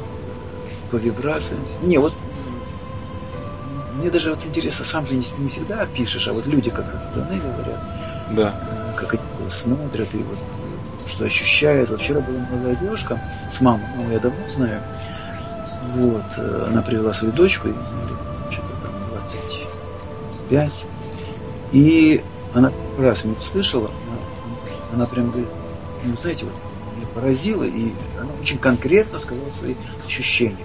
По 0.91 0.97
вибрациям. 0.97 1.63
Не, 1.83 1.99
вот 1.99 2.15
мне 3.97 4.11
даже 4.11 4.31
вот 4.31 4.45
интересно, 4.47 4.85
сам 4.85 5.07
же 5.07 5.15
не, 5.15 5.23
всегда 5.23 5.85
пишешь, 5.87 6.27
а 6.27 6.33
вот 6.33 6.47
люди 6.47 6.71
как-то 6.71 6.99
говорят. 7.15 7.81
Да 8.31 8.55
как 9.07 9.21
они 9.39 9.51
смотрят 9.51 10.15
и 10.15 10.19
вот 10.19 10.39
что 11.07 11.25
ощущают. 11.25 11.91
Вот 11.91 12.01
вчера 12.01 12.21
была 12.21 12.39
молодая 12.51 12.77
девушка 12.77 13.21
с 13.51 13.61
мамой, 13.61 13.87
маму 13.97 14.13
я 14.13 14.21
давно 14.21 14.49
знаю. 14.49 14.83
Вот, 15.95 16.25
э, 16.37 16.67
она 16.69 16.83
привела 16.83 17.13
свою 17.13 17.33
дочку, 17.33 17.69
что-то 18.51 18.73
там 18.83 18.93
25. 19.11 20.85
И 21.73 22.23
она 22.55 22.73
раз 22.99 23.25
меня 23.25 23.37
услышала, 23.39 23.91
она, 24.09 24.19
она 24.95 25.07
прям 25.07 25.31
говорит, 25.31 25.49
ну, 26.05 26.17
знаете, 26.17 26.45
вот 26.45 26.55
меня 26.97 27.07
поразило, 27.15 27.65
и 27.65 27.93
она 28.21 28.31
очень 28.41 28.59
конкретно 28.59 29.19
сказала 29.19 29.51
свои 29.51 29.75
ощущения. 30.07 30.57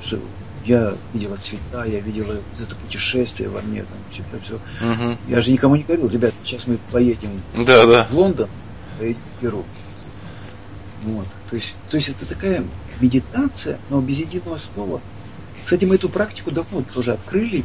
Что 0.00 0.18
я 0.64 0.94
видела 1.12 1.36
цвета, 1.36 1.84
я 1.84 2.00
видела 2.00 2.36
это 2.60 2.74
путешествие 2.76 3.48
во 3.48 3.60
мне, 3.62 3.84
там, 3.84 3.98
все, 4.10 4.22
все. 4.40 4.54
Угу. 4.86 5.18
Я 5.28 5.40
же 5.40 5.50
никому 5.50 5.76
не 5.76 5.82
говорил, 5.82 6.08
ребят, 6.08 6.34
сейчас 6.44 6.66
мы 6.66 6.78
поедем 6.90 7.42
да, 7.56 7.86
да. 7.86 8.06
в 8.10 8.12
Лондон, 8.12 8.48
поедем 8.98 9.20
в 9.36 9.40
Перу. 9.40 9.64
Вот. 11.04 11.26
То 11.50 11.56
есть, 11.56 11.74
то 11.90 11.96
есть 11.96 12.10
это 12.10 12.26
такая 12.26 12.64
медитация, 13.00 13.78
но 13.90 14.00
без 14.00 14.20
единого 14.20 14.56
слова. 14.56 15.00
Кстати, 15.64 15.84
мы 15.84 15.96
эту 15.96 16.08
практику 16.08 16.50
давно 16.50 16.82
тоже 16.82 17.12
открыли 17.12 17.64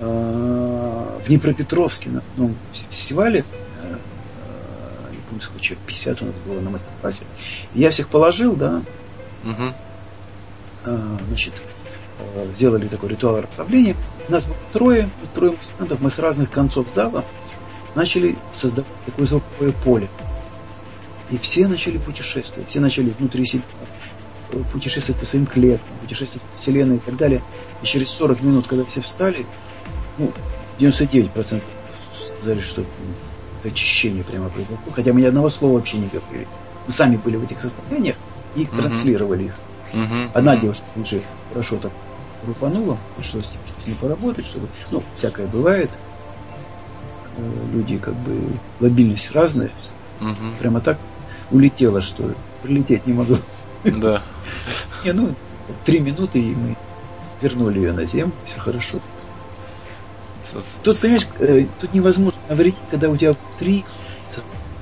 э, 0.00 1.18
в 1.24 1.28
Днепропетровске 1.28 2.10
на 2.10 2.18
одном 2.18 2.56
фестивале. 2.72 3.44
Э, 3.82 3.96
э 3.96 5.12
не 5.12 5.18
помню, 5.28 5.42
сколько 5.42 5.60
человек, 5.60 5.86
50 5.86 6.22
у 6.22 6.26
нас 6.26 6.34
было 6.46 6.60
на 6.60 6.70
мастер-классе. 6.70 7.24
Я 7.74 7.90
всех 7.90 8.08
положил, 8.08 8.54
да. 8.56 8.82
Угу. 9.44 9.74
Э, 10.84 11.18
значит, 11.28 11.54
сделали 12.54 12.88
такой 12.88 13.10
ритуал 13.10 13.40
расслабления. 13.40 13.96
Нас 14.28 14.46
было 14.46 14.56
трое, 14.72 15.10
трое 15.34 15.52
музыкантов, 15.52 16.00
мы 16.00 16.10
с 16.10 16.18
разных 16.18 16.50
концов 16.50 16.86
зала 16.94 17.24
начали 17.94 18.36
создавать 18.52 18.90
такое 19.06 19.26
звуковое 19.26 19.72
поле. 19.72 20.08
И 21.30 21.38
все 21.38 21.66
начали 21.66 21.98
путешествовать, 21.98 22.68
все 22.70 22.78
начали 22.78 23.10
внутри 23.18 23.44
себя 23.44 23.62
э, 24.52 24.62
путешествовать 24.72 25.20
по 25.20 25.26
своим 25.26 25.46
клеткам, 25.46 25.88
путешествовать 26.02 26.42
по 26.48 26.58
Вселенной 26.58 26.96
и 26.96 27.00
так 27.00 27.16
далее. 27.16 27.42
И 27.82 27.86
через 27.86 28.10
40 28.10 28.42
минут, 28.42 28.66
когда 28.68 28.84
все 28.84 29.00
встали, 29.00 29.44
ну, 30.18 30.30
99% 30.78 31.62
сказали, 32.38 32.60
что 32.60 32.82
это 32.82 33.68
очищение 33.68 34.22
прямо 34.22 34.50
произошло. 34.50 34.78
Хотя 34.94 35.12
мы 35.12 35.22
ни 35.22 35.26
одного 35.26 35.50
слова 35.50 35.74
вообще 35.74 35.96
не 35.96 36.06
говорили. 36.06 36.46
Мы 36.86 36.92
сами 36.92 37.16
были 37.16 37.36
в 37.36 37.44
этих 37.44 37.58
состояниях 37.58 38.16
и 38.54 38.66
транслировали 38.66 39.44
их. 39.44 39.54
Uh-huh. 39.92 40.28
Одна 40.34 40.54
uh-huh. 40.54 40.60
девушка 40.60 40.84
уже 40.96 41.22
хорошо 41.52 41.76
так 41.78 41.92
рупануло, 42.46 42.98
пришлось 43.16 43.46
с 43.82 43.86
ней 43.86 43.94
поработать, 43.94 44.46
чтобы, 44.46 44.68
ну, 44.90 45.02
всякое 45.16 45.46
бывает. 45.46 45.90
Э, 47.36 47.66
люди 47.72 47.98
как 47.98 48.14
бы 48.14 48.40
лобильность 48.80 49.30
разная. 49.32 49.70
Угу. 50.20 50.56
Прямо 50.58 50.80
так 50.80 50.98
улетело, 51.50 52.00
что 52.00 52.34
прилететь 52.62 53.06
не 53.06 53.12
могло. 53.12 53.38
Да. 53.84 54.22
Не, 55.04 55.12
ну, 55.12 55.34
три 55.84 56.00
минуты, 56.00 56.40
и 56.40 56.54
мы 56.54 56.76
вернули 57.40 57.78
ее 57.78 57.92
на 57.92 58.04
землю, 58.06 58.32
все 58.46 58.58
хорошо. 58.58 58.98
Тут, 60.82 61.00
понимаешь, 61.00 61.28
э, 61.38 61.66
тут 61.80 61.92
невозможно 61.92 62.40
навредить, 62.48 62.78
когда 62.90 63.10
у 63.10 63.16
тебя 63.16 63.34
три 63.58 63.84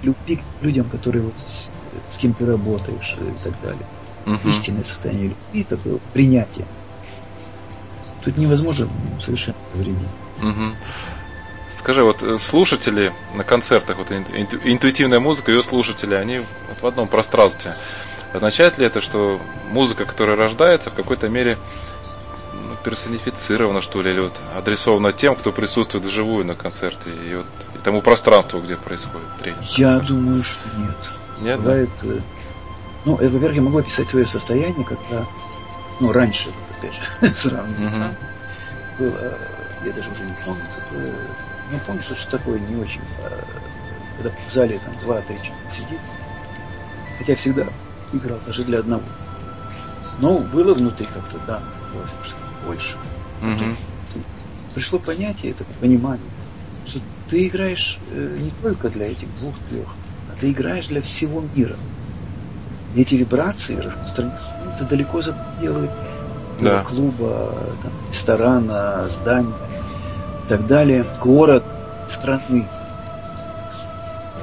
любви 0.02 0.36
к 0.36 0.62
людям, 0.62 0.88
которые 0.88 1.22
вот 1.24 1.34
с, 1.38 1.70
с 2.14 2.18
кем 2.18 2.34
ты 2.34 2.46
работаешь 2.46 3.16
и 3.20 3.44
так 3.44 3.54
далее. 3.62 3.86
Угу. 4.26 4.48
Истинное 4.48 4.84
состояние 4.84 5.28
любви, 5.28 5.64
такое 5.64 5.98
принятие. 6.12 6.66
Тут 8.24 8.38
невозможно 8.38 8.88
совершенно 9.20 9.56
вредить. 9.74 10.08
Угу. 10.42 10.76
Скажи, 11.70 12.02
вот 12.02 12.22
э, 12.22 12.38
слушатели 12.38 13.12
на 13.34 13.44
концертах, 13.44 13.98
вот 13.98 14.10
интуитивная 14.10 15.20
музыка, 15.20 15.52
ее 15.52 15.62
слушатели, 15.62 16.14
они 16.14 16.38
вот 16.38 16.80
в 16.80 16.86
одном 16.86 17.08
пространстве. 17.08 17.74
Означает 18.32 18.78
ли 18.78 18.86
это, 18.86 19.00
что 19.00 19.40
музыка, 19.70 20.06
которая 20.06 20.36
рождается, 20.36 20.90
в 20.90 20.94
какой-то 20.94 21.28
мере 21.28 21.58
ну, 22.54 22.76
персонифицирована, 22.82 23.82
что 23.82 24.00
ли, 24.02 24.12
или 24.12 24.20
вот 24.20 24.32
адресована 24.56 25.12
тем, 25.12 25.36
кто 25.36 25.52
присутствует 25.52 26.04
вживую 26.04 26.46
на 26.46 26.54
концерте, 26.54 27.10
и, 27.10 27.34
вот, 27.34 27.46
и 27.74 27.78
тому 27.78 28.00
пространству, 28.00 28.60
где 28.60 28.76
происходит 28.76 29.28
тренинг? 29.40 29.62
Я 29.76 29.98
концерт? 29.98 30.06
думаю, 30.06 30.42
что 30.42 30.68
нет. 30.78 30.96
Нет? 31.40 31.60
Бывает, 31.60 31.90
да? 32.02 32.08
Э, 32.14 32.18
ну, 33.04 33.12
во-первых, 33.16 33.54
я 33.54 33.62
могу 33.62 33.78
описать 33.78 34.08
свое 34.08 34.24
состояние, 34.24 34.84
когда 34.84 35.26
ну, 36.00 36.12
раньше, 36.12 36.50
опять 36.84 36.94
же, 36.94 37.34
сравнивать 37.36 37.80
uh-huh. 37.80 37.98
сам, 37.98 38.14
было, 38.98 39.38
я 39.84 39.92
даже 39.92 40.10
уже 40.10 40.24
не 40.24 40.34
помню, 40.44 40.64
такое, 40.74 41.12
не 41.70 41.78
помню, 41.86 42.02
что, 42.02 42.14
что 42.14 42.38
такое 42.38 42.58
не 42.58 42.76
очень, 42.76 43.00
а, 43.22 43.44
когда 44.16 44.30
в 44.48 44.52
зале 44.52 44.80
там 44.84 44.94
два-три 45.02 45.36
человека 45.36 45.70
сидит, 45.70 46.00
хотя 47.18 47.34
всегда 47.34 47.66
играл 48.12 48.38
даже 48.46 48.64
для 48.64 48.80
одного. 48.80 49.02
Но 50.20 50.38
было 50.38 50.74
внутри 50.74 51.06
как-то, 51.06 51.38
да, 51.46 51.62
было 51.92 52.06
больше. 52.66 52.96
Uh-huh. 53.42 53.76
Пришло 54.74 54.98
понятие, 54.98 55.52
это 55.52 55.64
понимание, 55.80 56.26
что 56.86 57.00
ты 57.28 57.46
играешь 57.46 57.98
э, 58.10 58.38
не 58.40 58.50
только 58.62 58.88
для 58.88 59.06
этих 59.06 59.32
двух-трех, 59.36 59.88
а 60.30 60.40
ты 60.40 60.50
играешь 60.50 60.88
для 60.88 61.02
всего 61.02 61.42
мира. 61.54 61.76
И 62.94 63.02
эти 63.02 63.16
вибрации 63.16 63.74
распространяются 63.76 64.84
далеко 64.88 65.20
за 65.20 65.32
пределы 65.32 65.90
да. 66.60 66.82
клуба, 66.82 67.54
там, 67.82 67.92
ресторана, 68.10 69.08
здания 69.08 69.52
и 70.44 70.48
так 70.48 70.66
далее, 70.66 71.06
город, 71.20 71.64
страны. 72.08 72.68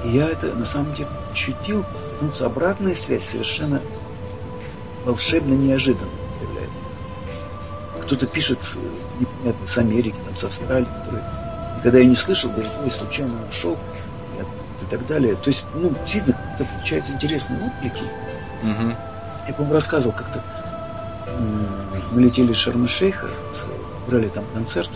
И 0.03 0.09
я 0.09 0.29
это 0.29 0.47
на 0.47 0.65
самом 0.65 0.93
деле 0.93 1.09
ощутил, 1.31 1.85
потому 2.13 2.31
что 2.33 2.45
обратная 2.47 2.95
связь 2.95 3.23
совершенно 3.23 3.81
волшебно 5.05 5.53
неожиданно 5.53 6.09
появляется. 6.39 6.75
Кто-то 8.03 8.27
пишет, 8.27 8.59
непонятно, 9.19 9.67
с 9.67 9.77
Америки, 9.77 10.15
там, 10.25 10.35
с 10.35 10.43
Австралии, 10.43 10.87
который 11.03 11.23
когда 11.81 11.99
я 11.99 12.05
не 12.05 12.15
слышал, 12.15 12.51
говорит, 12.51 12.71
ой, 12.83 12.91
случайно 12.91 13.33
нашел 13.45 13.77
и 14.81 14.85
так 14.89 15.05
далее. 15.07 15.35
То 15.35 15.49
есть, 15.49 15.63
ну, 15.73 15.89
действительно, 15.89 16.37
это 16.55 16.65
получается 16.65 17.13
интересные 17.13 17.59
отклики. 17.65 18.03
Угу. 18.63 18.95
Я, 19.47 19.53
по-моему, 19.53 19.73
рассказывал 19.73 20.13
как-то, 20.13 20.43
мы 22.11 22.21
летели 22.21 22.51
из 22.51 22.57
Шарм-Шейха, 22.57 23.29
брали 24.07 24.27
там 24.27 24.45
концерт, 24.53 24.89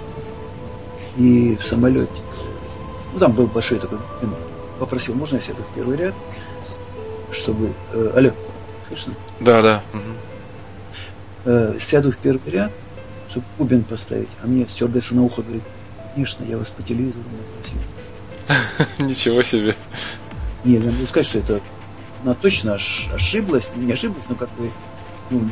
и 1.17 1.55
в 1.55 1.65
самолете, 1.65 2.11
ну, 3.13 3.19
там 3.19 3.31
был 3.31 3.47
большой 3.47 3.79
такой, 3.79 3.99
попросил, 4.79 5.15
можно 5.15 5.35
я 5.35 5.41
сяду 5.41 5.63
в 5.63 5.75
первый 5.75 5.97
ряд, 5.97 6.15
чтобы... 7.31 7.71
Э, 7.93 8.11
алло, 8.15 8.31
слышно? 8.89 9.13
Да, 9.39 9.61
да. 9.61 9.83
Угу. 9.93 10.01
Э, 11.45 11.77
сяду 11.79 12.11
в 12.11 12.17
первый 12.17 12.51
ряд, 12.51 12.71
чтобы 13.29 13.45
бубен 13.57 13.83
поставить, 13.83 14.29
а 14.43 14.47
мне 14.47 14.67
стюардесса 14.67 15.15
на 15.15 15.23
ухо 15.23 15.41
говорит, 15.41 15.63
конечно, 16.13 16.43
я 16.43 16.57
вас 16.57 16.69
по 16.71 16.83
телевизору 16.83 17.23
просил. 17.61 19.09
Ничего 19.09 19.41
себе. 19.41 19.75
Нет, 20.63 20.83
я 20.83 20.91
могу 20.91 21.05
сказать, 21.05 21.27
что 21.27 21.39
это 21.39 21.61
она 22.23 22.33
точно 22.33 22.73
ошиблась, 22.73 23.69
не 23.75 23.91
ошиблась, 23.93 24.25
но 24.27 24.35
как 24.35 24.49
бы 24.53 24.71
ну, 25.29 25.49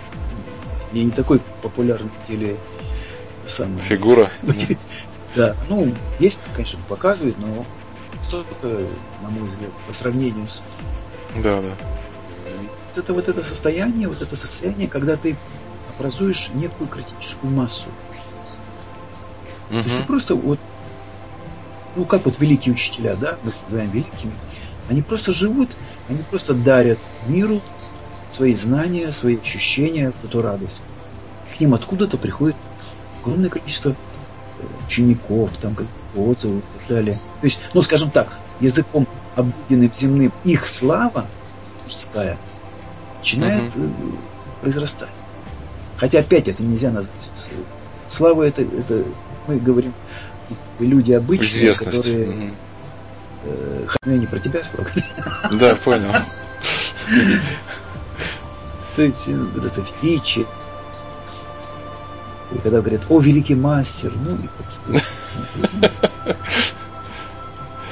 я 0.93 1.03
не 1.03 1.11
такой 1.11 1.41
популярный 1.61 2.11
теле 2.27 2.57
сам, 3.47 3.77
фигура. 3.79 4.31
Да, 5.35 5.55
ну, 5.67 5.91
есть, 6.19 6.39
конечно, 6.53 6.77
показывает, 6.87 7.35
но 7.39 7.65
столько, 8.21 8.67
на 9.23 9.29
мой 9.29 9.49
взгляд, 9.49 9.71
по 9.87 9.93
сравнению 9.93 10.47
с... 10.47 10.61
Да, 11.41 11.59
да. 11.59 11.75
Вот 12.93 13.03
это 13.03 13.13
вот 13.13 13.27
это 13.27 13.43
состояние, 13.43 14.07
вот 14.07 14.21
это 14.21 14.35
состояние, 14.35 14.87
когда 14.87 15.17
ты 15.17 15.35
образуешь 15.97 16.51
некую 16.53 16.87
критическую 16.87 17.51
массу. 17.51 17.89
Угу. 19.71 19.81
То 19.81 19.89
есть 19.89 19.97
ты 19.97 20.03
просто 20.03 20.35
вот, 20.35 20.59
ну 21.95 22.05
как 22.05 22.25
вот 22.25 22.39
великие 22.39 22.73
учителя, 22.73 23.15
да, 23.15 23.39
мы 23.43 23.49
их 23.49 23.55
называем 23.63 23.89
великими, 23.89 24.33
они 24.87 25.01
просто 25.01 25.33
живут, 25.33 25.71
они 26.09 26.19
просто 26.29 26.53
дарят 26.53 26.99
миру 27.25 27.59
свои 28.33 28.53
знания, 28.53 29.11
свои 29.11 29.37
ощущения, 29.37 30.11
эту 30.23 30.41
радость. 30.41 30.81
К 31.55 31.59
ним 31.59 31.73
откуда-то 31.73 32.17
приходит 32.17 32.55
огромное 33.21 33.49
количество 33.49 33.91
э, 33.91 33.95
учеников, 34.85 35.55
там 35.57 35.75
отзывы 36.15 36.59
и 36.59 36.79
так 36.79 36.87
далее. 36.87 37.15
То 37.41 37.45
есть, 37.45 37.59
ну, 37.73 37.81
скажем 37.81 38.09
так, 38.09 38.39
языком 38.59 39.07
обыденным 39.35 39.91
земным 39.93 40.33
их 40.43 40.67
слава 40.67 41.27
мужская 41.83 42.37
начинает 43.19 43.75
угу. 43.75 44.17
произрастать. 44.61 45.09
Хотя 45.97 46.19
опять 46.19 46.47
это 46.47 46.61
нельзя 46.63 46.89
назвать. 46.89 47.11
Слава 48.09 48.43
это, 48.43 48.63
это 48.63 49.03
мы 49.47 49.57
говорим 49.57 49.93
люди 50.79 51.13
обычные, 51.13 51.73
которые... 51.73 52.29
Угу. 52.29 52.49
Э, 53.45 53.87
я 54.05 54.17
не 54.17 54.25
про 54.25 54.39
тебя 54.39 54.61
слова. 54.63 54.89
Да, 55.51 55.75
понял. 55.75 56.13
То 58.95 59.01
есть 59.01 59.27
вот 59.27 59.65
это 59.65 59.83
величие. 60.01 60.45
И 62.51 62.57
когда 62.59 62.81
говорят, 62.81 63.01
о, 63.09 63.19
великий 63.19 63.55
мастер, 63.55 64.13
ну, 64.15 64.35
и 64.35 64.47
как 64.47 65.01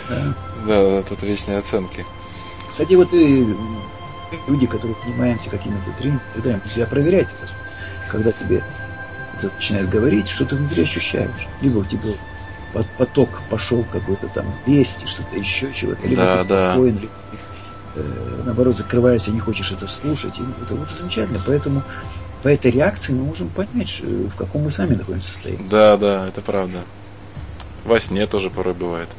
Да, 0.10 0.36
да, 0.68 0.76
это 0.99 1.26
вечные 1.26 1.58
оценки. 1.58 2.06
Кстати, 2.72 2.93
вот 2.93 3.12
и 3.14 3.56
люди, 4.47 4.68
которые 4.68 4.95
занимаемся 5.04 5.49
какими-то 5.49 5.91
тренингами, 5.97 6.62
я 6.76 6.86
проверяйте, 6.86 7.32
когда 8.10 8.32
тебе 8.32 8.64
это 9.38 9.52
начинает 9.56 9.89
говорить, 9.89 10.30
что 10.30 10.45
ты 10.45 10.56
внутри 10.56 10.84
ощущаешь. 10.84 11.47
Либо 11.62 11.80
у 11.80 11.86
тебя 11.86 12.14
поток 12.97 13.41
пошел 13.49 13.84
какой-то 13.91 14.28
там 14.28 14.45
вести, 14.66 15.08
что-то 15.08 15.38
еще 15.38 15.74
чего-то, 15.74 16.08
либо 16.08 16.22
да, 16.22 16.38
ты 16.38 16.43
спокоен, 16.45 16.95
да. 16.95 17.02
либо 17.02 17.14
наоборот 18.46 18.78
закрываешься, 18.78 19.32
не 19.32 19.39
хочешь 19.39 19.72
это 19.72 19.88
слушать. 19.88 20.38
И 20.39 20.64
это 20.64 20.76
вот 20.76 20.89
замечательно. 20.92 21.39
Поэтому 21.46 21.84
по 22.44 22.48
этой 22.48 22.72
реакции 22.72 23.14
мы 23.14 23.26
можем 23.26 23.50
понять, 23.50 24.02
в 24.02 24.36
каком 24.36 24.64
мы 24.64 24.72
сами 24.72 24.96
находимся 24.96 25.32
состоянии. 25.32 25.68
Да, 25.70 25.98
да, 25.98 26.28
это 26.28 26.42
правда. 26.42 26.80
Во 27.84 28.00
сне 28.00 28.28
тоже 28.28 28.50
порой 28.50 28.74
бывает 28.74 29.10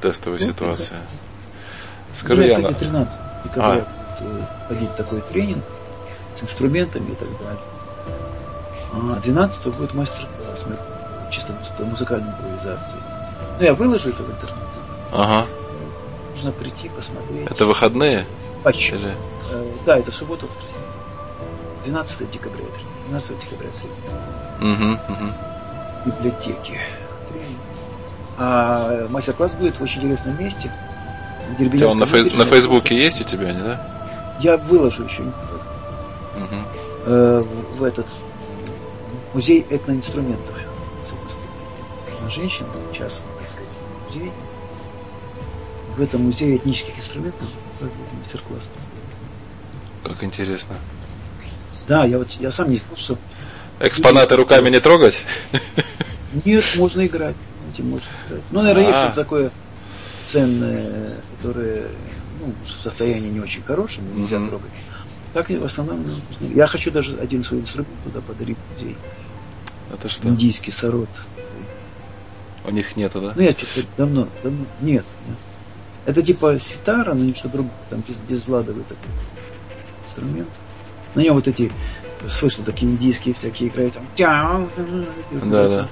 тестовая 0.00 0.38
вот, 0.38 0.48
ситуация. 0.48 0.98
Да. 0.98 2.16
Скажи, 2.16 2.42
ну, 2.42 2.46
я, 2.48 2.56
кстати, 2.56 2.78
13 2.78 3.20
декабря 3.44 3.86
а. 4.20 4.66
ходить 4.68 4.96
такой 4.96 5.20
тренинг 5.20 5.64
с 6.34 6.42
инструментами 6.42 7.10
и 7.10 7.14
так 7.14 7.28
далее. 7.38 7.60
А 8.92 9.20
12 9.20 9.66
будет 9.76 9.94
мастер-класс 9.94 10.66
чисто 11.30 11.52
музыкальной 11.84 12.30
импровизации. 12.30 12.98
Ну, 13.58 13.64
я 13.64 13.74
выложу 13.74 14.10
это 14.10 14.22
в 14.22 14.30
интернет. 14.30 14.64
Ага. 15.12 15.46
Нужно 16.36 16.52
прийти, 16.52 16.90
посмотреть. 16.90 17.50
Это 17.50 17.64
выходные? 17.64 18.26
Почти. 18.62 18.94
Или... 18.94 19.14
Э, 19.50 19.72
да, 19.86 19.98
это 19.98 20.12
суббота, 20.12 20.44
воскресенье. 20.44 20.82
12 21.86 22.30
декабря. 22.30 22.64
12 23.06 23.38
декабря. 23.38 23.70
Угу, 24.60 25.14
угу. 25.14 25.32
Библиотеки. 26.04 26.78
А 28.36 29.08
мастер-класс 29.08 29.54
будет 29.54 29.80
в 29.80 29.82
очень 29.82 30.02
интересном 30.02 30.38
месте. 30.38 30.70
Где 31.58 31.86
он 31.86 31.98
на, 31.98 32.04
фей- 32.04 32.36
на 32.36 32.44
Фейсбуке 32.44 33.02
есть 33.02 33.22
у 33.22 33.24
тебя, 33.24 33.52
не 33.52 33.62
да? 33.62 34.36
Я 34.38 34.58
выложу 34.58 35.04
еще. 35.04 35.22
Угу. 35.22 35.32
Э, 37.06 37.42
в, 37.42 37.78
в 37.78 37.82
этот 37.82 38.06
музей 39.32 39.64
этноинструментов. 39.70 40.54
Женщин, 42.28 42.66
частный, 42.92 43.30
так 43.38 43.48
сказать, 43.48 43.70
музей. 44.06 44.32
В 45.96 46.02
этом 46.02 46.22
музее 46.22 46.56
этнических 46.56 46.98
инструментов 46.98 47.48
мастер-класс. 48.18 48.68
Как 50.04 50.22
интересно. 50.22 50.74
Да, 51.88 52.04
я 52.04 52.18
вот 52.18 52.30
я 52.32 52.50
сам 52.50 52.70
не 52.70 52.76
знал, 52.76 52.96
что... 52.96 53.18
Экспонаты 53.80 54.34
люди, 54.34 54.42
руками 54.42 54.70
не 54.70 54.80
трогать? 54.80 55.22
Нет, 56.44 56.64
можно 56.76 57.06
играть. 57.06 57.36
Этим 57.72 57.90
можно 57.90 58.08
играть. 58.28 58.42
Ну, 58.50 58.62
наверное, 58.62 58.86
есть 58.86 58.98
а. 58.98 59.02
что-то 59.04 59.16
такое 59.22 59.50
ценное, 60.26 61.12
которое 61.36 61.88
ну, 62.40 62.52
в 62.64 62.68
состоянии 62.68 63.28
не 63.28 63.40
очень 63.40 63.62
хорошем, 63.62 64.04
нельзя 64.16 64.38
трогать. 64.46 64.70
Так 65.32 65.50
в 65.50 65.64
основном 65.64 66.02
нужно. 66.02 66.54
Я 66.54 66.66
хочу 66.66 66.90
даже 66.90 67.16
один 67.18 67.44
свой 67.44 67.60
инструмент 67.60 67.94
туда 68.04 68.20
подарить 68.20 68.56
в 68.56 68.74
музей. 68.74 68.96
Это 69.92 70.08
что? 70.08 70.28
Индийский 70.28 70.72
сород. 70.72 71.08
У 72.64 72.70
них 72.70 72.96
нету, 72.96 73.20
да? 73.20 73.32
Ну, 73.36 73.42
я 73.42 73.52
что-то 73.52 73.86
давно, 73.96 74.28
давно, 74.42 74.66
нет, 74.80 75.04
нет. 75.28 75.36
Это 76.06 76.22
типа 76.22 76.58
ситара, 76.58 77.14
но 77.14 77.24
ничего 77.24 77.50
другого, 77.50 77.74
там 77.90 78.02
без, 78.06 78.18
безладовый 78.18 78.84
такой 78.84 79.10
инструмент. 80.06 80.48
На 81.14 81.20
нем 81.20 81.34
вот 81.34 81.48
эти, 81.48 81.70
слышно, 82.28 82.64
такие 82.64 82.90
индийские 82.90 83.34
всякие 83.34 83.68
играют, 83.68 83.94
там, 83.94 84.04
да, 85.50 85.68
да. 85.68 85.88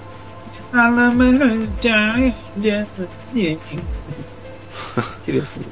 Интересно. 5.21 5.62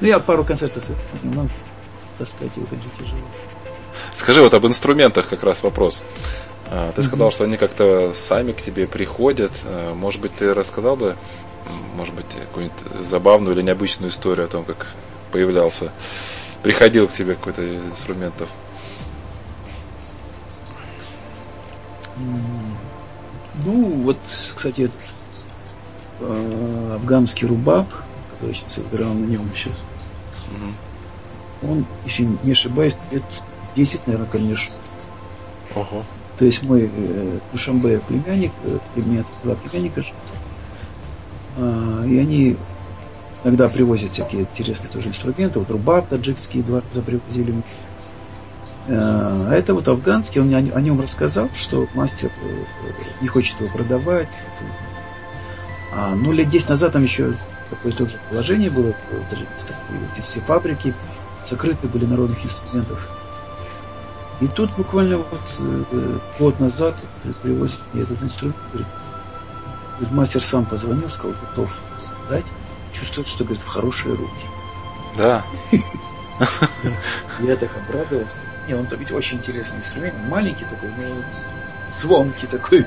Ну, 0.00 0.06
я 0.06 0.18
пару 0.18 0.44
концертов 0.44 0.88
но 1.22 1.48
таскать 2.18 2.56
его, 2.56 2.66
конечно, 2.66 2.90
тяжело. 2.98 3.20
Скажи 4.14 4.42
вот 4.42 4.54
об 4.54 4.66
инструментах 4.66 5.28
как 5.28 5.42
раз 5.42 5.62
вопрос. 5.62 6.02
А, 6.70 6.92
ты 6.92 7.02
сказал, 7.02 7.30
что 7.30 7.44
они 7.44 7.56
как-то 7.56 8.12
сами 8.14 8.52
к 8.52 8.62
тебе 8.62 8.86
приходят. 8.86 9.52
А, 9.64 9.94
может 9.94 10.20
быть, 10.20 10.32
ты 10.34 10.54
рассказал 10.54 10.96
бы, 10.96 11.16
может 11.96 12.14
быть, 12.14 12.26
какую-нибудь 12.26 13.06
забавную 13.06 13.54
или 13.54 13.62
необычную 13.62 14.10
историю 14.10 14.46
о 14.46 14.48
том, 14.48 14.64
как 14.64 14.86
появлялся, 15.30 15.92
приходил 16.62 17.08
к 17.08 17.12
тебе 17.12 17.34
какой-то 17.34 17.62
из 17.62 17.84
инструментов? 17.84 18.48
Ну, 23.64 24.02
вот, 24.02 24.18
кстати, 24.54 24.90
э, 26.20 26.92
афганский 26.94 27.46
рубаб, 27.46 27.86
который 28.32 28.54
сейчас 28.54 28.78
играл 28.78 29.12
на 29.12 29.26
нем 29.26 29.48
сейчас, 29.54 29.74
угу. 30.50 31.70
он, 31.70 31.86
если 32.04 32.28
не 32.42 32.52
ошибаюсь, 32.52 32.96
лет 33.10 33.24
10, 33.76 34.06
наверное, 34.06 34.28
ко 34.28 34.38
мне 34.38 34.56
шел. 34.56 34.74
Ого. 35.74 36.04
То 36.38 36.46
есть 36.46 36.62
мой 36.62 36.90
э, 36.92 37.38
Душамбе 37.52 38.00
племянник, 38.00 38.52
э, 38.64 38.78
племянник, 38.94 39.26
два 39.42 39.54
племянника 39.54 40.02
и 41.56 42.18
они 42.18 42.56
иногда 43.44 43.68
привозят 43.68 44.12
всякие 44.12 44.42
интересные 44.42 44.90
тоже 44.90 45.08
инструменты. 45.08 45.58
Вот 45.58 45.70
рубаб 45.70 46.08
таджикский 46.08 46.62
два 46.62 46.80
раза 46.80 47.02
привозили. 47.02 47.62
А 48.88 49.52
это 49.52 49.74
вот 49.74 49.86
афганский, 49.86 50.40
он 50.40 50.48
мне 50.48 50.58
о 50.58 50.80
нем 50.80 51.00
рассказал, 51.00 51.48
что 51.54 51.86
мастер 51.94 52.32
э, 52.42 52.64
не 53.20 53.28
хочет 53.28 53.60
его 53.60 53.70
продавать. 53.70 54.28
А, 55.92 56.14
ну, 56.16 56.32
лет 56.32 56.48
10 56.48 56.70
назад 56.70 56.92
там 56.92 57.02
еще 57.04 57.34
такое 57.70 57.92
тоже 57.92 58.18
положение 58.28 58.70
было, 58.70 58.92
эти 60.12 60.24
все 60.24 60.40
фабрики 60.40 60.94
закрыты 61.48 61.86
были 61.86 62.06
народных 62.06 62.44
инструментов. 62.44 63.08
И 64.40 64.48
тут 64.48 64.74
буквально 64.76 65.18
вот 65.18 65.56
э, 65.60 66.18
год 66.38 66.58
назад 66.58 66.96
привозит 67.42 67.78
мне 67.92 68.02
этот 68.02 68.20
инструмент, 68.22 68.56
говорит, 68.72 68.88
говорит, 70.02 70.16
мастер 70.16 70.42
сам 70.42 70.64
позвонил, 70.64 71.08
сказал, 71.08 71.36
готов 71.40 71.72
дать, 72.28 72.44
чувствует, 72.92 73.28
что, 73.28 73.44
говорит, 73.44 73.62
в 73.62 73.68
хорошие 73.68 74.14
руки. 74.14 74.46
Да. 75.16 75.44
Я 77.40 77.56
так 77.56 77.70
обрадовался. 77.76 78.42
Не, 78.66 78.74
он 78.74 78.86
ведь 78.90 79.12
очень 79.12 79.38
интересный 79.38 79.78
инструмент, 79.78 80.14
маленький 80.28 80.64
такой, 80.64 80.90
но 80.90 81.22
звонкий 81.92 82.46
такой. 82.46 82.84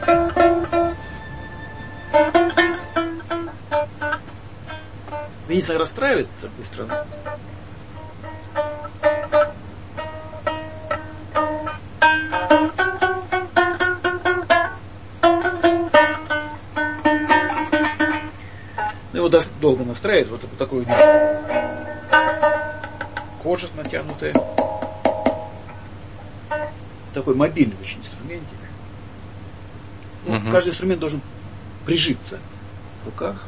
Меня 5.48 5.78
расстраивается 5.78 6.50
быстро. 6.58 7.06
Его 19.26 19.42
долго 19.60 19.84
настраивает, 19.84 20.30
вот 20.30 20.58
такой 20.58 20.86
кожа 23.42 23.68
натянутая. 23.76 24.34
Такой 27.14 27.34
мобильный 27.34 27.76
очень 27.82 28.00
инструментик. 28.02 28.58
Ну, 30.28 30.36
угу. 30.36 30.52
Каждый 30.52 30.70
инструмент 30.70 31.00
должен 31.00 31.22
прижиться 31.86 32.40
в 33.04 33.06
руках. 33.08 33.44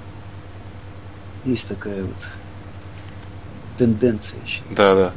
Есть 1.45 1.67
такая 1.67 2.03
вот 2.03 2.27
тенденция. 3.77 4.39
Еще. 4.43 4.61
Да, 4.71 4.95
да. 4.95 5.13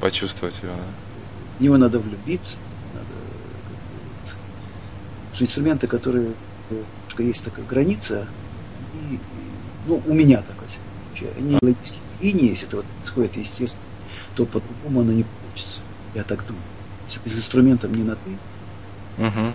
Почувствовать 0.00 0.60
его, 0.62 0.74
да. 0.74 0.82
В 1.58 1.62
него 1.62 1.76
надо 1.76 1.98
влюбиться. 1.98 2.56
Надо 2.94 3.06
вот, 5.32 5.42
инструменты, 5.42 5.86
которые 5.86 6.32
есть 7.18 7.44
такая 7.44 7.64
граница, 7.64 8.26
и, 9.10 9.18
ну, 9.86 10.02
у 10.06 10.14
меня 10.14 10.42
такая, 10.42 11.32
они 11.36 11.58
логические 11.62 12.00
линии, 12.20 12.50
если 12.50 12.66
это 12.66 12.76
вот 12.76 12.86
происходит 13.00 13.36
естественно, 13.36 13.84
то 14.34 14.44
по-другому 14.44 15.00
оно 15.00 15.12
не 15.12 15.24
получится. 15.24 15.80
Я 16.14 16.24
так 16.24 16.46
думаю. 16.46 16.62
Если 17.06 17.20
ты 17.20 17.30
с 17.30 17.38
инструментом 17.38 17.94
не 17.94 18.02
на 18.02 18.16
ты, 18.16 18.30
угу. 19.18 19.52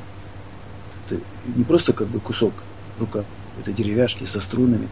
это 1.05 1.21
не 1.55 1.63
просто 1.63 1.93
как 1.93 2.07
бы 2.07 2.19
кусок 2.19 2.53
рука, 2.99 3.23
это 3.59 3.71
деревяшки 3.73 4.25
со 4.25 4.39
струнами, 4.39 4.87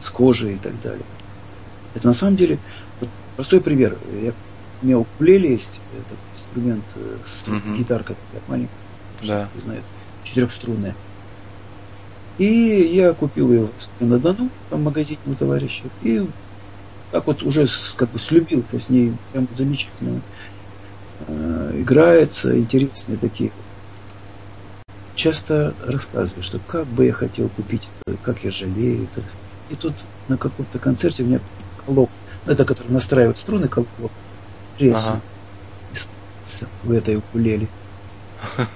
с 0.00 0.10
кожей 0.10 0.54
и 0.54 0.58
так 0.58 0.78
далее. 0.80 1.04
Это 1.94 2.06
на 2.08 2.14
самом 2.14 2.36
деле, 2.36 2.58
вот 3.00 3.08
простой 3.36 3.60
пример. 3.60 3.96
Я, 4.22 4.32
у 4.82 4.86
меня 4.86 4.98
укулеле 4.98 5.52
есть, 5.52 5.80
это 5.92 6.16
инструмент, 6.36 6.84
э, 6.96 7.18
uh 7.46 7.76
гитарка 7.78 8.14
такая 8.14 8.42
маленькая, 8.48 8.74
да. 9.22 9.48
не 9.54 9.60
знаю, 9.60 9.82
четырехструнная. 10.24 10.94
И 12.38 12.44
я 12.94 13.12
купил 13.12 13.52
ее 13.52 13.68
на 14.00 14.18
Дону, 14.18 14.48
там 14.70 14.80
в 14.80 14.84
магазине 14.84 15.18
у 15.26 15.34
товарища, 15.34 15.84
и 16.02 16.26
так 17.10 17.26
вот 17.26 17.42
уже 17.42 17.68
как 17.96 18.10
бы 18.10 18.18
слюбился 18.18 18.78
с 18.78 18.88
ней, 18.88 19.12
прям 19.32 19.46
замечательно 19.54 20.22
э, 21.26 21.74
играется, 21.80 22.58
интересные 22.58 23.18
такие. 23.18 23.52
Часто 25.14 25.74
рассказываю, 25.84 26.42
что 26.42 26.58
как 26.66 26.86
бы 26.86 27.04
я 27.04 27.12
хотел 27.12 27.50
купить 27.50 27.86
это, 28.06 28.16
как 28.22 28.42
я 28.44 28.50
жалею 28.50 29.04
это. 29.04 29.22
И 29.68 29.74
тут 29.74 29.92
на 30.28 30.38
каком-то 30.38 30.78
концерте 30.78 31.22
у 31.22 31.26
меня 31.26 31.40
колок, 31.84 32.08
ну, 32.46 32.52
это 32.52 32.64
который 32.64 32.90
настраивает 32.90 33.36
струны, 33.36 33.68
колок, 33.68 33.88
треснул. 34.78 35.02
Ага. 35.02 35.20
В 36.82 36.92
этой 36.92 37.16
укулеле. 37.16 37.68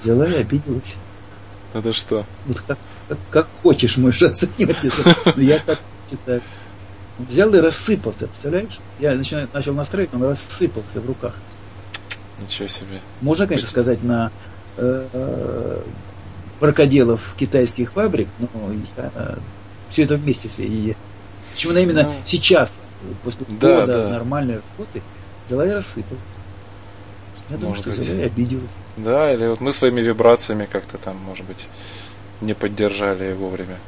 Взяла 0.03 0.27
и 0.27 0.35
обиделась. 0.35 0.97
Это 1.75 1.93
что? 1.93 2.25
Вот 2.47 2.61
как 2.61 2.79
как, 3.09 3.19
как 3.31 3.49
хочешь 3.63 3.97
можешь 3.97 4.23
оценивать. 4.23 4.77
Но 5.37 5.43
я 5.43 5.59
так 5.59 5.79
считаю. 6.11 6.43
Взял 7.19 7.55
и 7.55 7.59
рассыпался, 7.59 8.27
представляешь? 8.27 8.79
Я 8.99 9.15
начинаю, 9.15 9.49
начал 9.53 9.73
настраивать, 9.73 10.13
он 10.15 10.23
рассыпался 10.25 11.01
в 11.01 11.07
руках. 11.07 11.35
Ничего 12.39 12.69
себе. 12.69 13.01
Можно, 13.23 13.47
конечно, 13.47 13.69
сказать 13.69 14.03
на 14.03 14.31
э, 14.77 15.81
крокодилов 16.61 17.35
китайских 17.39 17.93
фабрик, 17.93 18.29
но 18.39 18.49
я 18.99 19.11
э, 19.15 19.37
все 19.89 20.05
это 20.05 20.17
вместе 20.17 20.49
и 20.63 20.95
Почему 21.55 21.73
именно 21.73 22.03
ну, 22.03 22.21
сейчас, 22.27 22.77
после 23.25 23.47
да, 23.49 23.81
года 23.81 23.93
да. 23.95 24.09
нормальной 24.11 24.57
работы, 24.57 25.03
взяла 25.47 25.67
и 25.67 25.71
рассыпалась. 25.71 26.21
Я 27.49 27.57
думаю, 27.57 27.77
что 27.77 27.91
взяла 27.91 28.21
и 28.21 28.25
обиделась. 28.25 28.71
Да, 28.99 29.33
или 29.33 29.47
вот 29.47 29.63
мы 29.63 29.73
своими 29.73 30.03
вибрациями 30.03 30.69
как-то 30.71 30.99
там, 30.99 31.17
может 31.17 31.47
быть, 31.47 31.65
не 32.41 32.55
поддержали 32.55 33.33
вовремя. 33.33 33.79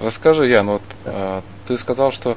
Расскажи, 0.00 0.46
Ян, 0.46 0.66
вот 0.66 0.82
а, 1.04 1.42
ты 1.66 1.76
сказал, 1.78 2.12
что 2.12 2.36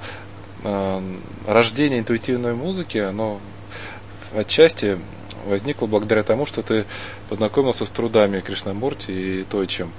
а, 0.63 1.03
рождение 1.47 1.99
интуитивной 1.99 2.53
музыки, 2.53 2.97
оно 2.97 3.39
отчасти 4.35 4.97
возникло 5.45 5.87
благодаря 5.87 6.23
тому, 6.23 6.45
что 6.45 6.61
ты 6.61 6.85
познакомился 7.29 7.85
с 7.85 7.89
трудами 7.89 8.39
Кришнамурти 8.39 9.11
и 9.11 9.43
Тойчем. 9.43 9.91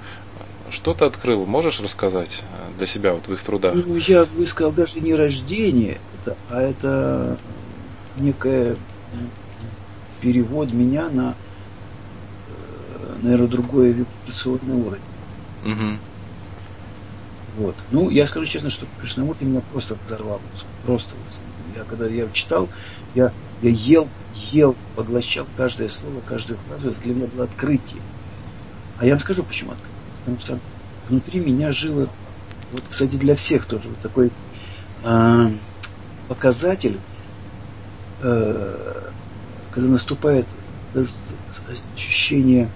Что 0.69 0.93
ты 0.93 1.05
открыл? 1.05 1.45
Можешь 1.45 1.79
рассказать 1.81 2.41
для 2.77 2.87
себя 2.87 3.13
вот 3.13 3.27
в 3.27 3.33
их 3.33 3.43
трудах? 3.43 3.75
Ну, 3.75 3.95
я 3.95 4.25
бы 4.25 4.45
сказал, 4.45 4.71
даже 4.71 5.01
не 5.01 5.13
рождение, 5.13 5.99
это, 6.21 6.37
а 6.49 6.61
это 6.61 7.37
некое 8.17 8.75
перевод 10.21 10.71
меня 10.71 11.09
на 11.09 11.35
наверное, 13.21 13.47
другой 13.47 13.91
вибрационный 13.91 14.75
уровень. 14.75 15.01
Угу. 15.65 15.99
Вот. 17.57 17.75
Ну, 17.91 18.09
я 18.09 18.25
скажу 18.25 18.45
честно, 18.45 18.69
что 18.69 18.85
Кришнамурти 18.99 19.43
меня 19.43 19.61
просто 19.71 19.97
взорвал. 20.07 20.41
Просто. 20.85 21.13
Я 21.75 21.83
когда 21.83 22.07
я 22.07 22.27
читал, 22.31 22.69
я, 23.15 23.31
я 23.61 23.69
ел, 23.69 24.07
ел, 24.51 24.75
поглощал 24.95 25.47
каждое 25.55 25.89
слово, 25.89 26.21
каждую 26.27 26.57
фразу. 26.67 26.89
Это 26.89 27.01
для 27.01 27.13
меня 27.13 27.27
было 27.27 27.45
открытие. 27.45 28.01
А 28.97 29.05
я 29.05 29.13
вам 29.13 29.19
скажу, 29.19 29.43
почему 29.43 29.71
открытие. 29.71 29.93
Потому 30.19 30.39
что 30.39 30.59
внутри 31.09 31.39
меня 31.39 31.71
жило, 31.71 32.09
вот, 32.71 32.83
кстати, 32.89 33.15
для 33.15 33.35
всех 33.35 33.65
тоже, 33.65 33.89
вот 33.89 33.99
такой 33.99 34.31
э, 35.03 35.49
показатель, 36.27 36.99
э, 38.21 39.09
когда 39.71 39.89
наступает 39.89 40.47
ощущение 41.95 42.69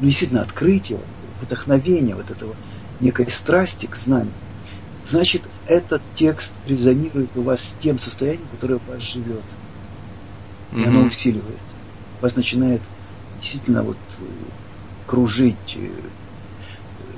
ну, 0.00 0.06
действительно, 0.06 0.42
открытие, 0.42 0.98
вдохновение 1.42 2.14
вот 2.14 2.30
этого 2.30 2.54
некой 3.00 3.30
страсти 3.30 3.86
к 3.86 3.96
знанию, 3.96 4.32
значит, 5.06 5.42
этот 5.66 6.02
текст 6.16 6.52
резонирует 6.66 7.30
у 7.36 7.42
вас 7.42 7.60
с 7.60 7.74
тем 7.80 7.98
состоянием, 7.98 8.46
которое 8.52 8.76
у 8.76 8.90
вас 8.90 9.02
живет. 9.02 9.42
И 10.72 10.76
mm-hmm. 10.76 10.86
оно 10.86 11.02
усиливается. 11.02 11.74
Вас 12.20 12.36
начинает 12.36 12.80
действительно 13.40 13.82
вот 13.82 13.96
э, 14.18 14.22
кружить, 15.06 15.76
э, 15.76 15.90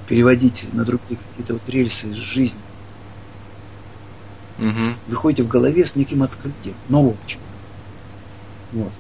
переводить 0.09 0.67
на 0.73 0.85
другие 0.85 1.19
какие-то 1.31 1.55
вот 1.55 1.69
рельсы 1.69 2.15
жизни. 2.15 2.61
Mm-hmm. 4.59 4.95
Вы 5.09 5.17
ходите 5.17 5.43
в 5.43 5.49
голове 5.49 5.85
с 5.85 5.97
неким 5.97 6.23
открытием, 6.23 6.75
нового 6.89 7.17
чего. 7.27 7.43
Вот. 8.73 8.93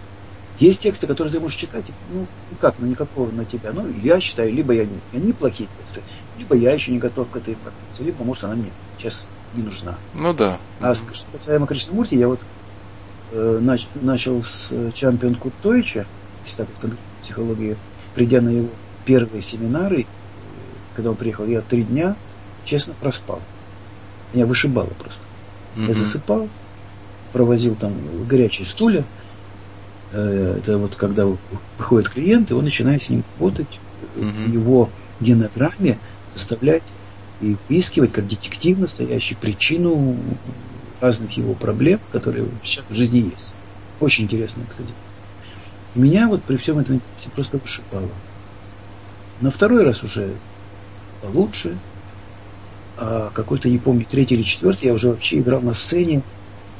Есть 0.58 0.82
тексты, 0.82 1.06
которые 1.06 1.32
ты 1.32 1.40
можешь 1.40 1.56
читать, 1.56 1.84
ну, 2.12 2.26
как, 2.60 2.74
ну, 2.78 2.86
никакого 2.86 3.30
на 3.30 3.44
тебя. 3.44 3.72
Ну, 3.72 3.86
я 4.02 4.20
считаю, 4.20 4.52
либо 4.52 4.72
я 4.74 4.84
не, 4.84 5.00
они 5.12 5.32
плохие 5.32 5.68
тексты, 5.78 6.02
либо 6.38 6.54
я 6.54 6.72
еще 6.72 6.92
не 6.92 6.98
готов 6.98 7.30
к 7.30 7.36
этой 7.36 7.54
информации, 7.54 8.04
либо, 8.04 8.22
может, 8.22 8.44
она 8.44 8.54
мне 8.56 8.70
сейчас 8.98 9.26
не 9.54 9.62
нужна. 9.62 9.96
Ну 10.14 10.32
да. 10.32 10.58
А 10.80 10.94
что 10.94 11.06
касаемо 11.32 11.66
Кришнамурти, 11.66 12.14
я 12.14 12.28
вот 12.28 12.40
э, 13.32 13.58
нач, 13.60 13.86
начал 13.94 14.42
с 14.42 14.72
Чампион 14.94 15.34
Кутойча, 15.34 16.06
если 16.44 16.58
так 16.58 16.68
вот, 16.82 16.92
психологии, 17.22 17.76
придя 18.14 18.40
на 18.40 18.50
его 18.50 18.68
первые 19.04 19.42
семинары, 19.42 20.06
когда 20.94 21.10
он 21.10 21.16
приехал, 21.16 21.46
я 21.46 21.60
три 21.60 21.82
дня, 21.82 22.14
честно, 22.64 22.94
проспал. 23.00 23.40
Меня 24.32 24.46
вышибало 24.46 24.90
просто. 24.98 25.20
Mm-hmm. 25.76 25.88
Я 25.88 25.94
засыпал, 25.94 26.48
провозил 27.32 27.74
там 27.74 27.94
горячие 28.26 28.66
стулья. 28.66 29.04
Э, 30.12 30.56
это 30.58 30.78
вот 30.78 30.96
когда 30.96 31.26
выходит 31.78 32.10
клиент, 32.10 32.50
и 32.50 32.54
он 32.54 32.64
начинает 32.64 33.02
с 33.02 33.10
ним 33.10 33.24
работать, 33.38 33.78
в 34.16 34.52
его 34.52 34.90
генограмме 35.20 35.98
составлять 36.34 36.82
и 37.40 37.56
выискивать 37.68 38.12
как 38.12 38.26
детектив 38.26 38.78
настоящий 38.78 39.34
причину 39.34 40.16
разных 41.00 41.32
его 41.32 41.54
проблем, 41.54 42.00
которые 42.10 42.46
сейчас 42.62 42.84
в 42.88 42.94
жизни 42.94 43.18
есть. 43.18 43.52
Очень 44.00 44.24
интересно, 44.24 44.64
кстати. 44.68 44.90
И 45.94 45.98
меня 45.98 46.28
вот 46.28 46.42
при 46.42 46.56
всем 46.56 46.78
этом 46.78 47.00
просто 47.34 47.58
вышибало. 47.58 48.08
На 49.40 49.50
второй 49.50 49.84
раз 49.84 50.02
уже 50.02 50.34
получше, 51.20 51.76
а 52.96 53.30
какой-то, 53.34 53.68
не 53.68 53.78
помню, 53.78 54.06
третий 54.08 54.34
или 54.34 54.42
четвертый, 54.42 54.86
я 54.86 54.94
уже 54.94 55.08
вообще 55.08 55.38
играл 55.38 55.60
на 55.60 55.74
сцене 55.74 56.22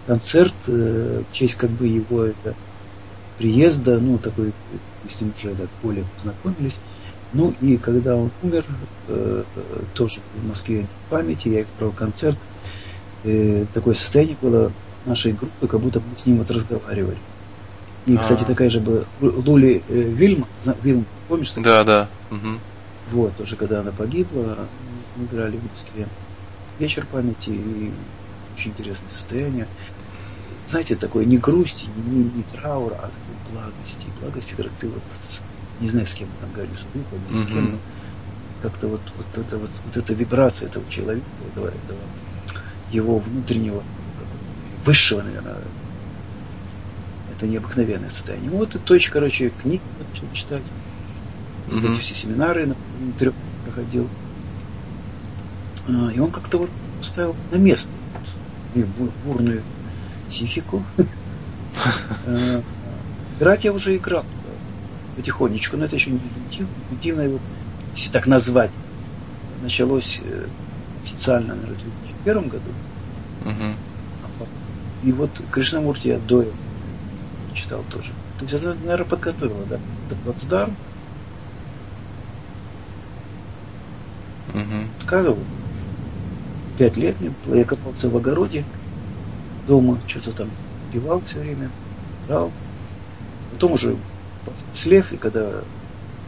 концерт 0.07 0.55
э, 0.67 1.23
в 1.29 1.35
честь 1.35 1.55
как 1.55 1.71
бы 1.71 1.87
его 1.87 2.25
это, 2.25 2.55
приезда, 3.43 3.99
ну, 3.99 4.19
такой, 4.19 4.53
мы 5.03 5.11
с 5.11 5.21
ним 5.21 5.33
уже 5.37 5.55
так 5.57 5.69
более 5.83 6.05
познакомились. 6.17 6.77
Ну, 7.33 7.53
и 7.61 7.77
когда 7.77 8.15
он 8.15 8.31
умер, 8.43 8.65
э, 9.09 9.43
тоже 9.95 10.21
в 10.37 10.47
Москве 10.47 10.87
в 11.07 11.11
памяти, 11.11 11.49
я 11.49 11.63
играл 11.63 11.91
концерт, 11.91 12.39
э, 13.25 13.67
такое 13.75 13.95
состояние 13.95 14.37
было 14.41 14.71
нашей 15.07 15.33
группы, 15.33 15.67
как 15.67 15.81
будто 15.81 15.99
мы 15.99 16.17
с 16.17 16.25
ним 16.25 16.39
вот 16.39 16.51
разговаривали. 16.53 17.17
И, 18.07 18.17
кстати, 18.17 18.43
А-а-а. 18.43 18.49
такая 18.49 18.71
же 18.71 18.79
была 18.79 19.01
Лули 19.21 19.83
э, 19.89 20.03
Вильма, 20.03 20.47
Вильма, 20.83 21.05
помнишь? 21.27 21.53
Да, 21.57 21.83
да. 21.83 22.09
Угу. 22.31 22.59
Вот, 23.11 23.37
тоже 23.37 23.57
когда 23.57 23.81
она 23.81 23.91
погибла, 23.91 24.69
мы 25.17 25.25
играли 25.25 25.57
в 25.57 25.69
Москве. 25.69 26.07
Вечер 26.79 27.07
памяти 27.11 27.51
и 27.51 27.91
очень 28.55 28.71
интересное 28.71 29.11
состояние. 29.11 29.67
Знаете, 30.73 30.97
такое 30.97 31.27
не 31.27 31.37
грусти, 31.37 31.85
не, 31.85 32.17
не, 32.17 32.31
не 32.31 32.43
траура, 32.45 32.95
а 32.95 33.11
такой 33.11 33.53
благости. 33.53 34.07
Благости, 34.23 34.55
когда 34.55 34.73
ты 34.81 34.89
вот 34.89 35.03
не 35.81 35.91
знаю, 35.91 36.07
с 36.07 36.15
кем 36.15 36.29
там 36.41 36.49
духом, 36.51 37.19
mm-hmm. 37.29 37.39
с 37.39 37.47
кем, 37.47 37.79
как-то 38.63 38.89
вот, 38.89 39.03
вот, 39.19 39.27
это, 39.37 39.59
вот, 39.59 39.71
вот 39.85 39.97
эта 39.99 40.15
вибрация 40.15 40.71
этого 40.71 40.89
человека, 40.89 41.27
этого, 41.51 41.67
этого 41.67 41.99
его 42.91 43.19
внутреннего, 43.19 43.83
высшего, 44.87 45.21
наверное, 45.21 45.59
это 47.37 47.47
необыкновенное 47.47 48.09
состояние. 48.09 48.51
Ну, 48.51 48.57
вот 48.57 48.75
и 48.75 48.79
точка, 48.79 49.13
короче, 49.13 49.51
книг 49.51 49.83
начал 50.11 50.27
читать. 50.33 50.63
Mm-hmm. 51.69 51.93
Эти 51.93 52.01
все 52.01 52.15
семинары 52.15 52.65
на 52.65 52.77
трех 53.19 53.35
проходил. 53.67 54.09
А, 55.87 56.11
и 56.11 56.19
он 56.19 56.31
как-то 56.31 56.57
вот 56.57 56.71
поставил 56.97 57.37
на 57.51 57.57
место 57.57 57.91
бурную 59.27 59.63
психику. 60.33 60.83
А, 62.27 62.63
играть 63.39 63.65
я 63.65 63.73
уже 63.73 63.97
играл 63.97 64.25
потихонечку, 65.17 65.77
но 65.77 65.85
это 65.85 65.97
еще 65.97 66.11
не 66.11 66.21
интуитивно, 66.59 67.21
его, 67.23 67.39
если 67.95 68.11
так 68.11 68.27
назвать. 68.27 68.71
Началось 69.63 70.21
э, 70.25 70.47
официально, 71.05 71.55
наверное, 71.55 71.77
в 71.77 72.25
2001 72.25 72.49
году. 72.49 72.71
Uh-huh. 73.45 73.75
И 75.05 75.13
вот 75.13 75.31
Кришнамурти 75.51 76.09
я 76.09 76.19
до 76.19 76.47
читал 77.55 77.85
тоже. 77.91 78.11
То 78.39 78.45
есть 78.45 78.55
это, 78.55 78.75
наверное, 78.75 79.05
подготовила, 79.05 79.65
да? 79.69 79.79
Это 80.07 80.17
плацдарм. 80.25 80.77
Угу. 84.55 85.03
Сказывал. 85.03 85.39
Пять 86.79 86.97
лет 86.97 87.21
мне 87.21 87.33
я 87.55 87.65
копался 87.65 88.09
в 88.09 88.17
огороде 88.17 88.65
дома, 89.67 89.99
что-то 90.07 90.33
там 90.33 90.51
пивал 90.93 91.23
все 91.27 91.41
время, 91.41 91.71
брал. 92.29 92.53
Потом 93.53 93.73
уже 93.73 93.97
слев, 94.75 95.13
и 95.13 95.17
когда 95.17 95.63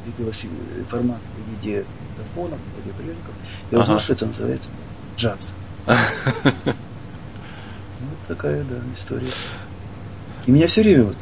виделась 0.06 0.46
информация 0.78 1.20
в 1.46 1.50
виде 1.50 1.84
диктофонов, 2.16 2.58
радиоприемников, 2.78 3.34
я 3.70 3.80
узнал, 3.80 3.96
ага. 3.96 4.04
что 4.04 4.12
это 4.12 4.26
называется 4.26 4.70
джаз. 5.16 5.54
Вот 5.86 6.76
такая, 8.28 8.62
да, 8.64 8.76
история. 8.94 9.30
И 10.46 10.50
меня 10.50 10.66
все 10.66 10.82
время 10.82 11.04
вот 11.04 11.16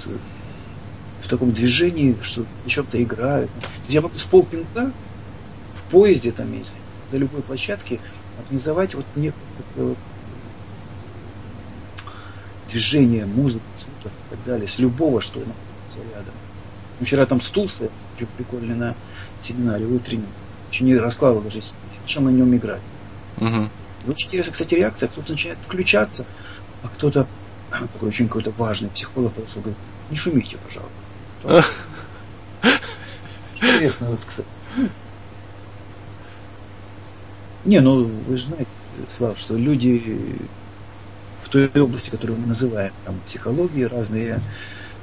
в 1.23 1.29
таком 1.29 1.53
движении, 1.53 2.17
что 2.23 2.45
на 2.65 2.71
чем-то 2.71 3.03
играют. 3.03 3.51
Я 3.89 4.01
могу 4.01 4.19
с 4.19 4.25
полпинка 4.25 4.93
в 5.77 5.91
поезде 5.91 6.33
там, 6.33 6.53
если 6.53 6.75
до 7.13 7.19
любой 7.19 7.43
площадки 7.43 8.01
организовать 8.41 8.95
вот 8.95 9.05
некое 9.15 9.37
такое 9.57 9.95
движение, 12.73 13.27
музыка, 13.27 13.65
звуков 13.77 14.13
и 14.13 14.31
так 14.31 14.45
далее, 14.45 14.67
с 14.67 14.79
любого, 14.79 15.21
что 15.21 15.39
находится 15.41 16.15
рядом. 16.15 16.35
Вчера 17.01 17.27
там 17.27 17.41
стул 17.41 17.69
стоял, 17.69 17.93
очень 18.17 18.27
прикольный 18.37 18.75
на 18.75 18.95
семинаре 19.41 19.85
утреннем. 19.87 20.29
Еще 20.71 20.85
не 20.85 20.97
раскладывал 20.97 21.43
даже, 21.43 21.61
чем 22.07 22.25
на 22.25 22.31
нем 22.31 22.55
играть. 22.57 22.81
Угу. 23.39 23.69
очень 24.09 24.29
интересно, 24.29 24.53
кстати, 24.53 24.75
реакция. 24.75 25.09
Кто-то 25.09 25.33
начинает 25.33 25.59
включаться, 25.59 26.25
а 26.83 26.89
кто-то, 26.89 27.27
такой 27.71 28.09
очень 28.09 28.29
какой-то 28.29 28.53
важный 28.53 28.89
психолог 28.91 29.33
подошел, 29.33 29.63
говорит, 29.63 29.79
не 30.11 30.17
шумите, 30.17 30.57
пожалуйста. 30.59 31.69
Интересно, 33.61 34.11
вот, 34.11 34.21
кстати. 34.27 34.49
Не, 37.65 37.81
ну 37.81 38.05
вы 38.27 38.37
же 38.37 38.47
знаете, 38.47 38.71
Слав, 39.11 39.39
что 39.39 39.57
люди 39.57 40.37
той 41.53 41.71
области, 41.83 42.09
которую 42.09 42.39
мы 42.39 42.47
называем 42.47 42.93
там 43.05 43.21
психологии, 43.27 43.83
разные 43.85 44.41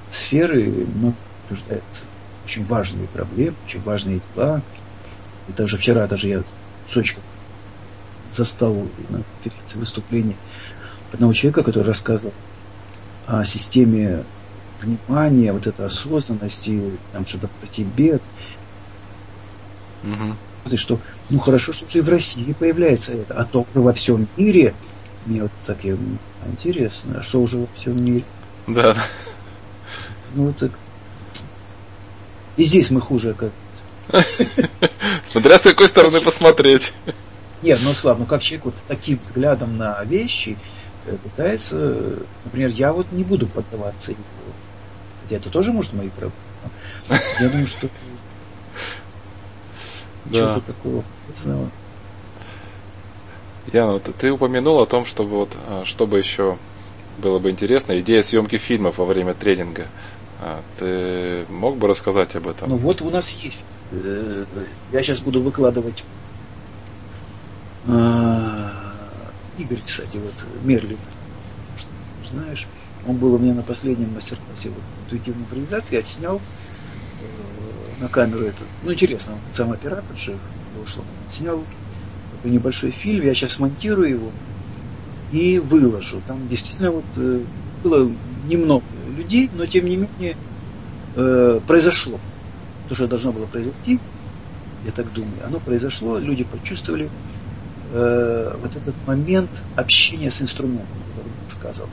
сферы, 0.09 0.87
ну, 0.95 1.13
обсуждает 1.43 1.83
очень 2.43 2.65
важные 2.65 3.07
проблемы, 3.07 3.55
очень 3.65 3.81
важные 3.81 4.21
дела. 4.35 4.61
И 5.47 5.51
даже 5.53 5.77
вчера 5.77 6.07
даже 6.07 6.27
я 6.27 6.43
сочка 6.87 7.21
застал 8.35 8.73
на 9.09 9.21
конференции 9.41 9.79
выступление 9.79 10.35
одного 11.11 11.33
человека, 11.33 11.63
который 11.63 11.85
рассказывал 11.85 12.33
о 13.27 13.43
системе 13.43 14.23
внимания, 14.81 15.53
вот 15.53 15.67
этой 15.67 15.85
осознанности, 15.85 16.81
там 17.13 17.25
что-то 17.25 17.47
про 17.47 17.67
Тибет. 17.67 18.23
Угу. 20.03 20.77
Что, 20.77 20.99
ну 21.29 21.39
хорошо, 21.39 21.73
что 21.73 21.85
уже 21.85 21.99
и 21.99 22.01
в 22.01 22.09
России 22.09 22.53
появляется 22.53 23.13
это, 23.13 23.35
а 23.35 23.45
то 23.45 23.65
во 23.73 23.93
всем 23.93 24.27
мире. 24.37 24.73
Мне 25.29 25.43
вот 25.43 25.51
так 25.65 25.77
интересно, 25.85 27.19
а 27.19 27.23
что 27.23 27.41
уже 27.41 27.59
во 27.59 27.67
всем 27.77 28.03
мире. 28.03 28.25
Да. 28.67 28.95
Ну, 30.35 30.53
так 30.53 30.71
и 32.59 32.65
здесь 32.65 32.91
мы 32.91 32.99
хуже, 32.99 33.33
как 33.33 33.51
Смотря 35.25 35.59
с 35.59 35.61
какой 35.61 35.87
стороны 35.87 36.19
посмотреть. 36.19 36.93
Нет, 37.61 37.79
ну 37.83 37.93
слава, 37.93 38.19
ну 38.19 38.25
как 38.25 38.41
человек 38.41 38.65
вот 38.65 38.77
с 38.77 38.83
таким 38.83 39.17
взглядом 39.17 39.77
на 39.77 40.03
вещи 40.03 40.57
э, 41.05 41.15
пытается, 41.23 42.17
например, 42.43 42.69
я 42.71 42.91
вот 42.91 43.13
не 43.13 43.23
буду 43.23 43.47
поддаваться 43.47 44.11
его. 44.11 44.23
Хотя 45.23 45.37
это 45.37 45.49
тоже 45.49 45.71
может 45.71 45.93
мои 45.93 46.09
проблемы. 46.09 46.33
Я 47.39 47.47
думаю, 47.49 47.67
что 47.67 47.87
да. 50.25 50.51
что-то 50.51 50.73
такого. 50.73 51.03
Яна, 53.71 53.93
вот 53.93 54.03
ты 54.17 54.31
упомянул 54.31 54.79
о 54.79 54.85
том, 54.85 55.05
чтобы 55.05 55.31
вот, 55.31 55.55
а, 55.67 55.83
чтобы 55.85 56.17
еще 56.17 56.57
было 57.19 57.39
бы 57.39 57.51
интересно, 57.51 57.99
идея 57.99 58.23
съемки 58.23 58.57
фильмов 58.57 58.97
во 58.97 59.05
время 59.05 59.33
тренинга. 59.33 59.87
А, 60.41 60.61
ты 60.77 61.45
мог 61.51 61.77
бы 61.77 61.87
рассказать 61.87 62.35
об 62.35 62.47
этом? 62.47 62.69
Ну 62.69 62.77
вот 62.77 63.01
у 63.01 63.09
нас 63.09 63.29
есть. 63.31 63.65
Э, 63.91 64.45
я 64.91 65.03
сейчас 65.03 65.19
буду 65.19 65.41
выкладывать. 65.41 66.03
А, 67.87 68.71
Игорь, 69.57 69.81
кстати, 69.85 70.17
вот 70.17 70.45
Мерлин, 70.63 70.97
знаешь, 72.31 72.67
он 73.07 73.17
был 73.17 73.33
у 73.33 73.37
меня 73.37 73.53
на 73.53 73.63
последнем 73.63 74.13
мастер-классе 74.13 74.69
вот, 74.69 74.83
интуитивной 75.05 75.43
импровизации, 75.43 75.95
я 75.95 76.01
снял 76.03 76.37
э, 76.37 78.01
на 78.01 78.07
камеру 78.07 78.43
это. 78.43 78.63
Ну, 78.83 78.93
интересно, 78.93 79.33
он 79.33 79.39
сам 79.53 79.71
оператор 79.71 80.17
же 80.17 80.37
вышел. 80.79 81.03
Снял 81.29 81.63
такой 82.39 82.51
небольшой 82.51 82.91
фильм, 82.91 83.25
я 83.25 83.33
сейчас 83.33 83.59
монтирую 83.59 84.09
его 84.09 84.31
и 85.31 85.59
выложу. 85.59 86.21
Там 86.25 86.47
действительно 86.47 86.91
вот 86.91 87.05
э, 87.17 87.41
было 87.83 88.09
немного 88.47 88.85
людей, 89.17 89.49
но 89.53 89.65
тем 89.65 89.85
не 89.85 89.97
менее 89.97 90.35
э, 91.15 91.59
произошло. 91.67 92.19
То, 92.87 92.95
что 92.95 93.07
должно 93.07 93.31
было 93.31 93.45
произойти, 93.45 93.99
я 94.85 94.91
так 94.91 95.11
думаю, 95.13 95.33
оно 95.45 95.59
произошло, 95.59 96.17
люди 96.17 96.43
почувствовали 96.43 97.09
э, 97.91 98.55
вот 98.61 98.75
этот 98.75 98.95
момент 99.05 99.49
общения 99.75 100.31
с 100.31 100.41
инструментом, 100.41 100.87
который 101.09 101.31
я 101.47 101.53
сказал. 101.53 101.89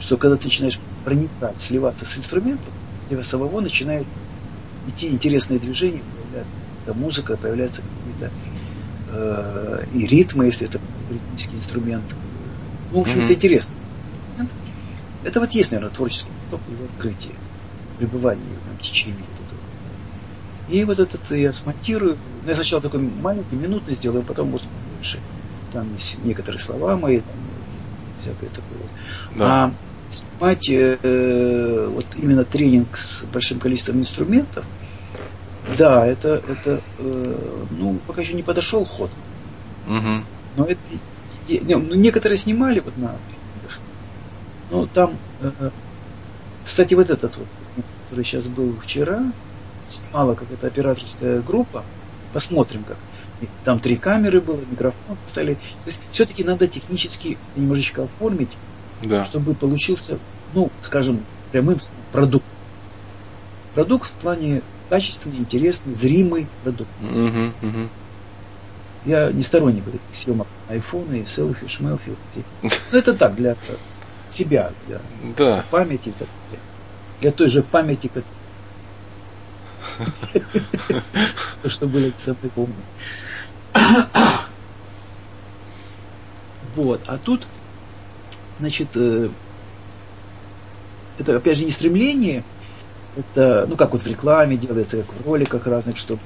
что 0.00 0.16
когда 0.16 0.36
ты 0.36 0.46
начинаешь 0.46 0.80
проникать, 1.04 1.60
сливаться 1.60 2.04
с 2.04 2.18
инструментом, 2.18 2.72
у 3.06 3.10
тебя 3.10 3.22
самого 3.22 3.60
начинают 3.60 4.08
идти 4.88 5.08
интересные 5.08 5.58
движения, 5.60 6.02
появляется 6.02 6.94
музыка, 6.94 7.36
появляются 7.36 7.82
какие-то 7.82 8.32
э, 9.08 9.84
и 9.94 10.06
ритмы, 10.06 10.46
если 10.46 10.68
это 10.68 10.78
ритмический 11.10 11.56
инструмент. 11.56 12.04
Ну, 12.92 12.98
в 12.98 13.02
общем, 13.02 13.18
mm-hmm. 13.18 13.24
это 13.24 13.34
интересно. 13.34 13.74
Это 15.24 15.40
вот 15.40 15.50
есть, 15.52 15.72
наверное, 15.72 15.92
творческий 15.92 16.30
поток 16.44 16.60
его 16.70 16.84
открытие, 16.84 17.32
пребывание 17.98 18.44
в 18.78 18.82
течение 18.82 19.16
этого. 19.16 19.60
И 20.68 20.84
вот 20.84 21.00
этот 21.00 21.30
я 21.32 21.52
смонтирую. 21.52 22.16
Ну, 22.44 22.48
я 22.48 22.54
сначала 22.54 22.80
такой 22.80 23.00
маленький, 23.00 23.56
минутный 23.56 23.94
сделаю, 23.94 24.22
потом, 24.22 24.50
может, 24.50 24.66
больше. 24.94 25.18
Там 25.72 25.92
есть 25.94 26.16
некоторые 26.24 26.60
слова 26.60 26.96
мои, 26.96 27.18
там, 27.18 27.34
всякое 28.22 28.50
такое. 28.50 28.88
Да. 29.36 29.64
А 29.64 29.72
снимать 30.10 30.70
э, 30.70 31.90
вот 31.92 32.06
именно 32.16 32.44
тренинг 32.44 32.96
с 32.96 33.24
большим 33.24 33.58
количеством 33.58 33.98
инструментов, 33.98 34.64
да, 35.78 36.06
это, 36.06 36.42
это 36.48 36.80
э, 36.98 37.64
ну, 37.70 37.98
пока 38.06 38.20
еще 38.20 38.34
не 38.34 38.42
подошел 38.42 38.84
ход. 38.84 39.10
Угу. 39.86 40.24
Но 40.56 40.64
это, 40.64 40.80
не, 41.48 41.74
ну, 41.74 41.94
некоторые 41.94 42.38
снимали 42.38 42.80
вот 42.80 42.96
на 42.96 43.16
ну, 44.70 44.86
там, 44.86 45.16
э, 45.40 45.70
кстати, 46.64 46.94
вот 46.94 47.10
этот 47.10 47.36
вот, 47.36 47.46
который 48.04 48.24
сейчас 48.24 48.46
был 48.46 48.74
вчера, 48.82 49.32
снимала 49.86 50.34
какая-то 50.34 50.66
операторская 50.66 51.40
группа. 51.40 51.84
Посмотрим, 52.32 52.84
как. 52.84 52.96
Там 53.64 53.80
три 53.80 53.96
камеры 53.96 54.40
было, 54.40 54.60
микрофон 54.68 55.16
поставили. 55.24 55.54
То 55.54 55.86
есть 55.86 56.02
все-таки 56.10 56.42
надо 56.42 56.66
технически 56.66 57.38
немножечко 57.54 58.04
оформить, 58.04 58.50
да. 59.02 59.24
чтобы 59.24 59.54
получился, 59.54 60.18
ну, 60.54 60.70
скажем, 60.82 61.20
прямым 61.52 61.78
продукт. 62.12 62.46
Продукт 63.74 64.08
в 64.08 64.12
плане 64.14 64.62
качественный, 64.88 65.38
интересный, 65.38 65.94
зримый 65.94 66.46
продукт. 66.62 66.90
Угу, 67.02 67.68
угу. 67.68 67.88
Я 69.04 69.30
не 69.30 69.42
сторонник 69.42 69.86
этих 69.86 70.00
съемок 70.12 70.48
айфона 70.68 71.14
и 71.14 71.26
селфи, 71.26 71.68
шмелфи. 71.68 72.10
Вот 72.10 72.44
ну, 72.92 72.98
это 72.98 73.14
так, 73.14 73.34
для 73.36 73.56
себя, 74.28 74.72
для 74.86 75.00
да. 75.36 75.64
памяти, 75.70 76.12
для, 76.18 76.26
для 77.20 77.30
той 77.30 77.48
же 77.48 77.62
памяти, 77.62 78.10
как 78.12 78.24
то, 81.62 81.68
что 81.68 81.86
было 81.86 82.10
самое 82.18 82.50
помню. 82.54 82.74
Вот, 86.74 87.00
а 87.06 87.16
тут, 87.16 87.46
значит, 88.58 88.88
э, 88.96 89.30
это 91.18 91.36
опять 91.36 91.56
же 91.56 91.64
не 91.64 91.70
стремление, 91.70 92.44
это, 93.16 93.66
ну 93.68 93.76
как 93.76 93.92
вот 93.92 94.02
в 94.02 94.06
рекламе 94.06 94.56
делается, 94.56 94.98
как 94.98 95.14
в 95.14 95.26
роликах 95.26 95.66
разных, 95.66 95.96
чтобы 95.96 96.20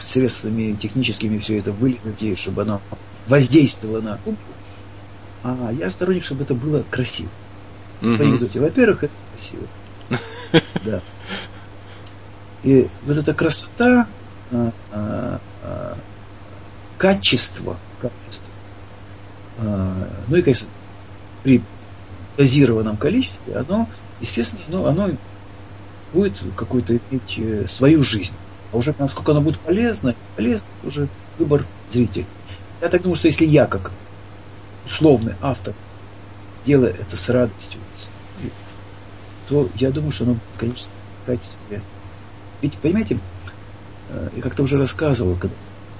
средствами 0.00 0.72
техническими 0.74 1.38
все 1.38 1.58
это 1.58 1.72
вылить, 1.72 2.00
и 2.20 2.34
чтобы 2.36 2.62
оно 2.62 2.80
воздействовало 3.28 4.00
на. 4.00 4.18
А 5.44 5.70
я 5.72 5.90
сторонник, 5.90 6.24
чтобы 6.24 6.44
это 6.44 6.54
было 6.54 6.82
красиво. 6.90 7.28
Угу. 8.02 8.48
Во-первых, 8.54 9.04
это 9.04 9.12
красиво. 9.32 9.66
Да. 10.84 11.00
И 12.62 12.88
вот 13.04 13.16
эта 13.16 13.34
красота, 13.34 14.08
а, 14.50 14.72
а, 14.92 15.40
а, 15.62 15.98
качество, 16.98 17.76
качество, 18.00 18.52
ну 20.28 20.36
и, 20.36 20.42
конечно, 20.42 20.66
при 21.42 21.62
дозированном 22.36 22.96
количестве, 22.96 23.56
оно, 23.56 23.88
естественно, 24.20 24.62
ну, 24.68 24.86
оно 24.86 25.10
будет 26.12 26.42
какую-то 26.56 26.96
иметь 26.96 27.38
э, 27.38 27.66
свою 27.68 28.02
жизнь. 28.02 28.34
А 28.72 28.76
уже 28.76 28.94
насколько 28.98 29.32
оно 29.32 29.40
будет 29.40 29.58
полезно, 29.60 30.14
полезно, 30.36 30.66
уже 30.84 31.08
выбор 31.38 31.64
зрителя. 31.90 32.26
Я 32.80 32.88
так 32.88 33.02
думаю, 33.02 33.16
что 33.16 33.28
если 33.28 33.46
я 33.46 33.66
как 33.66 33.92
условный 34.84 35.34
автор 35.40 35.74
делаю 36.64 36.94
это 36.94 37.16
с 37.16 37.28
радостью, 37.28 37.80
то 39.48 39.68
я 39.76 39.90
думаю, 39.90 40.12
что 40.12 40.24
оно 40.24 40.34
будет, 40.34 40.42
конечно, 40.58 40.90
качественно. 41.24 41.82
Ведь, 42.62 42.74
понимаете, 42.78 43.18
э, 44.10 44.30
я 44.36 44.42
как-то 44.42 44.62
уже 44.62 44.76
рассказывал, 44.76 45.36
когда 45.36 45.54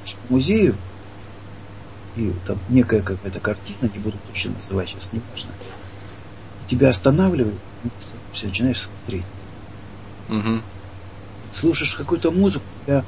в 0.04 0.30
музею, 0.30 0.76
и 2.16 2.32
там 2.46 2.58
некая 2.68 3.02
какая-то 3.02 3.40
картина, 3.40 3.90
не 3.92 3.98
буду 3.98 4.16
точно 4.28 4.52
называть 4.54 4.88
сейчас, 4.88 5.12
не 5.12 5.20
важно, 5.32 5.50
тебя 6.66 6.88
останавливает, 6.88 7.54
все 8.32 8.46
начинаешь 8.46 8.80
смотреть. 8.80 9.24
Угу. 10.28 10.62
Слушаешь 11.52 11.94
какую-то 11.94 12.30
музыку, 12.30 12.64
тебя 12.84 13.04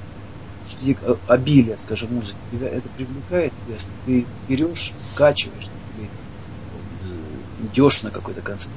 среди 0.64 0.96
обилия, 1.26 1.76
скажем, 1.76 2.14
музыки, 2.14 2.38
тебя 2.50 2.68
это 2.68 2.88
привлекает, 2.90 3.52
тебя, 3.64 3.76
ты 4.04 4.26
берешь, 4.46 4.94
скачиваешь, 5.06 5.70
или 5.94 6.08
идешь 7.60 8.02
на 8.02 8.10
какой-то 8.10 8.42
концерт, 8.42 8.70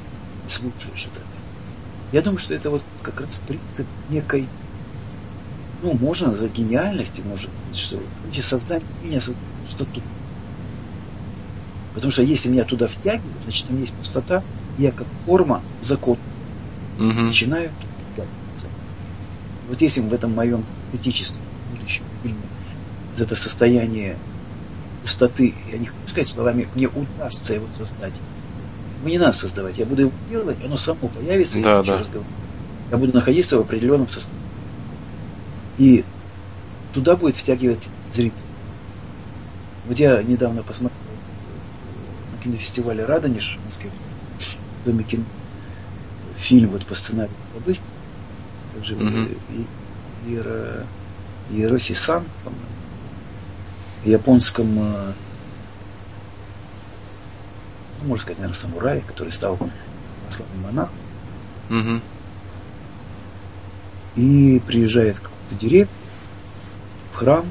слушаешь 0.49 1.07
это. 1.07 1.21
Я 2.11 2.21
думаю, 2.21 2.39
что 2.39 2.53
это 2.53 2.69
вот 2.69 2.83
как 3.01 3.21
раз 3.21 3.29
принцип 3.47 3.87
некой, 4.07 4.47
ну, 5.81 5.93
можно 5.97 6.27
назвать 6.27 6.51
гениальности, 6.51 7.21
может 7.21 7.51
быть, 7.65 7.77
что 7.77 7.99
создание 8.41 8.85
меня 9.01 9.21
создать 9.21 9.43
пустоту. 9.63 10.01
Потому 11.93 12.11
что 12.11 12.23
если 12.23 12.49
меня 12.49 12.63
туда 12.63 12.87
втягивают, 12.87 13.43
значит, 13.43 13.67
там 13.67 13.77
есть 13.77 13.93
пустота, 13.95 14.43
я 14.81 14.91
как 14.91 15.07
форма 15.25 15.61
закон 15.81 16.17
угу. 16.97 17.05
начинаю. 17.05 17.71
Вот 19.69 19.81
если 19.81 20.01
в 20.01 20.11
этом 20.13 20.33
моем 20.33 20.65
критическом 20.91 21.39
будущем 21.71 22.03
фильме 22.23 22.41
вот 23.11 23.21
это 23.21 23.35
состояние 23.35 24.17
пустоты, 25.03 25.53
я 25.71 25.77
не 25.77 25.85
хочу 25.85 26.07
сказать 26.07 26.27
словами, 26.27 26.67
мне 26.75 26.87
удастся 26.87 27.53
его 27.53 27.67
создать, 27.71 28.13
мне 29.03 29.13
не 29.13 29.19
надо 29.19 29.33
создавать, 29.33 29.77
я 29.77 29.85
буду 29.85 30.01
его 30.01 30.11
делать, 30.29 30.57
оно 30.63 30.77
само 30.77 31.07
появится, 31.07 31.61
да, 31.61 31.77
я 31.77 31.83
да. 31.83 31.99
разговор. 31.99 32.27
Я 32.89 32.97
буду 32.97 33.13
находиться 33.13 33.57
в 33.57 33.61
определенном 33.61 34.09
состоянии. 34.09 34.41
И 35.77 36.03
туда 36.93 37.15
будет 37.15 37.35
втягивать 37.35 37.87
зритель. 38.13 38.35
Вот 39.87 39.97
я 39.97 40.21
недавно 40.21 40.63
посмотрел 40.63 40.99
на 42.35 42.43
кинофестивале 42.43 43.05
Радонеж 43.05 43.57
в 43.61 43.65
Москве, 43.65 43.89
Доме 44.85 45.03
кино, 45.03 45.23
фильм 46.37 46.69
вот 46.69 46.85
по 46.85 46.95
сценарию 46.95 47.35
Бабыст, 47.53 47.83
также 48.73 48.95
mm-hmm. 48.95 49.67
Ира, 50.27 50.85
Ироси 51.51 51.93
Сан, 51.93 52.23
по-моему, 52.43 52.65
японском 54.05 54.67
э, 54.79 55.13
ну, 58.01 58.07
можно 58.07 58.21
сказать, 58.23 58.39
наверное, 58.39 58.59
самурай, 58.59 59.01
который 59.01 59.31
стал 59.31 59.57
православным 59.57 60.61
монахом. 60.63 60.95
Угу. 61.69 62.01
И 64.15 64.61
приезжает 64.65 65.17
в 65.17 65.21
какую-то 65.21 65.55
деревню, 65.55 65.93
в 67.13 67.15
храм, 67.15 67.45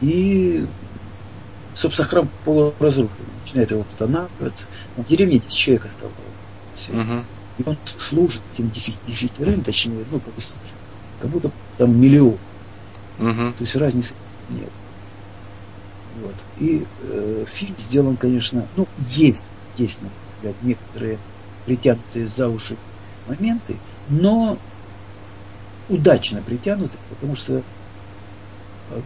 и, 0.00 0.66
собственно, 1.80 2.08
храм 2.08 2.28
полуразрушен, 2.44 3.10
начинает 3.40 3.70
его 3.70 3.82
восстанавливаться. 3.82 4.66
в 4.96 5.04
деревне 5.06 5.38
10 5.38 5.52
человек 5.52 5.86
осталось. 5.86 6.14
Все. 6.76 6.92
Угу. 6.92 7.24
И 7.58 7.62
он 7.68 7.76
служит 7.98 8.42
этим 8.52 8.70
десятерым, 8.70 9.62
точнее, 9.62 10.04
ну, 10.10 10.20
как, 10.20 10.34
как 11.20 11.30
будто 11.30 11.50
там 11.78 11.98
миллион. 11.98 12.38
Угу. 13.18 13.52
То 13.52 13.60
есть 13.60 13.76
разницы 13.76 14.12
нет. 14.50 14.68
Вот. 16.20 16.34
И 16.58 16.86
э, 17.02 17.44
фильм 17.50 17.74
сделан, 17.78 18.16
конечно, 18.16 18.66
ну, 18.76 18.86
есть, 19.08 19.48
есть, 19.78 20.00
например, 20.02 20.56
некоторые 20.62 21.18
притянутые 21.64 22.26
за 22.26 22.48
уши 22.48 22.76
моменты, 23.26 23.76
но 24.08 24.58
удачно 25.88 26.42
притянуты, 26.42 26.96
потому 27.08 27.36
что 27.36 27.62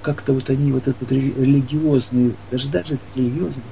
как-то 0.02 0.32
вот 0.32 0.51
они, 0.51 0.73
вот 0.73 0.89
этот 0.89 1.11
религиозный, 1.11 2.35
даже 2.51 2.69
даже 2.69 2.94
этот 2.94 3.16
религиозный, 3.16 3.62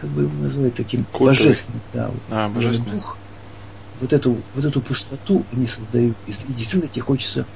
как 0.00 0.10
бы 0.10 0.22
его 0.22 0.42
назвать 0.42 0.74
таким 0.74 1.04
Культовый. 1.04 1.36
божественным, 1.36 1.80
да, 1.92 2.08
вот, 2.08 2.20
а, 2.30 2.48
божественный. 2.48 2.96
дух, 2.96 3.16
вот 4.00 4.12
эту, 4.12 4.36
вот 4.54 4.64
эту 4.64 4.80
пустоту 4.80 5.44
они 5.52 5.66
создают, 5.66 6.16
и 6.26 6.32
действительно 6.52 6.88
тебе 6.88 7.02
хочется 7.02 7.46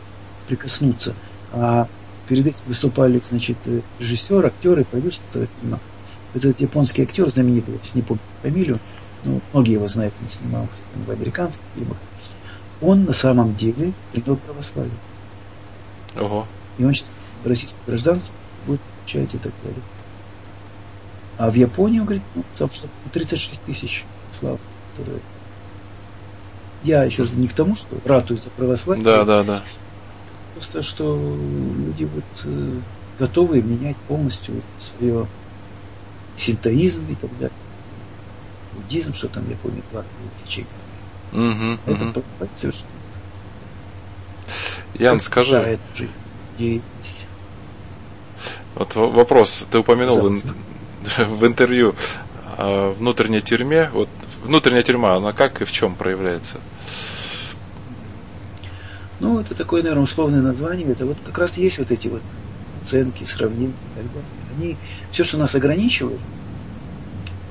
прикоснуться. 0.46 1.14
А 1.52 1.88
перед 2.28 2.46
этим 2.46 2.60
выступали, 2.66 3.20
значит, 3.28 3.56
режиссер, 3.98 4.46
актер 4.46 4.78
и 4.80 4.84
продюсер 4.84 5.20
этого 5.30 5.48
фильма. 5.60 5.80
Этот 6.34 6.60
японский 6.60 7.02
актер, 7.02 7.28
знаменитый, 7.30 7.74
я 7.74 7.80
сейчас 7.82 7.94
не 7.94 8.02
помню 8.02 8.22
фамилию, 8.42 8.78
но 9.24 9.40
многие 9.52 9.72
его 9.72 9.88
знают, 9.88 10.14
он 10.22 10.28
снимался 10.28 10.82
в 11.06 11.10
американских 11.10 11.64
фильмах. 11.74 11.96
Он 12.80 13.04
на 13.04 13.12
самом 13.12 13.54
деле 13.54 13.92
принял 14.12 14.36
православие. 14.36 14.92
Ого. 16.16 16.46
И 16.78 16.84
он 16.84 16.94
сейчас 16.94 17.06
российский 17.44 17.78
гражданство 17.86 18.34
будет 18.66 18.80
получать 18.80 19.34
и 19.34 19.38
так 19.38 19.52
далее. 19.62 19.82
А 21.38 21.50
в 21.50 21.54
Японию, 21.54 22.04
говорит, 22.04 22.22
ну, 22.34 22.42
потому 22.52 22.70
что 22.70 22.88
36 23.12 23.62
тысяч 23.62 24.04
слав, 24.32 24.58
которые... 24.96 25.20
Я 26.84 27.04
еще 27.04 27.26
не 27.28 27.48
к 27.48 27.52
тому, 27.52 27.76
что 27.76 27.96
ратуют 28.04 28.44
за 28.44 28.50
православие. 28.50 29.04
Да, 29.04 29.24
да, 29.24 29.42
да. 29.42 29.62
Просто, 30.54 30.82
что 30.82 31.16
люди 31.16 32.04
вот 32.04 32.24
э, 32.44 32.80
готовы 33.18 33.62
менять 33.62 33.96
полностью 34.08 34.62
свое 34.78 35.26
синтоизм 36.36 37.04
и 37.08 37.14
так 37.14 37.30
далее. 37.38 37.56
Буддизм, 38.74 39.12
что 39.14 39.28
там 39.28 39.44
в 39.44 39.50
Японии, 39.50 39.82
два 39.90 40.04
течения. 40.44 40.68
Угу, 41.32 41.78
Это 41.86 42.20
угу. 42.20 42.24
совершенно 42.54 42.90
Ян, 44.94 45.20
скажи, 45.20 45.52
Да, 45.52 45.62
это 45.62 45.82
же 45.94 46.08
деятельность. 46.58 47.17
Вот 48.74 48.94
вопрос, 48.94 49.64
ты 49.70 49.78
упомянул 49.78 50.28
в, 50.28 50.42
в 51.18 51.46
интервью 51.46 51.94
о 52.56 52.90
внутренней 52.90 53.40
тюрьме. 53.40 53.90
Вот 53.92 54.08
внутренняя 54.44 54.82
тюрьма, 54.82 55.14
она 55.16 55.32
как 55.32 55.60
и 55.62 55.64
в 55.64 55.72
чем 55.72 55.94
проявляется? 55.94 56.60
Ну, 59.20 59.40
это 59.40 59.54
такое, 59.54 59.82
наверное, 59.82 60.04
условное 60.04 60.42
название. 60.42 60.86
Это 60.88 61.06
вот 61.06 61.18
как 61.24 61.38
раз 61.38 61.56
есть 61.56 61.78
вот 61.78 61.90
эти 61.90 62.08
вот 62.08 62.22
оценки, 62.82 63.24
сравнения 63.24 63.72
и 63.72 63.98
так 63.98 64.06
далее. 64.06 64.28
Они, 64.56 64.76
все, 65.10 65.24
что 65.24 65.38
нас 65.38 65.54
ограничивает, 65.54 66.20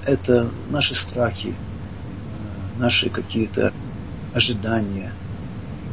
это 0.05 0.49
наши 0.69 0.95
страхи, 0.95 1.49
э, 1.49 2.79
наши 2.79 3.09
какие-то 3.09 3.73
ожидания. 4.33 5.11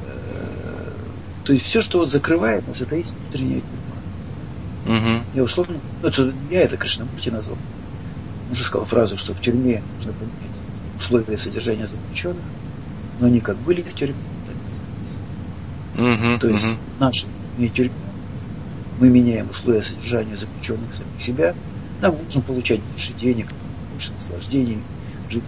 Э, 0.06 0.92
То 1.44 1.52
есть 1.52 1.66
все, 1.66 1.82
что 1.82 1.98
вот 1.98 2.10
закрывает 2.10 2.66
нас, 2.68 2.80
это 2.80 2.94
есть 2.96 3.14
внутренняя 3.16 3.60
тюрьма. 3.60 3.83
Угу. 4.86 5.24
Я 5.34 5.42
условно, 5.42 5.76
ну, 6.02 6.08
это, 6.08 6.32
я 6.50 6.62
это 6.62 6.76
Кришнамурти 6.76 7.30
назвал. 7.30 7.56
Он 8.46 8.52
уже 8.52 8.64
сказал 8.64 8.86
фразу, 8.86 9.16
что 9.16 9.32
в 9.32 9.40
тюрьме 9.40 9.82
нужно 9.96 10.12
поменять 10.12 10.54
условия 10.98 11.38
содержания 11.38 11.86
заключенных, 11.86 12.44
но 13.20 13.26
они 13.26 13.40
как 13.40 13.56
были 13.58 13.82
в 13.82 13.94
тюрьме, 13.94 14.16
так 14.46 14.56
и 14.56 16.02
остались. 16.04 16.32
Угу. 16.32 16.40
То 16.40 16.48
есть 16.48 16.78
наша 16.98 17.26
не 17.58 17.68
тюрьма, 17.68 17.94
мы 18.98 19.08
меняем 19.08 19.48
условия 19.50 19.82
содержания 19.82 20.36
заключенных 20.36 20.94
самих 20.94 21.20
себя, 21.20 21.54
мы 22.02 22.12
можем 22.12 22.42
получать 22.42 22.80
больше 22.80 23.12
денег, 23.14 23.48
больше 23.92 24.12
наслаждений, 24.12 24.78
жить 25.30 25.44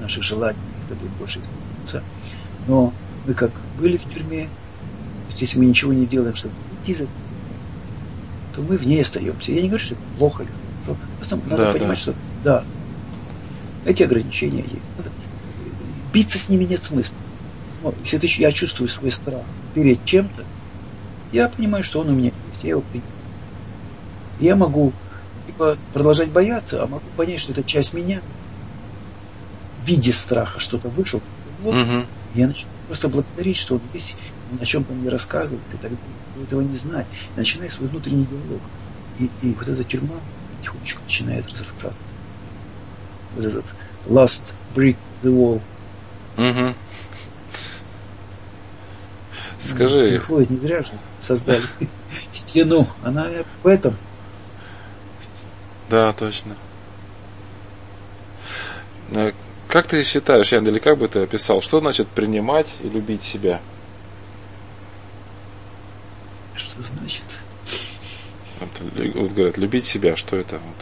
наших 0.00 0.22
желаний, 0.22 0.58
это 0.86 0.98
будет 0.98 1.12
больше 1.12 1.40
исполняться. 1.40 2.02
Но 2.66 2.92
мы 3.26 3.34
как 3.34 3.50
были 3.78 3.96
в 3.96 4.04
тюрьме, 4.04 4.44
то 4.44 5.30
есть 5.30 5.42
если 5.42 5.58
мы 5.58 5.66
ничего 5.66 5.92
не 5.92 6.06
делаем, 6.06 6.34
чтобы 6.34 6.54
выйти 6.70 6.92
из 6.92 7.02
этого, 7.02 7.10
то 8.52 8.62
мы 8.62 8.76
в 8.76 8.86
ней 8.86 9.02
остаемся. 9.02 9.52
Я 9.52 9.62
не 9.62 9.68
говорю, 9.68 9.84
что 9.84 9.94
это 9.94 10.02
плохо 10.16 10.44
хорошо. 10.84 11.00
Просто 11.16 11.36
надо 11.36 11.64
Да, 11.64 11.72
понимать, 11.72 11.96
да. 11.98 12.02
что 12.02 12.14
да, 12.42 12.64
эти 13.84 14.02
ограничения 14.02 14.62
есть. 14.62 14.90
Надо- 14.96 15.10
биться 16.12 16.38
с 16.38 16.48
ними 16.48 16.64
нет 16.64 16.82
смысла. 16.82 17.16
Но 17.80 17.94
если 17.98 18.18
ты- 18.18 18.28
я 18.38 18.50
чувствую 18.52 18.88
свой 18.88 19.10
страх 19.10 19.46
перед 19.72 20.04
чем-то, 20.04 20.44
я 21.32 21.48
понимаю, 21.48 21.84
что 21.84 22.00
он 22.00 22.08
у 22.08 22.12
меня 22.16 22.30
есть, 22.48 22.64
я 22.64 22.70
его 22.70 22.82
принимаю. 22.82 23.10
Я 24.38 24.56
могу 24.56 24.92
либо 25.46 25.78
продолжать 25.92 26.30
бояться, 26.30 26.82
а 26.82 26.86
могу 26.86 27.10
понять, 27.10 27.40
что 27.40 27.52
это 27.52 27.62
часть 27.64 27.92
меня. 27.92 28.22
В 29.76 29.86
виде 29.86 30.12
страха 30.12 30.60
что-то 30.60 30.88
вышел, 30.88 31.22
вот, 31.58 31.74
Угу. 31.74 32.06
я 32.34 32.48
начинаю 32.48 32.76
просто 32.86 33.08
благодарить, 33.08 33.56
что 33.56 33.76
он 33.76 33.82
он 33.82 33.90
о 34.60 34.64
чем-то 34.64 34.92
мне 34.92 35.08
рассказывает, 35.08 35.62
и 35.72 35.76
так 35.76 35.92
этого 36.42 36.60
не 36.62 36.76
знать. 36.76 37.06
Я 37.36 37.40
начинаю 37.40 37.70
свой 37.70 37.88
внутренний 37.88 38.26
диалог. 38.26 38.60
И, 39.18 39.30
и 39.42 39.52
вот 39.52 39.68
эта 39.68 39.84
тюрьма 39.84 40.16
потихонечку 40.58 41.02
начинает 41.02 41.46
разрушаться. 41.46 41.92
Вот 43.36 43.44
этот 43.44 43.64
last 44.06 44.54
brick 44.74 44.96
the 45.22 45.30
wall. 45.30 45.60
Угу. 46.36 46.74
Скажи, 49.58 50.08
Приходит 50.10 50.50
не 50.50 50.56
зря 50.58 50.80
же 50.82 50.92
создали 51.20 51.62
стену. 52.32 52.88
Она 53.04 53.28
в 53.62 53.66
этом. 53.66 53.96
да, 55.90 56.12
точно. 56.14 56.56
Э, 59.12 59.32
Как 59.68 59.86
ты 59.86 60.02
считаешь, 60.02 60.50
Ян, 60.52 60.66
или 60.66 60.78
как 60.78 60.96
бы 60.98 61.08
ты 61.08 61.20
описал, 61.20 61.60
что 61.60 61.80
значит 61.80 62.08
принимать 62.08 62.74
и 62.82 62.88
любить 62.88 63.22
себя? 63.22 63.60
Что 66.60 66.82
значит? 66.82 67.22
Вот, 68.60 68.68
лю- 68.94 69.12
вот 69.22 69.32
говорят, 69.32 69.56
любить 69.56 69.84
себя, 69.86 70.14
что 70.14 70.36
это? 70.36 70.56
Вот. 70.58 70.76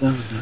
Да, 0.00 0.14
да. 0.30 0.38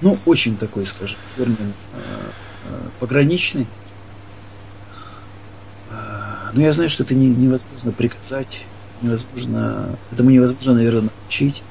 Ну, 0.00 0.18
очень 0.24 0.56
такой, 0.56 0.86
скажем, 0.86 1.18
термин 1.36 1.74
э, 1.94 2.30
э, 2.64 2.88
пограничный. 3.00 3.66
Э, 5.90 6.50
Но 6.52 6.60
я 6.62 6.72
знаю, 6.72 6.90
что 6.90 7.02
это 7.02 7.14
не- 7.14 7.26
невозможно 7.26 7.90
приказать, 7.92 8.66
невозможно, 9.00 9.98
этому 10.12 10.30
невозможно, 10.30 10.74
наверное, 10.74 11.08
научить. 11.20 11.62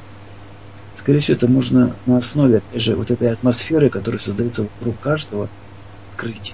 Скорее 0.99 1.19
всего, 1.19 1.35
это 1.37 1.47
можно 1.47 1.95
на 2.05 2.17
основе, 2.17 2.57
опять 2.57 2.81
же, 2.81 2.95
вот 2.95 3.09
этой 3.09 3.31
атмосферы, 3.31 3.89
которая 3.89 4.19
создается 4.19 4.63
вокруг 4.63 4.99
каждого, 4.99 5.49
открыть. 6.11 6.53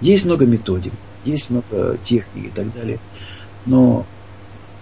Есть 0.00 0.24
много 0.26 0.44
методик, 0.44 0.92
есть 1.24 1.48
много 1.50 1.96
техник 1.98 2.46
и 2.46 2.50
так 2.50 2.72
далее. 2.74 3.00
Но 3.66 4.06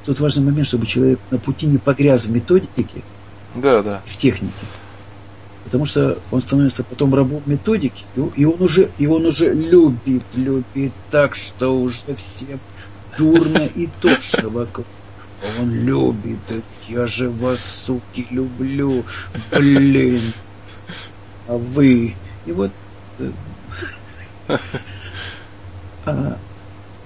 тут 0.05 0.21
важный 0.21 0.45
момент, 0.45 0.69
чтобы 0.69 0.87
человек 0.87 1.19
на 1.31 1.39
пути 1.39 1.67
не 1.67 1.79
погряз 1.79 2.25
в 2.25 2.31
методике, 2.31 3.03
Да, 3.55 3.83
да. 3.83 4.03
в 4.07 4.17
технике. 4.17 4.55
Потому 5.65 5.85
что 5.85 6.19
он 6.31 6.41
становится 6.41 6.83
потом 6.83 7.15
рабом 7.15 7.43
методики, 7.45 8.05
и 8.37 8.45
он- 8.45 8.63
уже, 8.63 8.91
и 8.99 9.07
он 9.07 9.27
уже 9.27 9.53
любит, 9.53 10.23
любит 10.35 10.93
так, 11.11 11.35
что 11.35 11.79
уже 11.79 12.15
всем 12.17 12.59
дурно 13.19 13.67
и 13.67 13.87
тошно 14.01 14.49
вокруг. 14.49 14.87
А 15.43 15.61
Он 15.63 15.73
любит, 15.73 16.39
я 16.89 17.07
же 17.07 17.31
вас, 17.31 17.61
суки, 17.61 18.27
люблю, 18.31 19.05
блин. 19.53 20.33
А 21.47 21.53
вы, 21.57 22.15
и 22.45 22.53
вот 22.53 22.73
э, 23.21 23.31
а 26.07 26.39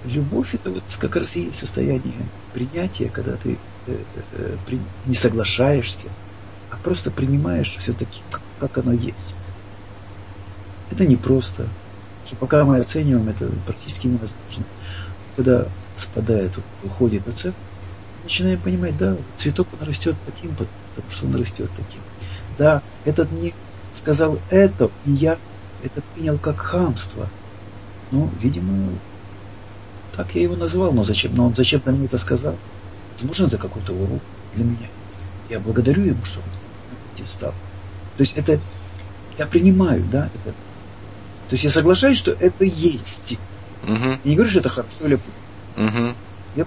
любовь 0.02 0.54
это 0.54 0.70
вот 0.70 0.84
как 0.98 1.16
раз 1.16 1.36
и 1.36 1.52
состояние 1.52 2.32
принятия, 2.52 3.10
когда 3.10 3.36
ты 3.36 3.62
э, 3.86 4.04
э, 4.14 4.58
при- 4.66 4.92
не 5.04 5.14
соглашаешься, 5.14 6.16
а 6.68 6.78
просто 6.78 7.10
принимаешь 7.12 7.76
все-таки, 7.78 8.24
как 8.58 8.78
оно 8.78 8.92
есть. 8.92 9.38
Это 10.88 11.06
непросто. 11.06 11.76
Что 12.22 12.36
пока 12.36 12.64
мы 12.64 12.78
оцениваем, 12.78 13.28
это 13.28 13.50
практически 13.64 14.06
невозможно. 14.06 14.66
Когда 15.34 15.74
спадает, 15.94 16.58
уходит 16.80 17.26
оценка, 17.28 17.58
начинаем 18.22 18.62
понимать, 18.62 18.96
да, 18.96 19.18
цветок 19.36 19.68
он 19.72 19.80
растет 19.86 20.22
таким, 20.24 20.56
потому 20.56 21.10
что 21.10 21.26
он 21.26 21.34
растет 21.36 21.74
таким. 21.74 22.04
Да, 22.48 22.84
этот 23.04 23.30
мне 23.32 23.54
сказал 23.92 24.44
это, 24.48 24.92
и 25.02 25.12
я 25.12 25.40
это 25.78 26.02
принял 26.12 26.38
как 26.40 26.60
хамство. 26.60 27.32
Ну, 28.10 28.30
видимо, 28.36 29.02
так 30.16 30.34
я 30.34 30.42
его 30.42 30.56
назвал, 30.56 30.92
но 30.92 31.04
зачем? 31.04 31.34
Но 31.34 31.46
он 31.46 31.54
зачем-то 31.54 31.90
мне 31.90 32.06
это 32.06 32.18
сказал. 32.18 32.56
Возможно, 33.14 33.46
это 33.46 33.58
какой-то 33.58 33.92
урок 33.92 34.20
для 34.54 34.64
меня. 34.64 34.88
Я 35.48 35.60
благодарю 35.60 36.04
ему, 36.04 36.24
что 36.24 36.40
он 36.40 37.26
встал. 37.26 37.52
То 38.16 38.22
есть 38.22 38.36
это 38.36 38.60
я 39.38 39.46
принимаю, 39.46 40.04
да, 40.10 40.28
это. 40.34 40.52
То 41.48 41.54
есть 41.54 41.64
я 41.64 41.70
соглашаюсь, 41.70 42.18
что 42.18 42.32
это 42.32 42.64
есть. 42.64 43.38
Угу. 43.84 43.92
Я 43.92 44.20
не 44.24 44.34
говорю, 44.34 44.50
что 44.50 44.60
это 44.60 44.68
хорошо 44.68 45.06
или 45.06 45.16
плохо. 45.16 45.88
Угу. 45.88 46.14
Я 46.56 46.66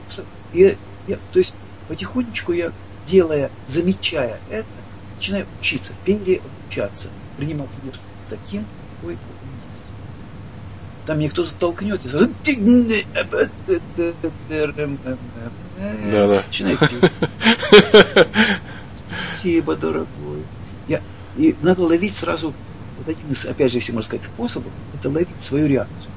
я, 0.53 0.75
я, 1.07 1.17
то 1.31 1.39
есть 1.39 1.55
потихонечку 1.87 2.53
я, 2.53 2.71
делая, 3.07 3.51
замечая 3.67 4.39
это, 4.49 4.67
начинаю 5.15 5.45
учиться, 5.59 5.93
переобучаться, 6.05 7.09
принимать 7.37 7.69
мир 7.83 7.93
таким, 8.29 8.65
какой. 8.95 9.17
Там 11.05 11.17
мне 11.17 11.29
кто-то 11.29 11.53
толкнет 11.53 12.03
и 12.03 12.09
сразу... 12.09 12.33
Да-да. 16.11 16.43
Начинаю 16.47 16.77
петь. 16.77 17.11
Спасибо, 18.95 19.75
дорогой. 19.75 20.43
Я, 20.87 21.01
и 21.37 21.55
надо 21.61 21.83
ловить 21.83 22.15
сразу, 22.15 22.53
вот 22.97 23.07
один 23.07 23.31
из, 23.31 23.45
опять 23.45 23.71
же, 23.71 23.77
если 23.77 23.91
можно 23.91 24.07
сказать, 24.07 24.25
способов, 24.33 24.71
это 24.93 25.09
ловить 25.09 25.41
свою 25.41 25.67
реакцию 25.67 26.11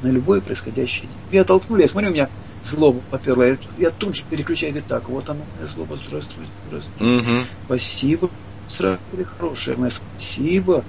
на 0.00 0.08
любое 0.08 0.40
происходящее. 0.40 1.08
Меня 1.30 1.44
толкнули, 1.44 1.82
я 1.82 1.88
смотрю, 1.88 2.10
у 2.10 2.12
меня 2.12 2.28
злоба 2.64 3.00
поперла. 3.10 3.46
Я, 3.46 3.58
я 3.76 3.90
тут 3.90 4.16
же 4.16 4.22
переключаю, 4.28 4.72
говорю, 4.72 4.86
так, 4.88 5.08
вот 5.08 5.28
она, 5.28 5.40
моя 5.56 5.66
злоба, 5.66 5.96
здравствуй, 5.96 6.46
здравствуй. 6.68 7.18
Угу. 7.18 7.46
Спасибо, 7.66 8.30
сразу 8.68 9.00
хорошая 9.38 9.76
моя, 9.76 9.90
спасибо. 9.90 10.84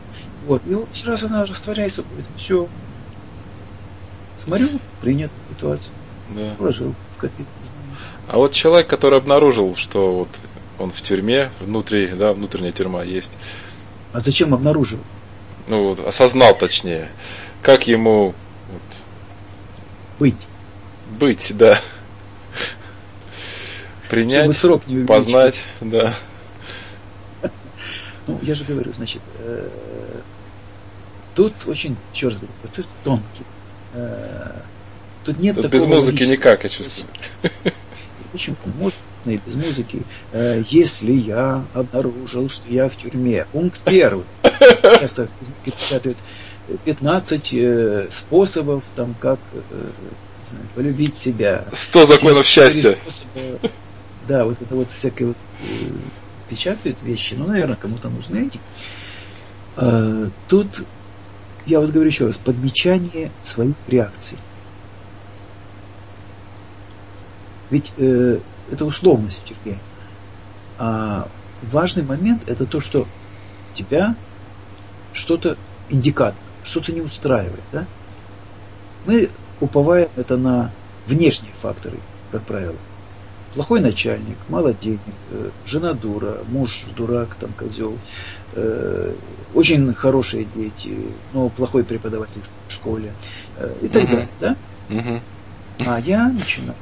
Вот, 0.46 0.62
и 0.66 0.74
вот 0.74 0.90
сразу 0.94 1.28
она 1.28 1.46
растворяется, 1.46 2.04
все. 2.38 2.68
Смотрю, 4.44 4.70
принят 5.02 5.32
ситуацию, 5.50 5.96
Да. 6.30 6.56
положил 6.58 6.96
в 7.16 7.20
копилку. 7.20 7.52
А 8.28 8.38
вот 8.38 8.54
человек, 8.54 8.88
который 8.88 9.18
обнаружил, 9.18 9.76
что 9.76 10.12
вот 10.12 10.30
он 10.78 10.92
в 10.92 11.02
тюрьме, 11.02 11.52
внутри, 11.60 12.08
да, 12.08 12.32
внутренняя 12.32 12.72
тюрьма 12.72 13.04
есть. 13.04 13.32
А 14.14 14.20
зачем 14.20 14.54
обнаружил? 14.54 15.00
Ну 15.68 15.90
вот, 15.90 16.00
осознал 16.00 16.58
точнее. 16.58 17.10
Как 17.62 17.88
ему 17.88 18.34
вот, 18.72 18.82
быть? 20.20 20.38
Быть, 21.20 21.52
да. 21.56 21.80
Принять, 24.10 24.56
срок 24.58 24.88
не 24.88 25.06
познать, 25.06 25.64
да. 25.82 26.14
Ну, 28.26 28.40
я 28.44 28.56
же 28.56 28.64
говорю, 28.64 28.94
значит, 28.94 29.22
э, 29.40 29.70
тут 31.40 31.54
очень, 31.68 31.96
еще 32.14 32.28
раз 32.28 32.38
говорю, 32.38 32.54
процесс 32.62 32.94
тонкий. 33.02 33.46
Э, 33.94 34.60
тут 35.24 35.40
нет 35.40 35.56
тут 35.56 35.72
без 35.72 35.86
музыки 35.86 36.24
никак, 36.24 36.64
я 36.64 36.70
чувствую. 36.70 37.08
Почему? 38.34 38.58
Можно 38.78 38.98
и 39.24 39.38
без 39.38 39.56
музыки. 39.56 40.02
Э, 40.34 40.62
если 40.70 41.14
я 41.14 41.64
обнаружил, 41.74 42.50
что 42.50 42.68
я 42.68 42.90
в 42.90 42.98
тюрьме. 42.98 43.46
Пункт 43.54 43.80
первый. 43.86 44.26
Часто 45.00 45.30
печатают 45.64 46.18
15 46.84 47.54
э, 47.54 48.08
способов, 48.12 48.84
там, 48.98 49.16
как 49.18 49.40
знаю, 49.70 50.66
полюбить 50.76 51.16
себя. 51.16 51.64
100 51.72 52.06
законов 52.06 52.46
счастья. 52.46 52.98
Способа, 53.08 53.72
да, 54.28 54.44
вот 54.44 54.62
это 54.62 54.76
вот 54.76 54.92
всякие 54.92 55.30
вот 55.30 55.38
печатают 56.50 57.02
вещи, 57.02 57.36
ну, 57.36 57.48
наверное, 57.48 57.78
кому-то 57.78 58.10
нужны. 58.10 58.52
Тут, 60.50 60.84
я 61.66 61.80
вот 61.80 61.92
говорю 61.92 62.10
еще 62.10 62.28
раз, 62.28 62.38
подмечание 62.38 63.32
своих 63.44 63.76
реакций. 63.88 64.38
Ведь 67.70 67.92
э, 67.98 68.40
это 68.72 68.86
условность 68.86 69.40
в 69.40 69.44
тюрьме. 69.44 69.78
А 70.78 71.28
важный 71.62 72.04
момент 72.04 72.44
это 72.48 72.66
то, 72.66 72.80
что 72.80 73.08
тебя 73.76 74.16
что-то 75.14 75.58
индикатор, 75.90 76.40
что-то 76.64 76.92
не 76.92 77.02
устраивает. 77.02 77.64
Да? 77.72 77.86
Мы 79.06 79.30
уповаем 79.60 80.10
это 80.16 80.38
на 80.38 80.72
внешние 81.06 81.54
факторы, 81.54 81.98
как 82.32 82.44
правило. 82.44 82.76
Плохой 83.54 83.80
начальник, 83.82 84.38
мало 84.48 84.74
денег, 84.74 85.00
э, 85.32 85.50
жена 85.66 85.94
дура, 85.94 86.38
муж 86.50 86.84
дурак, 86.96 87.36
там 87.40 87.52
козел, 87.54 87.98
э, 88.54 89.16
очень 89.56 89.92
хорошие 89.94 90.46
дети, 90.56 90.96
но 91.34 91.50
плохой 91.50 91.84
преподаватель 91.84 92.42
в 92.68 92.72
школе 92.72 93.12
э, 93.58 93.74
и 93.82 93.88
так 93.88 94.06
далее. 94.06 94.30
Да? 94.40 94.56
А 95.88 96.00
я 96.00 96.30
начинаю, 96.30 96.76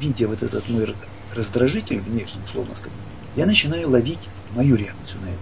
видя 0.00 0.28
вот 0.28 0.42
этот 0.42 0.66
мой 0.70 0.94
раздражитель 1.34 2.00
внешний, 2.00 2.40
условно 2.42 2.74
сказать, 2.74 2.96
я 3.36 3.44
начинаю 3.44 3.90
ловить 3.90 4.28
мою 4.54 4.76
реакцию 4.76 5.20
на 5.22 5.26
это. 5.26 5.38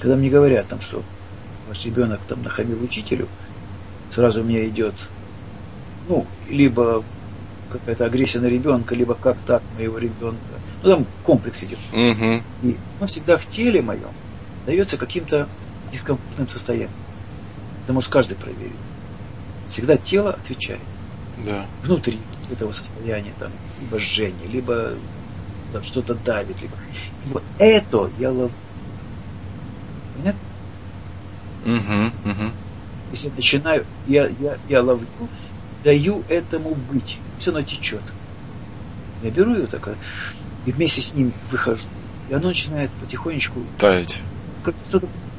Когда 0.00 0.16
мне 0.16 0.30
говорят 0.30 0.66
там, 0.68 0.80
что 0.80 1.02
ваш 1.68 1.84
ребенок 1.84 2.20
там 2.26 2.42
нахамил 2.42 2.82
учителю, 2.82 3.28
сразу 4.14 4.40
у 4.40 4.44
меня 4.44 4.66
идет, 4.66 4.94
ну, 6.08 6.26
либо 6.48 7.04
какая-то 7.70 8.04
агрессия 8.04 8.40
на 8.40 8.46
ребенка, 8.46 8.94
либо 8.94 9.14
как 9.14 9.38
так 9.46 9.62
моего 9.76 9.98
ребенка. 9.98 10.38
Ну, 10.82 10.90
там 10.90 11.06
комплекс 11.24 11.62
идет. 11.62 11.78
Угу. 11.92 12.42
И 12.62 12.76
он 13.00 13.06
всегда 13.06 13.36
в 13.36 13.46
теле 13.46 13.82
моем 13.82 14.10
дается 14.66 14.96
каким-то 14.96 15.48
дискомфортным 15.90 16.48
состоянием. 16.48 16.90
Это 17.84 17.92
может 17.92 18.10
каждый 18.10 18.36
проверить. 18.36 18.72
Всегда 19.70 19.96
тело 19.96 20.34
отвечает. 20.34 20.80
Да. 21.44 21.66
Внутри 21.82 22.20
этого 22.50 22.72
состояния, 22.72 23.32
там, 23.38 23.50
либо 23.80 23.98
жжение, 23.98 24.48
либо 24.48 24.94
там 25.72 25.82
что-то 25.82 26.14
давит, 26.14 26.60
либо. 26.60 26.74
И 27.24 27.28
вот 27.28 27.42
это 27.58 28.10
я 28.18 28.30
ловлю. 28.30 28.52
Понятно? 30.16 30.40
Угу, 31.64 32.30
угу. 32.30 32.52
Если 33.12 33.30
начинаю, 33.30 33.86
я, 34.06 34.28
я, 34.40 34.58
я 34.68 34.82
ловлю, 34.82 35.06
даю 35.84 36.22
этому 36.28 36.74
быть. 36.74 37.18
Все 37.38 37.50
оно 37.50 37.62
течет. 37.62 38.02
Я 39.22 39.30
беру 39.30 39.54
его 39.54 39.66
так, 39.66 39.88
и 40.66 40.72
вместе 40.72 41.00
с 41.00 41.14
ним 41.14 41.32
выхожу. 41.50 41.86
И 42.28 42.34
оно 42.34 42.48
начинает 42.48 42.90
потихонечку... 43.00 43.60
Таять. 43.78 44.20
Как 44.64 44.74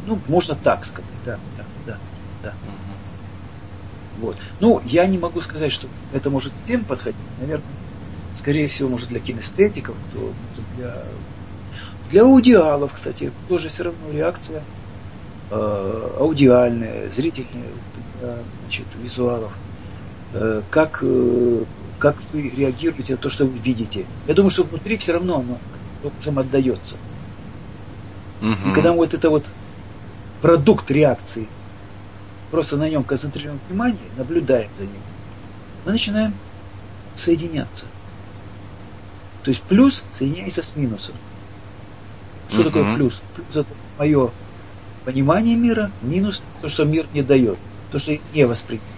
ну, 0.06 0.20
можно 0.28 0.56
так 0.56 0.86
сказать, 0.86 1.12
да, 1.26 1.38
да, 1.58 1.66
да, 1.86 1.98
да. 2.44 2.50
Угу. 2.50 4.26
Вот. 4.26 4.38
Ну, 4.60 4.82
я 4.86 5.06
не 5.06 5.18
могу 5.18 5.42
сказать, 5.42 5.72
что 5.72 5.88
это 6.14 6.30
может 6.30 6.52
всем 6.66 6.84
подходить. 6.84 7.20
Наверное, 7.40 7.66
скорее 8.36 8.68
всего, 8.68 8.90
может 8.90 9.10
для 9.10 9.20
кинестетиков, 9.20 9.96
то 10.14 10.20
может 10.20 10.64
для... 10.78 11.04
Для 12.10 12.24
аудиалов, 12.24 12.94
кстати, 12.94 13.32
тоже 13.48 13.70
все 13.70 13.84
равно 13.84 14.12
реакция 14.12 14.64
э, 15.52 16.10
аудиальная, 16.20 17.08
зрительная, 17.12 17.70
значит, 18.64 18.88
визуалов. 19.00 19.52
Э, 20.34 20.64
как, 20.72 21.00
э, 21.04 21.64
как 22.00 22.16
вы 22.32 22.50
реагируете 22.50 23.14
на 23.14 23.18
то, 23.18 23.30
что 23.30 23.46
вы 23.46 23.58
видите. 23.60 24.06
Я 24.26 24.34
думаю, 24.34 24.50
что 24.50 24.64
внутри 24.64 24.98
все 24.98 25.14
равно 25.14 25.40
оно 25.40 25.60
образом 26.04 26.40
отдается. 26.40 26.96
Угу. 28.42 28.70
И 28.70 28.74
когда 28.74 28.92
мы 28.92 28.98
вот 28.98 29.14
это 29.14 29.30
вот 29.30 29.46
продукт 30.42 30.90
реакции, 30.90 31.48
просто 32.52 32.78
на 32.78 32.90
нем 32.90 33.04
концентрируем 33.04 33.60
внимание, 33.68 34.00
наблюдаем 34.18 34.70
за 34.78 34.86
ним, 34.86 35.02
мы 35.86 35.92
начинаем 35.92 36.34
соединяться. 37.16 37.86
То 39.44 39.50
есть 39.50 39.62
плюс 39.64 40.04
соединяется 40.18 40.64
с 40.64 40.76
минусом. 40.76 41.16
Что 42.50 42.62
угу. 42.62 42.70
такое 42.70 42.96
плюс? 42.96 43.22
Плюс 43.36 43.48
это 43.56 43.74
мое 43.98 44.32
понимание 45.04 45.56
мира, 45.56 45.92
минус 46.02 46.42
то, 46.62 46.70
что 46.70 46.86
мир 46.86 47.08
не 47.14 47.24
дает, 47.24 47.58
то, 47.92 48.00
что 48.00 48.14
я 48.14 48.20
не 48.34 48.46
воспринимаю. 48.46 48.90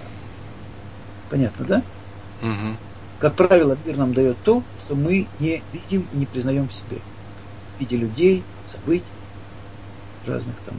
Понятно, 1.29 1.65
да? 1.65 1.83
Угу. 2.41 2.77
Как 3.21 3.35
правило, 3.35 3.77
мир 3.85 3.97
нам 3.97 4.15
дает 4.15 4.35
то, 4.43 4.63
что 4.79 4.95
мы 4.95 5.27
не 5.39 5.61
видим 5.71 6.07
и 6.11 6.17
не 6.17 6.25
признаем 6.25 6.67
в 6.67 6.73
себе. 6.73 6.97
В 7.77 7.79
виде 7.79 7.95
людей, 7.95 8.43
событий, 8.67 9.05
разных 10.25 10.55
там 10.65 10.73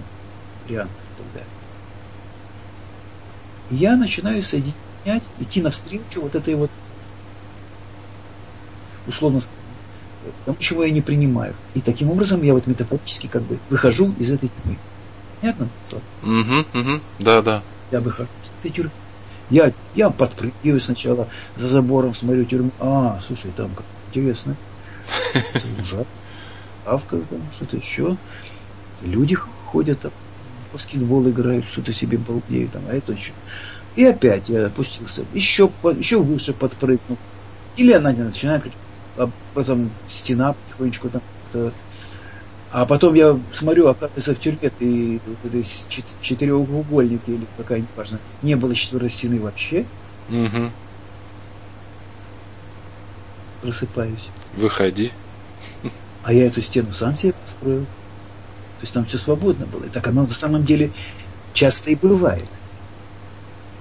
вариантов 0.65 0.97
и 0.97 1.23
так 1.23 1.33
далее. 1.35 1.49
И 3.71 3.77
я 3.77 3.97
начинаю 3.97 4.43
соединять, 4.43 5.29
идти 5.39 5.63
навстречу 5.63 6.21
вот 6.21 6.35
этой 6.35 6.57
вот 6.57 6.71
условно 9.07 9.41
тому, 10.45 10.57
чего 10.59 10.83
я 10.83 10.91
не 10.91 11.01
принимаю. 11.01 11.55
И 11.75 11.81
таким 11.81 12.11
образом 12.11 12.43
я 12.43 12.55
вот 12.55 12.67
метафорически 12.67 13.29
как 13.29 13.43
бы 13.43 13.61
выхожу 13.71 14.15
из 14.19 14.33
этой 14.33 14.49
тюрьмы. 14.49 14.79
Понятно? 15.41 15.69
Угу, 16.23 16.81
угу, 16.81 17.01
да, 17.21 17.41
да. 17.41 17.63
Я 17.93 18.01
выхожу 18.01 18.31
из 18.43 18.51
этой 18.59 18.71
тюрьмы. 18.73 18.93
Я, 19.53 19.71
я 19.95 20.09
подпрыгиваю 20.09 20.81
сначала 20.81 21.29
за 21.57 21.69
забором, 21.69 22.15
смотрю 22.15 22.47
тюрьму. 22.47 22.71
А, 22.81 23.21
слушай, 23.21 23.51
там 23.55 23.69
как 23.75 23.85
интересно. 24.09 24.57
Авка, 26.87 27.19
там 27.19 27.41
что-то 27.55 27.77
еще. 27.77 28.17
Люди 29.03 29.35
ходят, 29.35 30.01
там, 30.01 30.11
баскетбол 30.73 31.29
играют, 31.29 31.67
что-то 31.67 31.93
себе 31.93 32.17
балдеют, 32.17 32.73
там, 32.73 32.83
а 32.89 32.95
это 32.95 33.13
еще. 33.13 33.33
И 33.95 34.03
опять 34.07 34.49
я 34.49 34.69
опустился, 34.69 35.23
еще, 35.35 35.71
еще 35.99 36.23
выше 36.23 36.55
подпрыгнул. 36.55 37.19
Или 37.77 37.93
она 37.93 38.11
начинает 38.11 38.65
образом 39.19 39.91
стена 40.09 40.55
потихонечку 40.55 41.11
там 41.11 41.23
а 42.73 42.87
потом 42.87 43.13
я 43.13 43.39
смотрю, 43.53 43.89
оказывается, 43.89 44.35
в 44.35 44.41
тюрьме 44.41 44.71
ты 44.71 45.21
вот 45.27 45.37
этой 45.45 45.67
четырехугольники 46.23 47.29
или 47.29 47.47
какая 47.59 47.81
неважно, 47.83 48.19
не 48.41 48.55
было 48.55 48.75
четвертой 48.75 49.11
стены 49.11 49.39
вообще. 49.41 49.85
Угу. 50.31 50.71
Просыпаюсь. 53.61 54.31
Выходи. 54.57 55.13
А 56.25 56.33
я 56.33 56.47
эту 56.47 56.63
стену 56.63 56.95
сам 56.95 57.15
себе 57.15 57.35
построил. 57.35 57.85
То 57.85 58.85
есть 58.85 58.95
там 58.95 59.05
все 59.05 59.19
свободно 59.19 59.67
было. 59.67 59.85
И 59.85 59.91
так 59.91 60.07
оно 60.07 60.23
на 60.23 60.35
самом 60.35 60.65
деле 60.65 60.93
часто 61.53 61.91
и 61.91 61.95
бывает. 61.95 62.49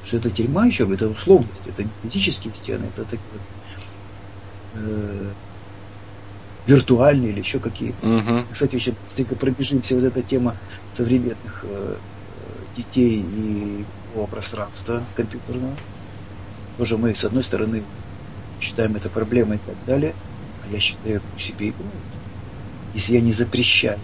Что 0.03 0.17
это 0.17 0.29
тюрьма 0.29 0.65
еще, 0.65 0.91
это 0.93 1.07
условность, 1.07 1.65
это 1.65 1.83
не 1.83 1.89
физические 2.03 2.53
стены, 2.53 2.87
это 2.87 3.03
такие 3.05 3.21
вот, 3.31 3.41
э, 4.73 5.29
виртуальные 6.65 7.31
или 7.31 7.39
еще 7.39 7.59
какие-то. 7.59 8.05
Угу. 8.07 8.45
Кстати, 8.51 8.75
еще 8.75 8.93
быстренько 9.05 9.35
пробежимся 9.35 9.95
вот 9.95 10.03
эта 10.03 10.21
тема 10.21 10.55
современных 10.93 11.63
э, 11.63 11.95
детей 12.75 13.25
и 13.27 13.85
пространства 14.29 15.03
компьютерного. 15.15 15.75
Тоже 16.77 16.97
мы, 16.97 17.15
с 17.15 17.23
одной 17.23 17.43
стороны, 17.43 17.83
считаем 18.59 18.95
это 18.95 19.09
проблемой 19.09 19.57
и 19.57 19.59
так 19.59 19.75
далее, 19.85 20.13
а 20.63 20.73
я 20.73 20.79
считаю, 20.79 21.21
у 21.35 21.39
себе 21.39 21.69
играют. 21.69 21.93
Если 22.93 23.15
я 23.15 23.21
не 23.21 23.31
запрещаю, 23.31 23.99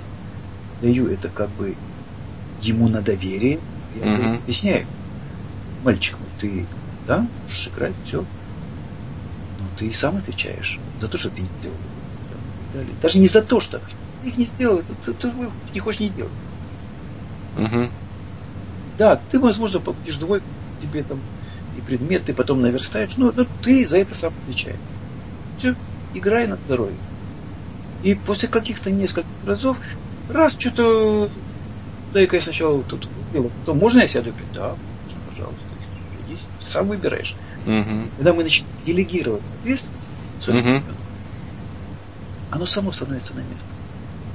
даю 0.82 1.08
это 1.08 1.30
как 1.30 1.50
бы 1.50 1.76
ему 2.62 2.88
на 2.88 3.02
доверие, 3.02 3.60
я 4.02 4.14
угу. 4.14 4.36
объясняю. 4.36 4.86
Мальчик 5.84 6.18
мой, 6.20 6.30
ты, 6.40 6.66
да, 7.06 7.28
можешь 7.44 7.68
играть, 7.68 7.94
все. 8.04 8.22
Но 8.22 9.68
ты 9.78 9.92
сам 9.94 10.18
отвечаешь 10.18 10.80
за 11.00 11.08
то, 11.08 11.18
что 11.18 11.30
ты 11.30 11.42
не 11.42 11.50
делал 11.62 11.76
далее. 12.78 12.94
Даже 13.02 13.20
не 13.20 13.28
за 13.28 13.42
то, 13.42 13.60
что 13.60 13.80
ты 14.22 14.30
их 14.30 14.38
не 14.38 14.46
сделал, 14.46 14.80
это 14.80 14.94
ты, 14.96 15.14
ты, 15.14 15.32
ты 15.32 15.74
не 15.74 15.80
хочешь 15.80 16.02
не 16.02 16.10
делать. 16.10 16.32
Угу. 17.58 17.90
Да, 18.98 19.16
ты, 19.16 19.40
возможно, 19.40 19.80
получишь 19.80 20.18
двойку, 20.18 20.46
тебе 20.82 21.04
там 21.04 21.20
и 21.78 21.82
предмет, 21.82 22.26
ты 22.26 22.34
потом 22.34 22.62
наверстаешь, 22.62 23.18
но, 23.18 23.32
но 23.36 23.46
ты 23.64 23.88
за 23.88 24.00
это 24.00 24.16
сам 24.16 24.34
отвечаешь. 24.44 24.78
Все, 25.58 25.76
играй 26.14 26.48
на 26.48 26.58
здоровье. 26.66 26.98
И 28.04 28.14
после 28.14 28.48
каких-то 28.48 28.92
нескольких 28.92 29.30
разов, 29.46 29.78
раз 30.30 30.56
что-то, 30.58 31.30
дай-ка 32.14 32.36
я 32.36 32.42
сначала 32.42 32.84
тут 32.84 33.08
купил, 33.08 33.52
то 33.66 33.74
можно 33.74 34.02
я 34.02 34.08
сяду? 34.08 34.34
Да, 34.54 34.76
пожалуйста, 35.30 35.62
здесь 36.28 36.42
сам 36.60 36.88
выбираешь. 36.88 37.36
Угу. 37.66 38.10
Когда 38.18 38.34
мы 38.34 38.44
начинаем 38.44 38.86
делегировать 38.86 39.44
ответственность, 39.62 40.12
Угу. 40.48 40.84
Оно 42.52 42.66
само 42.66 42.92
становится 42.92 43.34
на 43.34 43.40
место. 43.40 43.70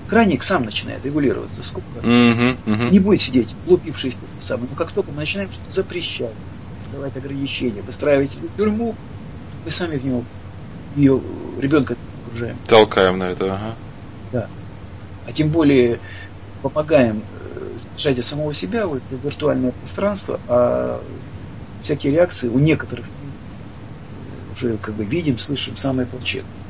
Краник 0.08 0.42
сам 0.42 0.64
начинает 0.64 1.04
регулироваться, 1.04 1.62
сколько 1.62 1.86
Угу. 1.98 2.72
Угу. 2.74 2.90
не 2.90 2.98
будет 2.98 3.22
сидеть, 3.22 3.54
лупившись 3.66 4.18
самое. 4.40 4.68
Но 4.70 4.76
как 4.76 4.92
только 4.92 5.10
мы 5.10 5.18
начинаем 5.18 5.50
что-то 5.50 5.72
запрещать, 5.72 6.34
давать 6.92 7.16
ограничения, 7.16 7.80
выстраивать 7.82 8.30
тюрьму, 8.56 8.94
мы 9.64 9.70
сами 9.70 9.96
в 9.96 10.04
него 10.04 10.24
ее 10.96 11.20
ребенка 11.58 11.96
окружаем. 12.26 12.58
Толкаем 12.66 13.18
на 13.18 13.24
это, 13.30 13.54
ага. 13.54 13.74
Да. 14.32 14.48
А 15.26 15.32
тем 15.32 15.48
более 15.48 15.98
помогаем 16.60 17.22
э, 17.56 17.76
сбежать 17.78 18.18
от 18.18 18.26
самого 18.26 18.52
себя 18.52 18.86
в 18.86 18.96
это 18.96 19.04
виртуальное 19.22 19.72
пространство, 19.72 20.38
а 20.48 21.02
всякие 21.82 22.12
реакции 22.12 22.48
у 22.48 22.58
некоторых 22.58 23.06
э, 23.06 24.52
уже 24.52 24.76
как 24.76 24.94
бы 24.94 25.04
видим, 25.04 25.38
слышим 25.38 25.76
самые 25.76 26.06
плачевные. 26.06 26.61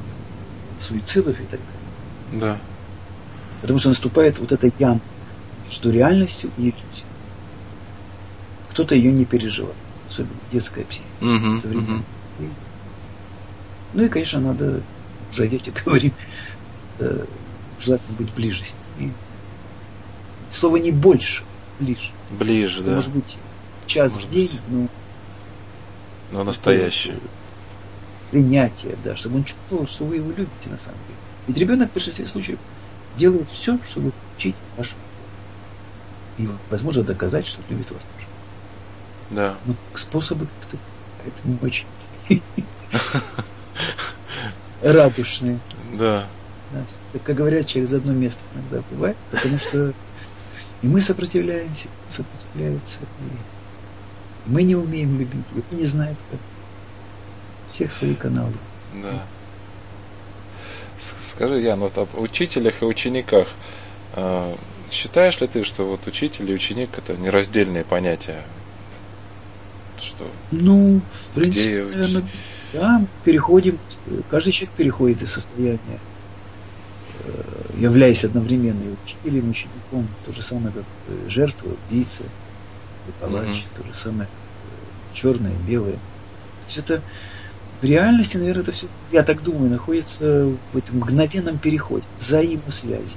Суицидов 0.83 1.39
и 1.41 1.45
так 1.45 1.61
далее. 2.31 2.41
Да. 2.41 2.59
Потому 3.61 3.79
что 3.79 3.91
наступает 3.91 4.39
вот 4.39 4.51
эта 4.53 4.71
яма 4.79 5.01
между 5.67 5.91
реальностью 5.91 6.51
и 6.59 6.63
иллюзией. 6.63 7.05
Кто-то 8.71 8.95
ее 8.95 9.13
не 9.13 9.25
переживал, 9.25 9.75
особенно 10.11 10.33
детская 10.51 10.85
психика. 10.85 11.09
Угу. 11.21 11.61
современная. 11.61 12.03
Ну 13.95 14.05
и, 14.05 14.09
конечно, 14.09 14.41
надо, 14.41 14.83
уже 15.31 15.45
о 15.45 15.47
детях 15.47 15.75
говорим, 15.85 16.13
э, 16.99 17.25
желательно 17.81 18.17
быть 18.17 18.33
ближе. 18.33 18.65
с 18.65 18.75
ними. 18.99 19.13
Слово 20.51 20.77
не 20.79 20.91
больше, 20.91 21.45
ближе. 21.79 22.11
Ближе, 22.31 22.79
Это 22.79 22.89
да. 22.91 22.95
Может 22.97 23.13
быть, 23.15 23.37
час 23.87 24.13
Может 24.13 24.29
в 24.29 24.33
день, 24.33 24.49
быть. 24.49 24.61
но 24.69 24.89
Но 26.39 26.45
настоящее. 26.45 27.19
Принятие, 28.33 28.97
да, 29.05 29.15
чтобы 29.15 29.37
он 29.37 29.45
чувствовал, 29.45 29.87
что 29.87 30.05
вы 30.05 30.17
его 30.17 30.31
любите 30.31 30.71
на 30.71 30.79
самом 30.79 30.99
деле. 31.07 31.19
Ведь 31.47 31.59
ребенок 31.59 31.91
в 31.91 31.93
большинстве 31.93 32.27
случаев 32.27 32.59
делает 33.17 33.49
все, 33.51 33.79
чтобы 33.89 34.13
получить 34.13 34.57
вашу 34.77 34.95
и, 36.39 36.49
возможно, 36.71 37.05
доказать, 37.05 37.47
что 37.47 37.61
любит 37.69 37.91
вас 37.91 38.01
тоже. 38.03 38.27
Да. 39.31 39.57
Но 39.67 39.75
способы, 39.95 40.49
кстати, 40.61 40.83
это 41.27 41.49
не 41.49 41.59
очень 41.61 41.87
радушные. 44.83 45.59
Да. 45.93 46.27
Как 47.25 47.37
говорят, 47.37 47.67
через 47.67 47.93
одно 47.93 48.15
место 48.15 48.43
иногда 48.55 48.83
бывает, 48.91 49.17
потому 49.31 49.59
что 49.59 49.93
и 50.81 50.87
мы 50.87 51.03
сопротивляемся, 51.03 51.89
сопротивляются, 52.11 53.01
и 53.21 54.51
мы 54.51 54.63
не 54.63 54.75
умеем 54.75 55.19
любить, 55.19 55.45
и 55.55 55.63
мы 55.71 55.79
не 55.79 55.85
знаем, 55.85 56.17
как 56.31 56.41
всех 57.73 57.91
свои 57.93 58.15
каналы. 58.15 58.53
Да. 59.03 59.23
Скажи, 61.21 61.61
Ян, 61.61 61.81
вот 61.81 61.97
об 61.99 62.09
учителях 62.19 62.83
и 62.83 62.85
учениках. 62.85 63.49
А, 64.15 64.55
Считаешь 64.91 65.41
ли 65.41 65.47
ты, 65.47 65.65
что 65.65 65.85
вот 65.85 66.07
учитель 66.07 66.51
и 66.51 66.55
ученик 66.55 66.91
это 66.99 67.17
нераздельные 67.17 67.83
понятия? 67.83 68.43
Что 69.99 70.27
Ну, 70.51 71.01
в 71.31 71.35
принципе, 71.35 71.83
Где- 71.87 71.97
наверное, 71.97 72.29
да, 72.75 73.07
переходим, 73.25 73.79
каждый 74.29 74.53
человек 74.53 74.75
переходит 74.77 75.23
из 75.23 75.33
состояния, 75.33 75.99
э, 77.25 77.31
являясь 77.79 78.23
одновременно 78.23 78.83
и 78.83 78.91
учителем, 79.03 79.47
и 79.47 79.51
учеником, 79.51 80.07
то 80.27 80.33
же 80.33 80.43
самое, 80.43 80.75
как 80.75 80.85
э, 81.09 81.29
жертва, 81.31 81.71
убийца, 81.89 82.25
палач, 83.19 83.49
Мгм. 83.49 83.63
то 83.75 83.83
же 83.85 83.95
самое, 83.99 84.29
э, 84.29 85.15
черное, 85.15 85.55
белое. 85.67 85.95
То 85.95 86.67
есть 86.67 86.79
это 86.79 87.03
в 87.83 87.85
реальности, 87.85 88.37
наверное, 88.37 88.63
это 88.63 88.71
все, 88.71 88.87
я 89.11 89.25
так 89.25 89.43
думаю, 89.43 89.69
находится 89.69 90.47
в 90.73 90.77
этом 90.77 90.99
мгновенном 90.99 91.59
переходе, 91.59 92.05
взаимосвязи. 92.21 93.17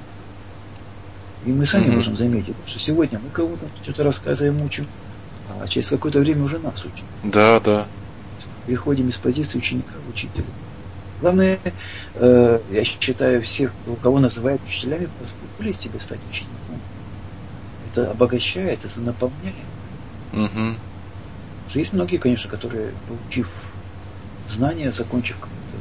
И 1.45 1.51
мы 1.51 1.67
сами 1.67 1.85
Мгм. 1.85 1.95
можем 1.97 2.15
заметить, 2.15 2.55
что 2.65 2.79
сегодня 2.79 3.19
мы 3.19 3.29
кому-то 3.29 3.67
что-то 3.83 4.03
рассказываем, 4.03 4.59
учим, 4.63 4.87
а 5.61 5.67
через 5.67 5.89
какое-то 5.89 6.19
время 6.19 6.43
уже 6.43 6.57
нас 6.57 6.83
учат 6.83 7.05
Да, 7.23 7.59
да. 7.59 7.85
переходим 8.65 9.07
из 9.09 9.17
позиции 9.17 9.59
ученика 9.59 9.93
в 10.07 10.09
учителя. 10.09 10.43
Главное, 11.21 11.59
э, 12.15 12.59
я 12.71 12.83
считаю, 12.83 13.43
всех, 13.43 13.71
кого 14.01 14.19
называют 14.19 14.63
учителями, 14.63 15.07
позволить 15.19 15.77
себе 15.77 15.99
стать 15.99 16.19
учеником. 16.27 16.81
Это 17.91 18.09
обогащает, 18.09 18.79
это 18.83 18.99
наполняет. 18.99 19.53
Угу. 20.33 20.75
Что 21.69 21.79
есть 21.79 21.93
многие, 21.93 22.17
конечно, 22.17 22.49
которые, 22.49 22.89
получив 23.07 23.53
знания, 24.49 24.91
закончив 24.91 25.37
какой-то 25.37 25.77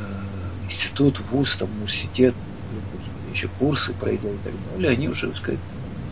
э, 0.00 0.64
институт, 0.66 1.20
вуз, 1.30 1.56
там, 1.56 1.70
университет, 1.76 2.34
еще 3.34 3.48
курсы 3.58 3.92
пройдя 3.92 4.30
и 4.30 4.36
так 4.44 4.52
далее, 4.72 4.92
они 4.92 5.08
уже 5.08 5.34
сказать, 5.34 5.60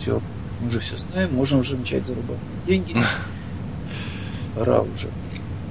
все, 0.01 0.20
мы 0.61 0.69
уже 0.69 0.81
все 0.81 0.97
знаем, 0.97 1.33
можно 1.35 1.59
уже 1.59 1.77
начать 1.77 2.07
зарабатывать 2.07 2.65
деньги. 2.66 2.97
Пора 4.55 4.81
уже. 4.81 5.09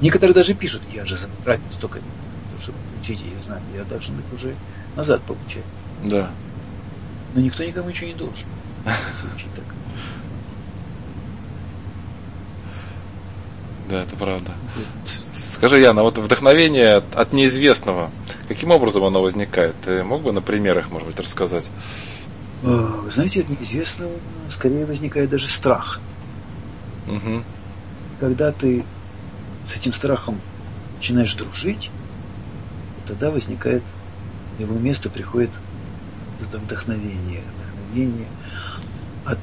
Некоторые 0.02 0.34
даже 0.34 0.54
пишут, 0.54 0.82
я 0.94 1.06
же 1.06 1.18
забрать 1.18 1.60
столько, 1.72 2.00
чтобы 2.60 2.78
получить 2.96 3.20
эти 3.22 3.40
знания, 3.40 3.66
я 3.76 3.84
должен 3.84 4.18
их 4.18 4.34
уже 4.34 4.56
назад 4.96 5.22
получать. 5.24 5.64
Да. 6.04 6.32
Но 7.36 7.42
никто 7.42 7.64
никому 7.64 7.90
ничего 7.90 8.08
не 8.08 8.16
должен. 8.16 8.48
учить 9.36 9.54
так. 9.56 9.66
Да, 13.90 14.04
это 14.04 14.16
правда. 14.16 14.52
Скажи, 15.42 15.80
Яна, 15.80 16.04
вот 16.04 16.18
вдохновение 16.18 16.96
от, 16.98 17.16
от 17.16 17.34
неизвестного, 17.34 18.12
каким 18.48 18.72
образом 18.72 19.04
оно 19.04 19.22
возникает? 19.22 19.76
Ты 19.84 20.04
мог 20.04 20.22
бы 20.22 20.32
на 20.32 20.42
примерах, 20.42 20.90
может 20.92 21.08
быть, 21.08 21.20
рассказать? 21.20 21.66
Э, 22.64 22.68
Вы 23.04 23.12
знаете, 23.12 23.42
от 23.42 23.50
неизвестного 23.50 24.12
скорее 24.50 24.86
возникает 24.86 25.30
даже 25.30 25.48
страх. 25.48 26.00
Угу. 27.08 27.44
Когда 28.20 28.52
ты 28.52 28.86
с 29.66 29.76
этим 29.76 29.94
страхом 29.94 30.40
начинаешь 30.98 31.34
дружить, 31.34 31.90
тогда 33.08 33.32
возникает, 33.32 33.84
на 34.60 34.64
его 34.64 34.76
место 34.76 35.10
приходит 35.10 35.52
это 36.40 36.60
вдохновение. 36.60 37.42
Вдохновение 37.58 38.28
от 39.26 39.40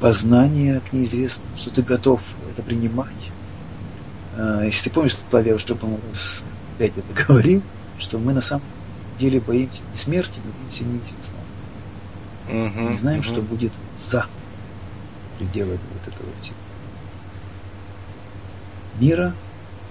познания 0.00 0.80
к 0.80 0.92
неизвестному, 0.92 1.56
что 1.56 1.70
ты 1.70 1.82
готов 1.82 2.22
это 2.52 2.62
принимать. 2.62 3.31
А, 4.36 4.62
Если 4.62 4.84
ты 4.84 4.90
помнишь, 4.90 5.12
что 5.12 5.38
я 5.40 5.54
уже, 5.54 5.74
по-моему, 5.74 6.02
раз 6.10 6.44
пять 6.78 6.92
это 6.96 7.24
говорил, 7.26 7.62
что 7.98 8.18
мы 8.18 8.32
на 8.32 8.40
самом 8.40 8.64
деле 9.18 9.40
боимся 9.40 9.82
не 9.92 9.98
смерти, 9.98 10.40
мы 10.44 10.52
боимся 10.52 10.84
неизвестного. 10.84 11.42
Угу. 12.48 12.90
Не 12.90 12.96
знаем, 12.96 13.22
что 13.22 13.40
будет 13.40 13.72
за 13.96 14.26
пределами 15.38 15.78
вот 15.92 16.14
этого 16.14 16.28
всего 16.40 16.56
мира, 18.98 19.34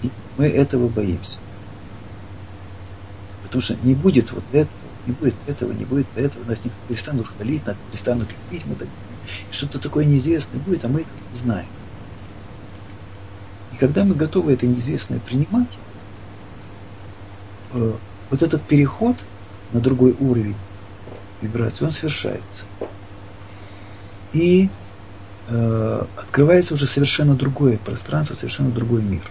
и 0.02 0.10
мы 0.38 0.48
этого 0.48 0.88
боимся. 0.88 1.40
Потому 3.44 3.62
что 3.62 3.76
не 3.84 3.96
будет 3.96 4.32
вот 4.32 4.44
этого, 4.52 4.70
не 5.06 5.14
будет 5.14 5.36
этого, 5.48 5.72
не 5.74 5.86
будет 5.86 6.08
этого, 6.16 6.44
нас 6.46 6.64
не 6.64 6.72
перестанут 6.88 7.28
хвалить, 7.28 7.66
нас 7.66 7.76
перестанут 7.90 8.30
любить, 8.30 8.66
мы 8.66 8.76
так, 8.76 8.88
что-то 9.52 9.80
такое 9.80 10.06
неизвестное 10.06 10.60
будет, 10.62 10.86
а 10.86 10.88
мы 10.88 11.02
это 11.02 11.10
не 11.34 11.40
знаем. 11.40 11.68
Когда 13.82 14.06
мы 14.06 14.14
готовы 14.14 14.54
это 14.54 14.68
неизвестное 14.68 15.18
принимать, 15.18 15.76
э, 17.74 17.94
вот 18.30 18.44
этот 18.44 18.62
переход 18.62 19.18
на 19.72 19.80
другой 19.80 20.16
уровень 20.20 20.56
вибрации, 21.42 21.86
он 21.86 21.92
совершается. 21.92 22.66
И 24.34 24.70
э, 25.48 26.06
открывается 26.16 26.76
уже 26.76 26.86
совершенно 26.86 27.34
другое 27.34 27.80
пространство, 27.80 28.36
совершенно 28.36 28.70
другой 28.70 29.02
мир. 29.02 29.24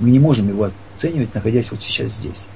Мы 0.00 0.10
не 0.10 0.18
можем 0.18 0.48
его 0.48 0.72
оценивать, 0.96 1.32
находясь 1.36 1.70
вот 1.70 1.80
сейчас 1.80 2.10
здесь. 2.10 2.48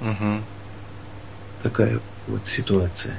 Угу. 0.00 0.40
Такая 1.64 1.98
вот 2.28 2.46
ситуация. 2.46 3.16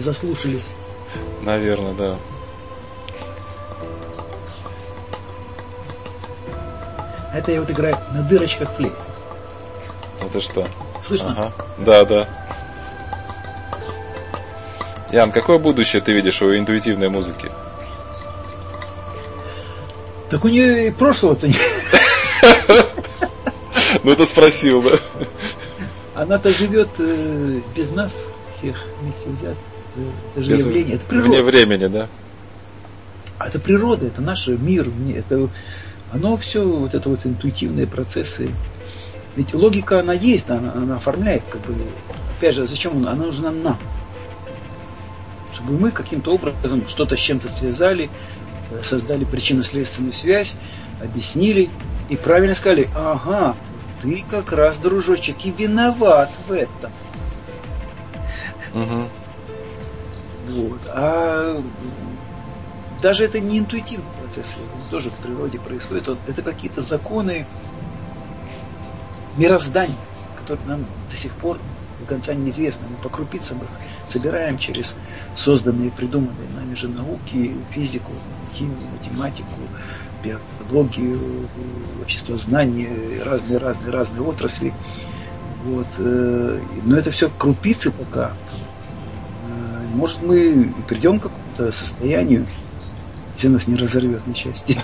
Заслушались? 0.00 0.66
Наверное, 1.42 1.92
да. 1.94 2.16
Это 7.32 7.52
я 7.52 7.60
вот 7.60 7.70
играю 7.70 7.96
на 8.12 8.22
дырочках 8.22 8.70
флейт. 8.72 8.92
Это 10.20 10.40
что? 10.40 10.66
Слышно? 11.02 11.30
Ага. 11.30 11.52
Да, 11.78 12.04
да. 12.04 12.28
Ян, 15.12 15.32
какое 15.32 15.58
будущее 15.58 16.02
ты 16.02 16.12
видишь 16.12 16.42
у 16.42 16.56
интуитивной 16.56 17.08
музыки? 17.08 17.50
Так 20.28 20.44
у 20.44 20.48
нее 20.48 20.88
и 20.88 20.90
прошлого-то 20.90 21.48
нет. 21.48 21.60
Ну, 24.04 24.12
это 24.12 24.24
спросил, 24.24 24.80
да? 24.82 24.92
Она-то 26.14 26.50
живет 26.50 26.88
э, 26.98 27.60
без 27.74 27.92
нас 27.92 28.24
всех 28.48 28.76
вместе 29.00 29.30
взят. 29.30 29.56
Это 30.34 30.44
же 30.44 30.50
Без- 30.52 30.60
явление, 30.60 30.94
это 30.94 31.06
природа. 31.06 31.28
Вне 31.28 31.42
времени, 31.42 31.86
да? 31.86 32.08
А 33.38 33.48
это 33.48 33.58
природа, 33.58 34.06
это 34.06 34.20
наш 34.20 34.48
мир, 34.48 34.88
это 35.14 35.48
оно 36.12 36.36
все, 36.36 36.64
вот 36.64 36.94
это 36.94 37.08
вот 37.08 37.24
интуитивные 37.24 37.86
процессы. 37.86 38.50
Ведь 39.36 39.54
логика, 39.54 40.00
она 40.00 40.12
есть, 40.12 40.50
она, 40.50 40.72
она 40.72 40.96
оформляет, 40.96 41.42
как 41.48 41.60
бы, 41.62 41.74
опять 42.36 42.54
же, 42.54 42.66
зачем 42.66 42.96
она? 42.96 43.12
Она 43.12 43.26
нужна 43.26 43.50
нам. 43.50 43.78
Чтобы 45.52 45.78
мы 45.78 45.90
каким-то 45.90 46.34
образом 46.34 46.88
что-то 46.88 47.16
с 47.16 47.20
чем-то 47.20 47.48
связали, 47.48 48.10
э, 48.70 48.82
создали 48.82 49.24
причинно-следственную 49.24 50.12
связь, 50.12 50.54
объяснили 51.00 51.70
и 52.08 52.16
правильно 52.16 52.54
сказали, 52.54 52.90
ага, 52.94 53.54
ты 54.02 54.24
как 54.28 54.52
раз, 54.52 54.78
дружочек, 54.78 55.44
и 55.44 55.50
виноват 55.50 56.30
в 56.48 56.52
этом. 56.52 56.90
Угу. 58.74 59.08
Вот. 60.50 60.80
А 60.88 61.62
даже 63.02 63.24
это 63.24 63.40
не 63.40 63.58
интуитивный 63.58 64.06
процесс, 64.22 64.56
это 64.56 64.90
тоже 64.90 65.10
в 65.10 65.14
природе 65.14 65.58
происходит. 65.58 66.08
Вот 66.08 66.18
Это 66.26 66.42
какие-то 66.42 66.82
законы 66.82 67.46
мироздания, 69.36 69.96
которые 70.36 70.66
нам 70.66 70.84
до 71.10 71.16
сих 71.16 71.32
пор 71.32 71.58
до 72.00 72.06
конца 72.06 72.34
неизвестны. 72.34 72.86
Мы 72.90 72.96
по 73.02 73.08
крупицам 73.08 73.58
их 73.58 73.68
собираем 74.06 74.58
через 74.58 74.94
созданные, 75.36 75.90
придуманные 75.90 76.48
нами 76.54 76.74
же 76.74 76.88
науки, 76.88 77.54
физику, 77.70 78.12
химию, 78.54 78.76
математику, 78.98 79.48
биологию, 80.22 81.48
обществознание, 82.02 83.22
разные-разные-разные 83.24 84.22
отрасли. 84.22 84.74
Вот. 85.64 85.86
э, 85.98 86.60
Но 86.84 86.96
это 86.96 87.10
все 87.10 87.30
крупицы 87.30 87.90
пока. 87.90 88.32
Может, 89.94 90.22
мы 90.22 90.38
и 90.38 90.82
придем 90.88 91.18
к 91.18 91.24
какому-то 91.24 91.72
состоянию, 91.72 92.46
если 93.34 93.48
нас 93.48 93.66
не 93.66 93.76
разорвет 93.76 94.26
на 94.26 94.34
части, 94.34 94.78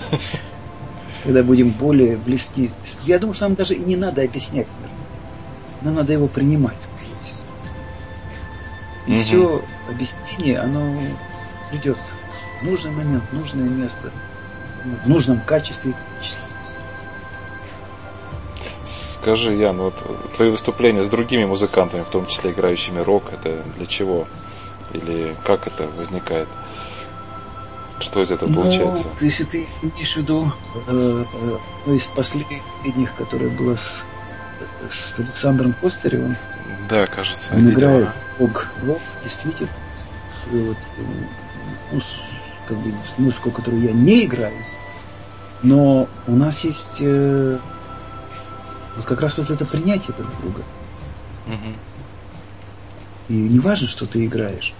когда 1.23 1.43
будем 1.43 1.71
более 1.71 2.17
близки. 2.17 2.71
Я 3.03 3.19
думаю, 3.19 3.33
что 3.33 3.45
нам 3.45 3.55
даже 3.55 3.75
и 3.75 3.79
не 3.79 3.95
надо 3.95 4.21
объяснять 4.21 4.67
мир. 4.79 4.89
Нам 5.81 5.95
надо 5.95 6.13
его 6.13 6.27
принимать. 6.27 6.89
И 9.05 9.21
все 9.21 9.63
объяснение, 9.89 10.59
оно 10.59 11.01
придет 11.69 11.97
в 12.61 12.65
нужный 12.65 12.91
момент, 12.91 13.23
в 13.31 13.33
нужное 13.33 13.69
место, 13.69 14.11
в 15.05 15.09
нужном 15.09 15.39
качестве. 15.39 15.93
Скажи, 18.85 19.53
Ян, 19.55 19.77
вот 19.77 19.95
твои 20.35 20.49
выступления 20.49 21.03
с 21.03 21.09
другими 21.09 21.45
музыкантами, 21.45 22.01
в 22.01 22.09
том 22.09 22.27
числе 22.27 22.51
играющими 22.51 22.99
рок, 22.99 23.23
это 23.31 23.63
для 23.77 23.85
чего? 23.85 24.27
Или 24.91 25.35
как 25.43 25.67
это 25.67 25.87
возникает? 25.87 26.47
Что 27.99 28.21
из 28.21 28.31
этого 28.31 28.53
получается? 28.53 29.03
Ну, 29.05 29.25
если 29.25 29.43
ты 29.43 29.67
имеешь 29.81 30.13
в 30.13 30.17
виду 30.17 30.51
э, 30.73 31.25
э, 31.33 31.57
одно 31.81 31.93
из 31.93 32.05
последних, 32.05 33.15
которое 33.15 33.49
было 33.49 33.75
с, 33.75 34.05
с 34.89 35.13
Александром 35.17 35.73
Костаревым, 35.73 36.37
Да, 36.89 37.07
кажется, 37.07 37.53
он 37.53 37.67
видел, 37.67 37.79
играет 37.79 38.07
ага. 38.37 38.61
рок, 38.81 39.01
действительно. 39.23 39.69
И 40.51 40.55
вот, 40.55 40.77
э, 40.97 41.01
ну, 41.91 42.01
как 42.65 42.77
бы, 42.77 42.93
музыку, 43.17 43.51
которую 43.51 43.83
я 43.83 43.93
не 43.93 44.25
играю, 44.25 44.63
но 45.63 46.07
у 46.27 46.35
нас 46.35 46.59
есть 46.63 47.01
э, 47.01 47.59
вот 48.95 49.05
как 49.05 49.21
раз 49.21 49.37
вот 49.37 49.49
это 49.49 49.65
принятие 49.65 50.15
друг 50.15 50.29
друга. 50.37 50.63
Мгм. 51.45 51.73
И 53.29 53.33
не 53.33 53.59
важно, 53.59 53.87
что 53.87 54.05
ты 54.05 54.25
играешь. 54.25 54.73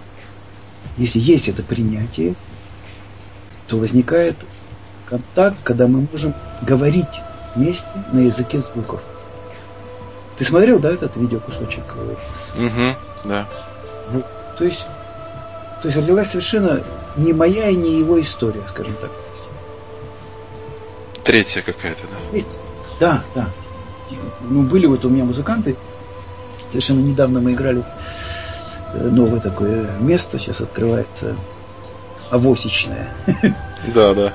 Если 0.97 1.19
есть 1.19 1.47
это 1.49 1.63
принятие, 1.63 2.35
то 3.67 3.77
возникает 3.77 4.35
контакт, 5.05 5.61
когда 5.63 5.87
мы 5.87 6.07
можем 6.11 6.33
говорить 6.61 7.05
вместе 7.55 7.87
на 8.11 8.19
языке 8.19 8.59
звуков. 8.59 9.01
Ты 10.37 10.45
смотрел, 10.45 10.79
да, 10.79 10.91
этот 10.91 11.15
видеокусочек? 11.17 11.83
э, 11.95 12.15
Мгм, 12.55 12.95
Да. 13.25 13.47
Вот. 14.11 14.25
То 14.57 14.63
есть, 14.63 14.85
то 15.81 15.87
есть 15.87 15.97
родилась 15.97 16.29
совершенно 16.29 16.83
не 17.15 17.33
моя 17.33 17.69
и 17.69 17.75
не 17.75 17.97
его 17.99 18.19
история, 18.21 18.61
скажем 18.67 18.95
так. 19.01 19.11
Третья 21.23 21.61
какая-то, 21.61 22.03
да. 22.31 22.43
Да, 22.99 23.23
да. 23.35 23.49
Ну, 24.41 24.63
были 24.63 24.85
вот 24.85 25.03
у 25.03 25.09
меня 25.09 25.25
музыканты. 25.25 25.75
Совершенно 26.69 27.01
недавно 27.01 27.41
мы 27.41 27.53
играли 27.53 27.83
новое 28.93 29.39
такое 29.39 29.89
место, 29.99 30.39
сейчас 30.39 30.61
открывается 30.61 31.35
авосичное. 32.29 33.09
Да, 33.93 34.13
да. 34.15 34.33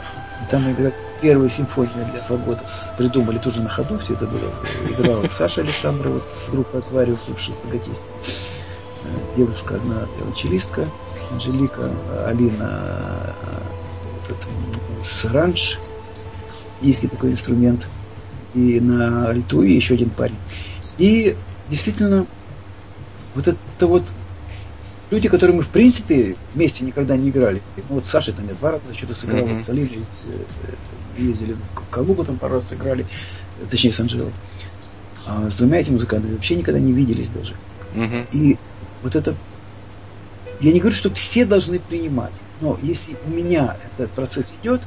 Там 0.50 0.70
играли 0.70 0.94
первую 1.20 1.50
симфонию 1.50 2.06
для 2.12 2.20
фагота. 2.22 2.62
Придумали 2.96 3.38
тоже 3.38 3.60
на 3.60 3.68
ходу, 3.68 3.98
все 3.98 4.12
это 4.14 4.26
было. 4.26 4.50
Играла 4.88 5.26
Саша 5.30 5.62
Александра, 5.62 6.08
вот 6.08 6.22
с 6.46 6.50
группы 6.50 6.78
Аквариум, 6.78 7.18
бывший 7.26 7.52
фаготист. 7.62 8.04
Э, 9.04 9.08
Девушка 9.36 9.74
одна 9.74 10.06
виолончелистка, 10.16 10.86
Анжелика, 11.32 11.90
Алина 12.26 13.34
э, 13.42 14.30
этот, 14.30 14.46
м, 14.46 15.04
с 15.04 15.24
ранж, 15.24 15.80
индийский 16.80 17.08
такой 17.08 17.32
инструмент. 17.32 17.86
И 18.54 18.78
на 18.80 19.28
альту 19.28 19.62
и 19.62 19.74
еще 19.74 19.94
один 19.94 20.10
парень. 20.10 20.36
И 20.98 21.36
действительно, 21.68 22.26
вот 23.34 23.48
это 23.48 23.86
вот 23.86 24.04
люди, 25.12 25.28
которые 25.28 25.54
мы 25.54 25.62
в 25.62 25.68
принципе 25.68 26.36
вместе 26.54 26.84
никогда 26.84 27.16
не 27.16 27.28
играли. 27.28 27.62
Ну 27.88 27.96
вот 27.96 28.06
Саша 28.06 28.32
там 28.32 28.48
я 28.48 28.54
два 28.54 28.72
раза 28.72 28.94
что-то 28.94 29.14
сыграл, 29.14 29.44
Мгм. 29.44 29.56
вот 29.56 29.64
с 29.64 29.68
Алиной 29.68 30.00
э, 30.26 31.22
ездили 31.22 31.52
в 31.52 31.90
Калугу 31.90 32.24
там 32.24 32.38
пару 32.38 32.54
раз 32.54 32.68
сыграли, 32.68 33.06
точнее 33.70 33.92
с 33.92 34.00
Анжелой. 34.00 34.32
А 35.26 35.48
с 35.50 35.56
двумя 35.56 35.78
этими 35.80 35.94
музыкантами 35.94 36.32
вообще 36.34 36.56
никогда 36.56 36.80
не 36.80 36.92
виделись 36.92 37.28
даже. 37.28 37.54
Мгм. 37.94 38.26
И 38.32 38.56
вот 39.02 39.14
это... 39.14 39.36
Я 40.60 40.72
не 40.72 40.80
говорю, 40.80 40.96
что 40.96 41.12
все 41.12 41.44
должны 41.44 41.78
принимать, 41.78 42.32
но 42.60 42.78
если 42.82 43.16
у 43.26 43.30
меня 43.30 43.76
этот 43.98 44.10
процесс 44.12 44.54
идет, 44.62 44.80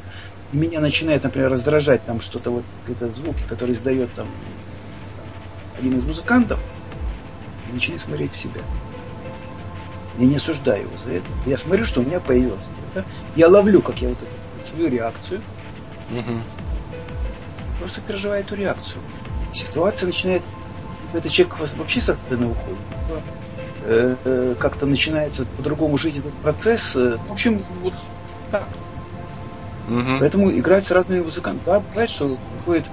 и 0.53 0.57
меня 0.57 0.79
начинает, 0.79 1.23
например, 1.23 1.51
раздражать 1.51 2.03
там 2.05 2.19
что-то, 2.21 2.49
вот 2.49 2.63
какие-то 2.85 3.13
звуки, 3.15 3.43
которые 3.47 3.75
издает 3.75 4.11
там, 4.15 4.27
один 5.77 5.97
из 5.97 6.05
музыкантов, 6.05 6.59
начинаю 7.71 7.99
смотреть 7.99 8.31
в 8.31 8.37
себя. 8.37 8.61
Я 10.17 10.25
не 10.27 10.35
осуждаю 10.35 10.83
его 10.83 10.97
за 11.03 11.11
это. 11.11 11.25
Я 11.45 11.57
смотрю, 11.57 11.85
что 11.85 12.01
у 12.01 12.03
меня 12.03 12.19
появилось 12.19 12.69
это. 12.93 13.05
Я 13.35 13.49
ловлю, 13.49 13.81
как 13.81 14.01
я 14.01 14.09
вот 14.09 14.17
эту 14.17 14.65
свою 14.65 14.87
реакцию, 14.89 15.41
Мгм. 16.09 16.41
просто 17.79 18.01
переживаю 18.01 18.41
эту 18.43 18.55
реакцию. 18.55 19.01
Ситуация 19.53 20.07
начинает, 20.07 20.43
этот 21.13 21.31
человек 21.31 21.59
вообще 21.77 21.99
со 22.01 22.13
сцены 22.13 22.47
уходит. 22.47 22.79
Э, 23.81 24.15
э, 24.23 24.55
Как-то 24.57 24.85
начинается 24.85 25.45
по-другому 25.57 25.97
жить 25.97 26.17
этот 26.17 26.33
процесс. 26.35 26.95
Э, 26.95 27.17
В 27.27 27.31
общем, 27.31 27.61
вот 27.81 27.93
так. 28.51 28.67
Мгм. 29.87 30.19
Поэтому 30.19 30.51
играть 30.57 30.85
с 30.85 30.91
разными 30.91 31.21
музыкантами. 31.21 31.65
Да, 31.65 31.79
бывает, 31.81 32.09
что 32.09 32.37
приходит, 32.51 32.85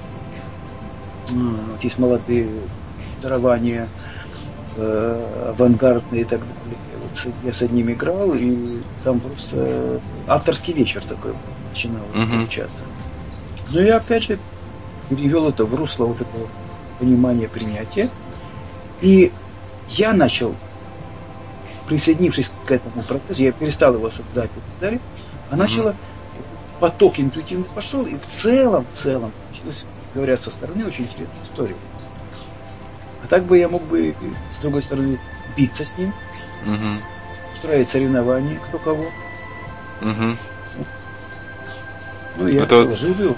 м, 1.30 1.70
вот 1.70 1.82
есть 1.82 1.98
молодые 1.98 2.68
дарования, 3.22 3.88
э, 4.76 5.48
авангардные 5.50 6.22
и 6.22 6.24
так 6.24 6.40
далее. 6.40 6.78
Я 7.44 7.52
с 7.52 7.62
одним 7.62 7.92
играл, 7.92 8.34
и 8.34 8.80
там 9.04 9.20
просто 9.20 10.00
авторский 10.26 10.72
вечер 10.72 11.02
такой 11.04 11.34
начинал 11.70 12.02
получаться. 12.14 12.84
Но 13.70 13.80
я 13.80 13.96
опять 13.96 14.24
же 14.24 14.38
перевел 15.08 15.48
это 15.48 15.64
в 15.64 15.74
русло 15.74 16.06
вот 16.06 16.20
этого 16.20 16.48
понимания 16.98 17.48
принятия. 17.48 18.10
И 19.00 19.32
я 19.88 20.14
начал, 20.14 20.54
присоединившись 21.86 22.50
к 22.66 22.70
этому 22.70 23.02
процессу, 23.02 23.42
я 23.42 23.52
перестал 23.52 23.94
его 23.94 24.06
осуждать 24.06 24.50
и 24.50 24.60
так 24.60 24.80
далее, 24.80 25.00
а 25.50 25.56
начала 25.56 25.94
поток 26.80 27.20
интуитивно 27.20 27.64
пошел, 27.74 28.06
и 28.06 28.16
в 28.16 28.22
целом, 28.22 28.86
в 28.90 28.96
целом, 28.96 29.32
началось, 29.50 29.84
говорят, 30.14 30.40
со 30.40 30.50
стороны 30.50 30.86
очень 30.86 31.04
интересная 31.04 31.44
история. 31.44 31.76
А 33.22 33.26
так 33.28 33.44
бы 33.44 33.58
я 33.58 33.68
мог 33.68 33.82
бы, 33.82 34.14
с 34.58 34.62
другой 34.62 34.82
стороны, 34.82 35.18
биться 35.56 35.84
с 35.84 35.96
ним, 35.98 36.12
угу. 36.66 37.02
устраивать 37.52 37.88
соревнования, 37.88 38.58
кто 38.68 38.78
кого. 38.78 39.10
Угу. 40.00 40.36
Ну, 42.38 42.48
я 42.48 42.62
Это... 42.62 42.84
положил 42.84 43.14
его 43.14 43.36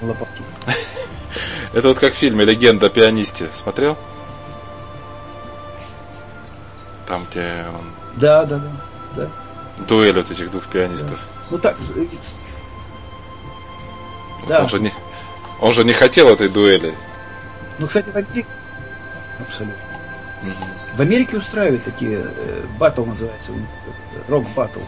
на 0.00 0.08
лопатки. 0.08 0.42
Это 1.72 1.88
вот 1.88 1.98
как 1.98 2.14
в 2.14 2.16
фильме 2.16 2.44
«Легенда 2.44 2.86
о 2.86 2.90
пианисте». 2.90 3.48
Смотрел? 3.54 3.98
Там, 7.06 7.26
где 7.30 7.66
он... 7.68 7.92
Да, 8.16 8.44
да, 8.44 8.58
да. 8.58 8.70
да. 9.16 9.28
Дуэль 9.86 10.16
вот 10.16 10.30
этих 10.30 10.50
двух 10.50 10.66
пианистов. 10.66 11.10
Да. 11.10 11.46
Ну 11.50 11.58
так... 11.58 11.76
Вот 11.78 12.08
да. 14.48 14.62
Он 14.62 14.68
же, 14.68 14.80
не, 14.80 14.92
он 15.60 15.72
же 15.72 15.84
не 15.84 15.92
хотел 15.92 16.28
этой 16.28 16.48
дуэли. 16.48 16.94
Ну, 17.78 17.86
кстати, 17.86 18.08
в 18.10 18.16
Америке... 18.16 18.46
Абсолютно. 19.40 19.93
Угу. 20.48 20.96
В 20.96 21.00
Америке 21.00 21.38
устраивают 21.38 21.84
такие... 21.84 22.20
Э, 22.24 22.64
батл 22.78 23.04
называется. 23.04 23.52
Рок-батл. 24.28 24.80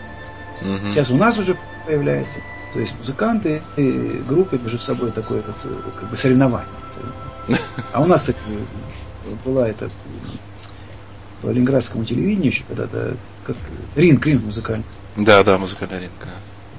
Угу. 0.63 0.93
Сейчас 0.93 1.11
у 1.11 1.17
нас 1.17 1.39
уже 1.39 1.57
появляется. 1.87 2.41
То 2.73 2.81
есть 2.81 2.97
музыканты 2.99 3.63
и 3.77 4.23
группы 4.29 4.59
между 4.59 4.79
собой 4.79 5.11
такое 5.11 5.43
вот 5.43 5.57
э, 5.65 5.91
как 5.99 6.11
бы 6.11 6.17
соревнование. 6.17 6.69
А 7.93 8.03
у 8.03 8.07
нас, 8.07 8.23
кстати, 8.23 8.39
была 9.45 9.69
это 9.69 9.89
по 11.43 11.49
ленинградскому 11.49 12.05
телевидению 12.05 12.51
еще 12.51 12.65
когда-то, 12.65 13.17
как 13.45 13.57
ринг, 13.95 14.27
ринг 14.27 14.45
музыкальный. 14.45 14.85
Да, 15.17 15.43
да, 15.43 15.59
музыкальный 15.59 16.01
ринг. 16.01 16.13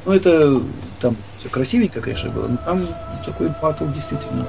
Ну, 0.05 0.13
это 0.13 0.61
там 1.01 1.15
все 1.37 1.49
красивенько, 1.49 2.01
конечно, 2.01 2.29
было, 2.29 2.47
но 2.47 2.57
там 2.57 2.87
такой 3.25 3.49
батл 3.61 3.85
действительно. 3.87 4.47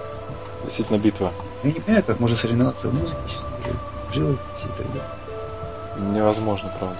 Действительно 0.64 0.98
битва. 0.98 1.32
Я 1.62 1.72
не 1.72 1.80
понимаю, 1.80 2.04
как 2.04 2.20
можно 2.20 2.36
соревноваться 2.36 2.88
в 2.90 2.94
музыке, 2.94 3.20
честно 3.28 3.48
говоря, 3.58 3.80
живописи 4.12 4.64
и 4.64 4.76
так 4.76 4.86
далее. 4.88 5.02
Невозможно, 6.12 6.72
правда. 6.78 6.96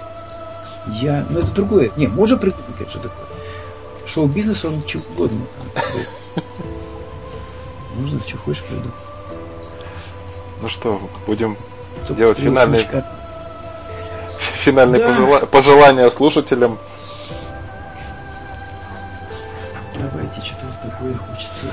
Я, 0.87 1.25
ну 1.29 1.39
это 1.39 1.51
другое. 1.51 1.91
Не, 1.95 2.07
можно 2.07 2.37
придумать, 2.37 2.75
конечно, 2.77 3.01
такое. 3.01 3.25
Шоу-бизнес, 4.05 4.65
он 4.65 4.83
чего 4.85 5.03
угодно. 5.11 5.41
Можно, 7.95 8.19
что 8.19 8.37
хочешь 8.37 8.63
придумать. 8.63 8.93
Ну 10.61 10.69
что, 10.69 11.01
будем 11.25 11.57
Тут 12.07 12.17
делать 12.17 12.37
финальные, 12.37 12.85
финальные 14.63 15.01
да. 15.01 15.07
пожела... 15.07 15.39
пожелания 15.45 16.09
слушателям. 16.09 16.77
Давайте, 19.95 20.41
что-то 20.41 20.89
такое 20.89 21.13
хочется. 21.13 21.67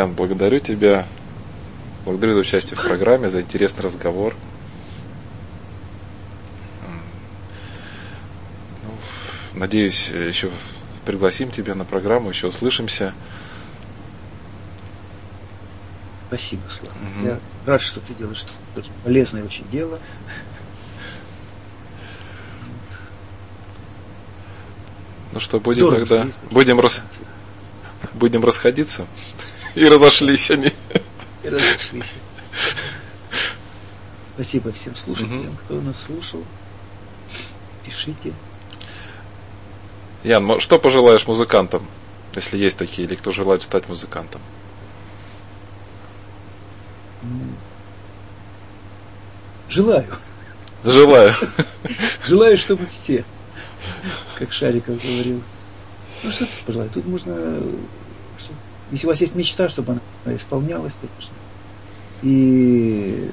Ян, 0.00 0.14
благодарю 0.14 0.60
тебя. 0.60 1.06
Благодарю 2.06 2.32
за 2.32 2.40
участие 2.40 2.74
в 2.74 2.82
программе, 2.82 3.28
за 3.28 3.42
интересный 3.42 3.84
разговор. 3.84 4.34
Ну, 8.82 8.92
надеюсь, 9.58 10.08
еще 10.08 10.50
пригласим 11.04 11.50
тебя 11.50 11.74
на 11.74 11.84
программу, 11.84 12.30
еще 12.30 12.46
услышимся. 12.46 13.12
Спасибо, 16.28 16.62
Слава. 16.70 16.94
Угу. 16.94 17.26
Я 17.26 17.40
рад, 17.66 17.82
что 17.82 18.00
ты 18.00 18.14
делаешь 18.14 18.38
что-то 18.38 18.88
полезное 19.04 19.44
очень 19.44 19.68
дело. 19.68 19.98
Ну 25.32 25.40
что, 25.40 25.60
будем 25.60 25.88
Здорово, 25.88 26.06
тогда, 26.06 26.32
будем, 26.50 26.80
рас... 26.80 27.02
будем 28.14 28.42
расходиться. 28.42 29.06
И 29.74 29.84
разошлись 29.86 30.50
они. 30.50 30.72
И 31.42 31.48
разошлись. 31.48 32.14
Спасибо 34.34 34.72
всем 34.72 34.96
слушателям, 34.96 35.48
угу. 35.48 35.56
кто 35.64 35.80
нас 35.80 36.02
слушал. 36.02 36.44
Пишите. 37.84 38.32
Ян, 40.24 40.60
что 40.60 40.78
пожелаешь 40.78 41.26
музыкантам, 41.26 41.86
если 42.34 42.58
есть 42.58 42.76
такие, 42.76 43.06
или 43.06 43.14
кто 43.14 43.32
желает 43.32 43.62
стать 43.62 43.88
музыкантом? 43.88 44.40
Желаю. 49.68 50.06
Желаю. 50.84 51.34
Желаю, 52.26 52.56
чтобы 52.56 52.86
все, 52.86 53.24
как 54.38 54.52
Шариков 54.52 55.02
говорил. 55.02 55.42
Ну 56.22 56.30
что 56.32 56.44
тут 56.44 56.54
пожелать? 56.66 56.92
Тут 56.92 57.06
можно 57.06 57.62
если 58.90 59.06
у 59.06 59.10
вас 59.10 59.20
есть 59.20 59.34
мечта, 59.34 59.68
чтобы 59.68 60.00
она 60.24 60.36
исполнялась, 60.36 60.94
конечно. 61.00 61.34
И, 62.22 63.30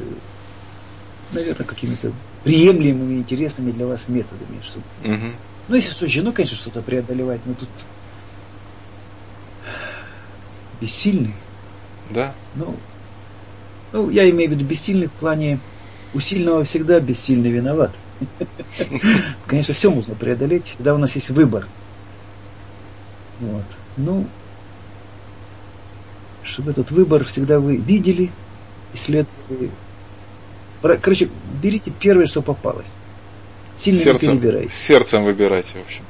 наверное, 1.31 1.65
какими-то 1.65 2.11
приемлемыми, 2.43 3.15
интересными 3.15 3.71
для 3.71 3.88
вас 3.88 4.07
методами. 4.07 4.61
Чтобы... 4.63 4.85
Угу. 5.03 5.31
Ну, 5.69 5.75
если 5.75 5.93
суждено, 5.93 6.31
конечно, 6.31 6.55
что-то 6.55 6.81
преодолевать, 6.81 7.41
но 7.45 7.53
тут 7.53 7.69
бессильный. 10.79 11.34
Да. 12.09 12.34
Ну, 12.55 12.75
ну, 13.91 14.09
я 14.09 14.29
имею 14.29 14.49
в 14.49 14.53
виду 14.53 14.63
бессильный 14.63 15.07
в 15.07 15.11
плане 15.11 15.59
у 16.13 16.19
сильного 16.19 16.63
всегда 16.63 16.99
бессильный 16.99 17.51
виноват. 17.51 17.91
Конечно, 19.47 19.73
все 19.73 19.89
можно 19.89 20.15
преодолеть, 20.15 20.73
когда 20.77 20.95
у 20.95 20.97
нас 20.97 21.13
есть 21.15 21.29
выбор. 21.29 21.67
Вот. 23.39 23.65
Ну, 23.97 24.25
чтобы 26.48 26.72
этот 26.72 26.91
выбор 26.91 27.24
всегда 27.24 27.60
вы 27.60 27.78
видели, 27.78 28.32
исследовали. 28.94 29.69
Короче, 30.82 31.30
берите 31.61 31.91
первое, 31.91 32.26
что 32.28 32.41
попалось. 32.41 32.88
Сильно 33.76 34.02
сердцем, 34.02 34.34
не 34.36 34.40
перебирайте. 34.40 34.72
Сердцем 34.72 35.24
выбирайте, 35.24 35.74
в 35.78 35.86
общем. 35.86 36.03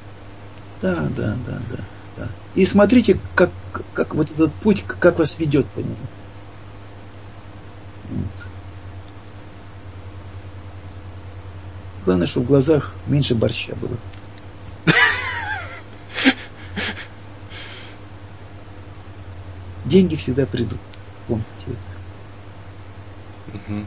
Да, 0.81 0.95
да, 1.15 1.35
да, 1.45 1.59
да, 1.69 1.77
да. 2.18 2.30
И 2.55 2.65
смотрите, 2.65 3.19
как, 3.35 3.49
как 3.93 4.15
вот 4.15 4.31
этот 4.31 4.53
путь, 4.53 4.84
как 4.85 5.19
вас 5.19 5.38
ведет 5.38 5.65
по 5.68 5.80
нему. 5.80 5.95
Вот. 8.09 8.47
Главное, 12.05 12.27
чтобы 12.27 12.45
в 12.45 12.49
глазах 12.49 12.93
меньше 13.07 13.35
борща 13.35 13.76
было. 13.76 13.97
Деньги 19.88 20.15
всегда 20.15 20.45
придут. 20.45 20.80
Помните 21.27 21.47
это. 21.68 21.77
Угу. 23.57 23.85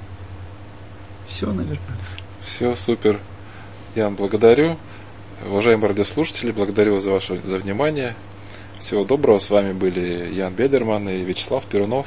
Все, 1.28 1.46
наверное. 1.46 1.78
Все, 2.42 2.74
супер. 2.74 3.20
Ян, 3.94 4.14
благодарю. 4.14 4.76
Уважаемые 5.46 5.88
радиослушатели, 5.88 6.52
благодарю 6.52 7.00
за 7.00 7.10
ваше 7.12 7.40
за 7.44 7.58
внимание. 7.58 8.14
Всего 8.78 9.04
доброго. 9.04 9.38
С 9.38 9.50
вами 9.50 9.72
были 9.72 10.32
Ян 10.34 10.54
Бедерман 10.54 11.08
и 11.08 11.22
Вячеслав 11.22 11.64
Перунов, 11.66 12.06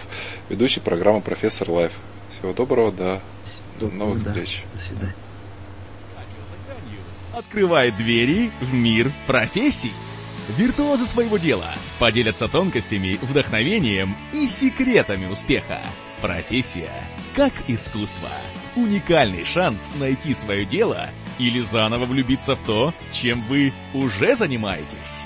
ведущий 0.50 0.80
программы 0.80 1.22
«Профессор 1.22 1.70
Лайф». 1.70 1.94
Всего 2.30 2.54
доброго. 2.54 2.92
До 2.92 3.22
доброго, 3.80 4.00
новых 4.00 4.24
да. 4.24 4.30
встреч. 4.32 4.64
До 4.74 4.80
свидания. 4.80 5.16
Открывает 7.34 7.98
двери 7.98 8.52
в 8.62 8.74
мир 8.74 9.12
профессий. 9.28 9.92
Виртуозы 10.58 11.06
своего 11.06 11.38
дела 11.38 11.74
поделятся 11.98 12.48
тонкостями, 12.48 13.18
вдохновением 13.22 14.16
и 14.32 14.48
секретами 14.48 15.26
успеха. 15.26 15.82
Профессия 16.22 16.92
как 17.36 17.52
искусство. 17.68 18.30
Уникальный 18.76 19.44
шанс 19.44 19.90
найти 19.96 20.36
свое 20.36 20.66
дело 20.66 21.10
или 21.40 21.60
заново 21.60 22.06
влюбиться 22.06 22.56
в 22.56 22.60
то, 22.64 22.94
чем 23.12 23.42
вы 23.50 23.74
уже 23.94 24.36
занимаетесь. 24.36 25.26